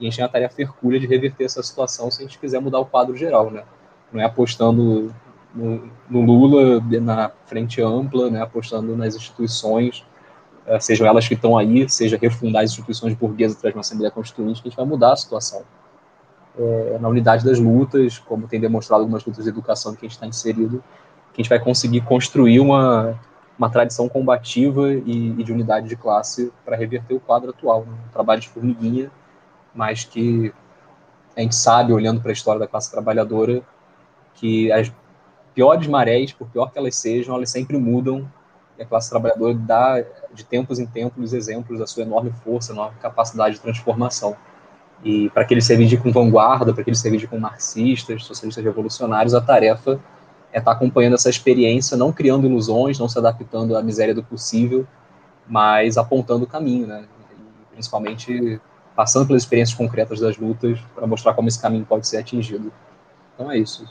e 0.00 0.06
a 0.06 0.08
gente 0.08 0.16
tem 0.16 0.24
a 0.24 0.28
tarefa 0.28 0.62
hercúlea 0.62 0.98
de 0.98 1.06
reverter 1.06 1.44
essa 1.44 1.62
situação 1.62 2.10
se 2.10 2.22
a 2.22 2.24
gente 2.24 2.38
quiser 2.38 2.62
mudar 2.62 2.80
o 2.80 2.86
quadro 2.86 3.14
geral, 3.14 3.50
né? 3.50 3.64
não 4.10 4.22
é 4.22 4.24
apostando 4.24 5.14
no, 5.54 5.90
no 6.08 6.22
Lula, 6.22 6.82
na 7.02 7.30
frente 7.44 7.82
ampla, 7.82 8.30
né? 8.30 8.40
apostando 8.40 8.96
nas 8.96 9.14
instituições, 9.14 10.02
eh, 10.66 10.80
sejam 10.80 11.06
elas 11.06 11.28
que 11.28 11.34
estão 11.34 11.58
aí, 11.58 11.86
seja 11.90 12.16
refundar 12.16 12.64
as 12.64 12.70
instituições 12.70 13.12
burguesas 13.12 13.58
através 13.58 13.74
de 13.74 13.76
uma 13.76 13.82
Assembleia 13.82 14.10
Constituinte, 14.10 14.62
que 14.62 14.68
a 14.68 14.70
gente 14.70 14.78
vai 14.78 14.86
mudar 14.86 15.12
a 15.12 15.16
situação. 15.16 15.62
É, 16.58 16.98
na 17.00 17.08
unidade 17.08 17.44
das 17.44 17.58
lutas, 17.58 18.18
como 18.18 18.46
tem 18.46 18.60
demonstrado 18.60 19.02
algumas 19.02 19.24
lutas 19.24 19.44
de 19.44 19.50
educação 19.50 19.94
que 19.94 20.04
a 20.04 20.08
gente 20.08 20.12
está 20.12 20.26
inserido, 20.26 20.84
que 21.32 21.40
a 21.40 21.42
gente 21.42 21.48
vai 21.48 21.58
conseguir 21.58 22.02
construir 22.02 22.60
uma, 22.60 23.18
uma 23.58 23.70
tradição 23.70 24.08
combativa 24.08 24.92
e, 24.92 25.30
e 25.30 25.44
de 25.44 25.52
unidade 25.52 25.88
de 25.88 25.96
classe 25.96 26.52
para 26.64 26.76
reverter 26.76 27.14
o 27.14 27.20
quadro 27.20 27.50
atual. 27.50 27.86
Né? 27.86 27.92
Um 28.08 28.12
trabalho 28.12 28.40
de 28.40 28.48
formiguinha, 28.48 29.10
mas 29.74 30.04
que 30.04 30.52
a 31.36 31.40
gente 31.40 31.54
sabe, 31.54 31.92
olhando 31.92 32.20
para 32.20 32.30
a 32.30 32.34
história 32.34 32.60
da 32.60 32.66
classe 32.66 32.90
trabalhadora, 32.90 33.62
que 34.34 34.70
as 34.70 34.92
piores 35.54 35.86
marés, 35.86 36.32
por 36.32 36.48
pior 36.48 36.70
que 36.70 36.78
elas 36.78 36.96
sejam, 36.96 37.34
elas 37.34 37.50
sempre 37.50 37.78
mudam 37.78 38.28
e 38.78 38.82
a 38.82 38.86
classe 38.86 39.10
trabalhadora 39.10 39.54
dá 39.54 40.04
de 40.32 40.44
tempos 40.44 40.78
em 40.78 40.86
tempos 40.86 41.32
exemplos 41.32 41.78
da 41.78 41.86
sua 41.86 42.02
enorme 42.02 42.32
força, 42.44 42.72
enorme 42.72 42.96
capacidade 43.00 43.56
de 43.56 43.60
transformação. 43.60 44.36
E 45.04 45.30
para 45.30 45.44
que 45.44 45.54
eles 45.54 45.64
se 45.66 45.96
com 45.96 46.12
vanguarda, 46.12 46.72
para 46.72 46.84
que 46.84 46.90
eles 46.90 47.00
se 47.00 47.26
com 47.26 47.38
marxistas, 47.38 48.24
socialistas 48.24 48.64
revolucionários, 48.64 49.34
a 49.34 49.40
tarefa 49.40 50.00
é 50.52 50.58
estar 50.58 50.70
tá 50.70 50.76
acompanhando 50.76 51.14
essa 51.14 51.30
experiência, 51.30 51.96
não 51.96 52.12
criando 52.12 52.46
ilusões, 52.46 52.98
não 52.98 53.08
se 53.08 53.18
adaptando 53.18 53.76
à 53.76 53.82
miséria 53.82 54.14
do 54.14 54.22
possível, 54.22 54.86
mas 55.48 55.96
apontando 55.96 56.44
o 56.44 56.46
caminho, 56.46 56.86
né? 56.86 57.04
E, 57.32 57.74
principalmente 57.74 58.60
passando 58.94 59.26
pelas 59.26 59.42
experiências 59.42 59.76
concretas 59.76 60.20
das 60.20 60.36
lutas 60.36 60.78
para 60.94 61.06
mostrar 61.06 61.34
como 61.34 61.48
esse 61.48 61.60
caminho 61.60 61.84
pode 61.84 62.06
ser 62.06 62.18
atingido. 62.18 62.72
Então 63.34 63.50
é 63.50 63.58
isso. 63.58 63.84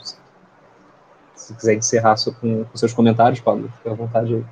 Se 1.34 1.54
quiser 1.54 1.74
encerrar 1.74 2.14
com, 2.40 2.64
com 2.64 2.76
seus 2.76 2.94
comentários, 2.94 3.40
Paulo, 3.40 3.70
fique 3.76 3.88
à 3.88 3.94
vontade 3.94 4.34
aí. 4.34 4.44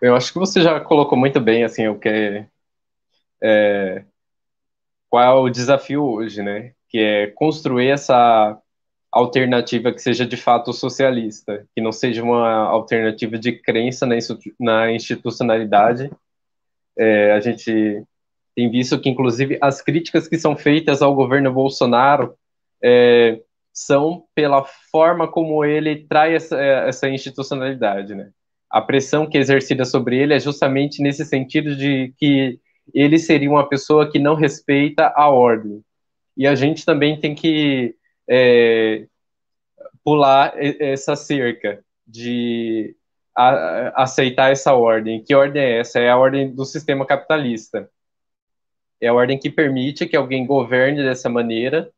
Eu 0.00 0.14
acho 0.14 0.32
que 0.32 0.38
você 0.38 0.60
já 0.60 0.78
colocou 0.80 1.18
muito 1.18 1.40
bem, 1.40 1.64
assim, 1.64 1.88
o 1.88 1.98
que 1.98 2.08
é, 2.08 2.46
é, 3.42 4.04
qual 5.10 5.22
é 5.22 5.30
o 5.30 5.48
desafio 5.50 6.04
hoje, 6.04 6.42
né? 6.42 6.72
Que 6.88 6.98
é 6.98 7.26
construir 7.28 7.88
essa 7.88 8.58
alternativa 9.10 9.92
que 9.92 10.00
seja 10.00 10.26
de 10.26 10.36
fato 10.36 10.72
socialista, 10.72 11.66
que 11.74 11.80
não 11.80 11.92
seja 11.92 12.22
uma 12.22 12.68
alternativa 12.68 13.38
de 13.38 13.52
crença 13.52 14.06
na 14.58 14.92
institucionalidade. 14.92 16.10
É, 16.96 17.32
a 17.32 17.40
gente 17.40 18.02
tem 18.54 18.70
visto 18.70 19.00
que, 19.00 19.08
inclusive, 19.08 19.58
as 19.60 19.80
críticas 19.80 20.28
que 20.28 20.38
são 20.38 20.56
feitas 20.56 21.00
ao 21.00 21.14
governo 21.14 21.52
Bolsonaro 21.52 22.34
é, 22.82 23.40
são 23.72 24.24
pela 24.34 24.64
forma 24.90 25.30
como 25.30 25.64
ele 25.64 26.06
traz 26.06 26.44
essa, 26.44 26.60
essa 26.60 27.08
institucionalidade, 27.08 28.14
né? 28.14 28.30
a 28.70 28.80
pressão 28.80 29.26
que 29.26 29.38
é 29.38 29.40
exercida 29.40 29.84
sobre 29.84 30.18
ele 30.18 30.34
é 30.34 30.40
justamente 30.40 31.02
nesse 31.02 31.24
sentido 31.24 31.74
de 31.74 32.12
que 32.18 32.58
ele 32.94 33.18
seria 33.18 33.50
uma 33.50 33.68
pessoa 33.68 34.10
que 34.10 34.18
não 34.18 34.34
respeita 34.34 35.12
a 35.14 35.28
ordem. 35.28 35.82
E 36.36 36.46
a 36.46 36.54
gente 36.54 36.84
também 36.84 37.18
tem 37.20 37.34
que 37.34 37.94
é, 38.28 39.06
pular 40.04 40.54
essa 40.56 41.16
cerca 41.16 41.84
de 42.06 42.94
a, 43.36 44.02
aceitar 44.02 44.50
essa 44.50 44.72
ordem. 44.72 45.22
Que 45.22 45.34
ordem 45.34 45.62
é 45.62 45.78
essa? 45.80 45.98
É 46.00 46.08
a 46.08 46.16
ordem 46.16 46.54
do 46.54 46.64
sistema 46.64 47.06
capitalista. 47.06 47.90
É 49.00 49.08
a 49.08 49.14
ordem 49.14 49.38
que 49.38 49.50
permite 49.50 50.06
que 50.06 50.16
alguém 50.16 50.46
governe 50.46 51.02
dessa 51.02 51.28
maneira, 51.28 51.90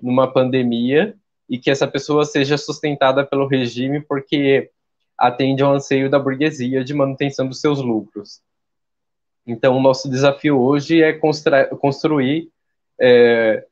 numa 0.00 0.32
pandemia, 0.32 1.14
e 1.48 1.58
que 1.58 1.70
essa 1.70 1.86
pessoa 1.86 2.24
seja 2.24 2.58
sustentada 2.58 3.24
pelo 3.24 3.46
regime, 3.46 4.00
porque 4.00 4.70
atende 5.16 5.62
ao 5.62 5.74
anseio 5.74 6.10
da 6.10 6.18
burguesia 6.18 6.84
de 6.84 6.94
manutenção 6.94 7.48
dos 7.48 7.60
seus 7.60 7.80
lucros. 7.80 8.40
Então, 9.48 9.78
o 9.78 9.80
nosso 9.80 10.10
desafio 10.10 10.60
hoje 10.60 11.02
é 11.02 11.10
construir 11.14 12.50
é, 13.00 13.64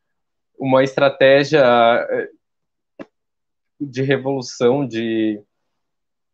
uma 0.58 0.82
estratégia 0.82 1.60
é, 1.62 2.30
de 3.78 4.00
revolução, 4.00 4.88
de 4.88 5.38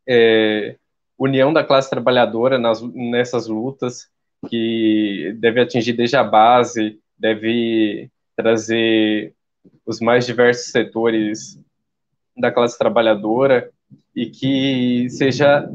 é, 0.07 0.77
união 1.19 1.53
da 1.53 1.65
classe 1.65 1.91
trabalhadora 1.91 2.57
nas, 2.57 2.81
nessas 2.83 3.49
lutas, 3.49 4.09
que 4.49 5.37
deve 5.41 5.61
atingir 5.61 5.95
desde 5.95 6.15
a 6.15 6.23
base, 6.23 7.01
deve 7.19 8.09
trazer 8.37 9.35
os 9.85 10.01
mais 10.01 10.25
diversos 10.25 10.71
setores 10.71 11.61
da 12.37 12.53
classe 12.53 12.79
trabalhadora 12.79 13.73
e 14.15 14.27
que 14.27 15.11
seja 15.11 15.69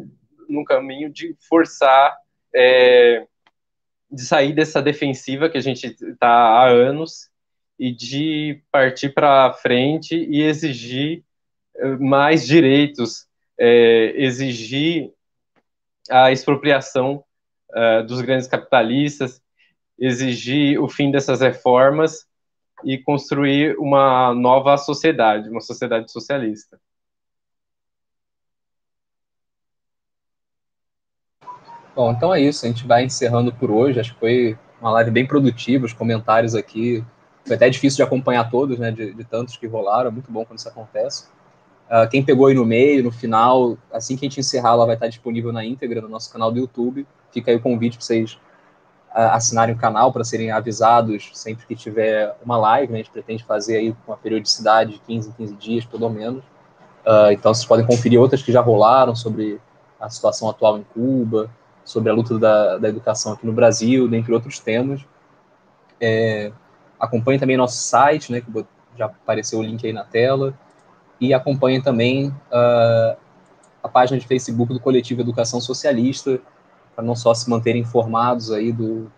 num 0.48 0.64
caminho 0.64 1.10
de 1.10 1.36
forçar 1.50 2.16
é, 2.56 3.28
de 4.10 4.24
sair 4.24 4.54
dessa 4.54 4.82
defensiva 4.82 5.50
que 5.50 5.58
a 5.58 5.62
gente 5.62 5.86
está 5.88 6.30
há 6.30 6.68
anos 6.68 7.30
e 7.78 7.92
de 7.92 8.62
partir 8.72 9.10
para 9.10 9.54
frente 9.54 10.16
e 10.16 10.42
exigir 10.42 11.24
eh, 11.76 11.96
mais 11.98 12.46
direitos, 12.46 13.28
é, 13.58 14.14
exigir 14.16 15.12
a 16.10 16.32
expropriação 16.32 17.24
uh, 17.72 18.06
dos 18.06 18.22
grandes 18.22 18.48
capitalistas, 18.48 19.42
exigir 20.00 20.82
o 20.82 20.88
fim 20.88 21.12
dessas 21.12 21.42
reformas 21.42 22.26
e 22.84 22.98
construir 22.98 23.78
uma 23.78 24.34
nova 24.34 24.78
sociedade, 24.78 25.50
uma 25.50 25.62
sociedade 25.62 26.12
socialista. 26.12 26.80
Bom, 31.98 32.12
então 32.12 32.32
é 32.32 32.40
isso. 32.40 32.64
A 32.64 32.70
gente 32.70 32.86
vai 32.86 33.06
encerrando 33.06 33.52
por 33.52 33.72
hoje. 33.72 34.00
Acho 34.00 34.14
que 34.14 34.20
foi 34.20 34.58
uma 34.80 34.92
live 34.92 35.10
bem 35.10 35.26
produtiva. 35.26 35.84
Os 35.84 35.94
comentários 35.94 36.54
aqui. 36.54 37.04
Foi 37.44 37.56
até 37.56 37.68
difícil 37.72 37.98
de 37.98 38.04
acompanhar 38.04 38.52
todos, 38.52 38.78
né? 38.78 38.92
De, 38.92 39.16
de 39.16 39.24
tantos 39.24 39.58
que 39.58 39.66
rolaram. 39.66 40.10
É 40.10 40.12
muito 40.12 40.32
bom 40.32 40.46
quando 40.46 40.60
isso 40.60 40.70
acontece. 40.70 41.26
Uh, 41.90 42.08
quem 42.08 42.24
pegou 42.24 42.46
aí 42.46 42.54
no 42.54 42.64
meio, 42.64 43.04
no 43.04 43.12
final, 43.12 43.80
assim 43.92 44.16
que 44.16 44.24
a 44.24 44.30
gente 44.30 44.40
encerrar, 44.40 44.74
ela 44.74 44.86
vai 44.86 44.94
estar 44.94 45.08
disponível 45.08 45.52
na 45.52 45.66
íntegra 45.66 46.00
no 46.00 46.08
nosso 46.08 46.32
canal 46.32 46.52
do 46.52 46.60
YouTube. 46.60 47.08
Fica 47.32 47.50
aí 47.50 47.58
o 47.58 47.60
convite 47.60 47.98
para 47.98 48.06
vocês 48.06 48.34
uh, 48.34 49.32
assinarem 49.32 49.74
o 49.74 49.78
canal 49.80 50.14
para 50.14 50.24
serem 50.24 50.52
avisados 50.52 51.32
sempre 51.34 51.66
que 51.66 51.76
tiver 51.76 52.32
uma 52.46 52.58
live. 52.58 52.94
Né? 52.94 53.00
A 53.00 53.02
gente 53.02 53.12
pretende 53.12 53.44
fazer 53.44 53.78
aí 53.78 53.92
com 54.06 54.12
uma 54.12 54.18
periodicidade 54.18 54.94
de 54.94 55.00
15 55.00 55.30
em 55.30 55.32
15 55.32 55.56
dias, 55.56 55.86
pelo 55.86 56.12
menos. 56.12 56.44
Uh, 57.04 57.32
então 57.32 57.52
vocês 57.52 57.66
podem 57.66 57.88
conferir 57.88 58.22
outras 58.22 58.44
que 58.44 58.52
já 58.52 58.62
rolaram 58.62 59.16
sobre 59.16 59.60
a 60.00 60.08
situação 60.12 60.48
atual 60.48 60.78
em 60.78 60.84
Cuba, 60.94 61.50
sobre 61.88 62.12
a 62.12 62.14
luta 62.14 62.38
da, 62.38 62.78
da 62.78 62.90
educação 62.90 63.32
aqui 63.32 63.46
no 63.46 63.54
Brasil, 63.54 64.10
dentre 64.10 64.34
outros 64.34 64.60
temas. 64.60 65.06
É, 66.02 66.52
acompanhe 67.00 67.40
também 67.40 67.56
nosso 67.56 67.78
site, 67.78 68.30
né, 68.30 68.42
que 68.42 68.66
já 68.98 69.06
apareceu 69.06 69.60
o 69.60 69.64
link 69.64 69.88
aí 69.88 69.94
na 69.94 70.04
tela, 70.04 70.54
e 71.20 71.34
acompanhe 71.34 71.82
também 71.82 72.28
uh, 72.28 73.18
a 73.82 73.88
página 73.88 74.20
de 74.20 74.28
Facebook 74.28 74.74
do 74.74 74.82
Coletivo 74.82 75.22
Educação 75.22 75.62
Socialista, 75.62 76.42
para 76.94 77.06
não 77.06 77.16
só 77.16 77.34
se 77.34 77.50
manterem 77.50 77.82
informados 77.82 78.52
aí 78.52 78.74
do, 78.74 79.10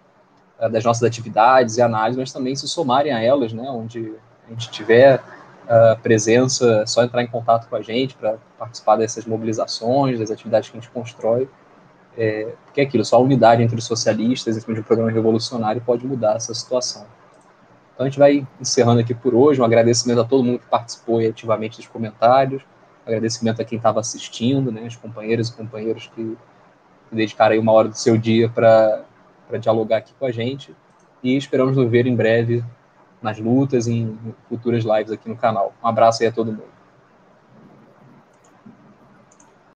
uh, 0.62 0.70
das 0.72 0.86
nossas 0.86 1.02
atividades 1.02 1.78
e 1.78 1.82
análises, 1.82 2.20
mas 2.20 2.32
também 2.32 2.56
se 2.56 2.68
somarem 2.68 3.12
a 3.12 3.20
elas, 3.20 3.52
né, 3.52 3.68
onde 3.68 4.14
a 4.48 4.52
gente 4.52 4.70
tiver 4.70 5.16
uh, 5.16 6.00
presença, 6.04 6.82
é 6.84 6.86
só 6.86 7.04
entrar 7.04 7.24
em 7.24 7.28
contato 7.28 7.68
com 7.68 7.76
a 7.76 7.82
gente 7.82 8.16
para 8.16 8.38
participar 8.60 8.98
dessas 8.98 9.26
mobilizações, 9.26 10.20
das 10.20 10.30
atividades 10.30 10.70
que 10.70 10.78
a 10.78 10.80
gente 10.80 10.92
constrói. 10.92 11.50
É, 12.18 12.54
porque 12.66 12.82
é 12.82 12.84
aquilo, 12.84 13.06
só 13.06 13.16
a 13.16 13.20
unidade 13.20 13.64
entre 13.64 13.78
os 13.78 13.86
socialistas 13.86 14.58
em 14.58 14.74
de 14.74 14.80
um 14.80 14.84
programa 14.84 15.12
revolucionário 15.12 15.82
pode 15.82 16.06
mudar 16.06 16.36
essa 16.36 16.54
situação. 16.54 17.06
Então 17.94 18.06
a 18.06 18.10
gente 18.10 18.20
vai 18.20 18.48
encerrando 18.60 19.02
aqui 19.02 19.14
por 19.14 19.36
hoje. 19.36 19.62
Um 19.62 19.66
agradecimento 19.66 20.22
a 20.22 20.26
todo 20.26 20.44
mundo 20.44 20.60
que 20.60 20.66
participou 20.68 21.20
ativamente 21.20 21.78
dos 21.78 21.88
comentários. 21.88 22.64
Um 23.06 23.10
agradecimento 23.10 23.62
a 23.62 23.66
quem 23.66 23.78
estava 23.78 24.00
assistindo, 24.00 24.72
né, 24.72 24.84
os 24.84 24.96
companheiros 24.96 25.50
e 25.50 25.54
companheiros 25.54 26.10
que 26.16 26.38
dedicaram 27.12 27.54
aí 27.54 27.60
uma 27.60 27.72
hora 27.72 27.90
do 27.90 27.98
seu 27.98 28.18
dia 28.18 28.50
para 28.50 29.04
dialogar 29.60 29.98
aqui 29.98 30.14
com 30.18 30.26
a 30.26 30.32
gente. 30.32 30.76
E 31.22 31.36
esperamos 31.36 31.76
nos 31.76 31.90
ver 31.90 32.08
em 32.08 32.16
breve 32.16 32.64
nas 33.22 33.38
lutas 33.38 33.88
em 33.88 34.18
futuras 34.48 34.84
lives 34.84 35.12
aqui 35.12 35.28
no 35.28 35.36
canal. 35.36 35.74
Um 35.84 35.88
abraço 35.88 36.24
aí 36.24 36.30
a 36.30 36.32
todo 36.32 36.48
mundo. 36.48 36.79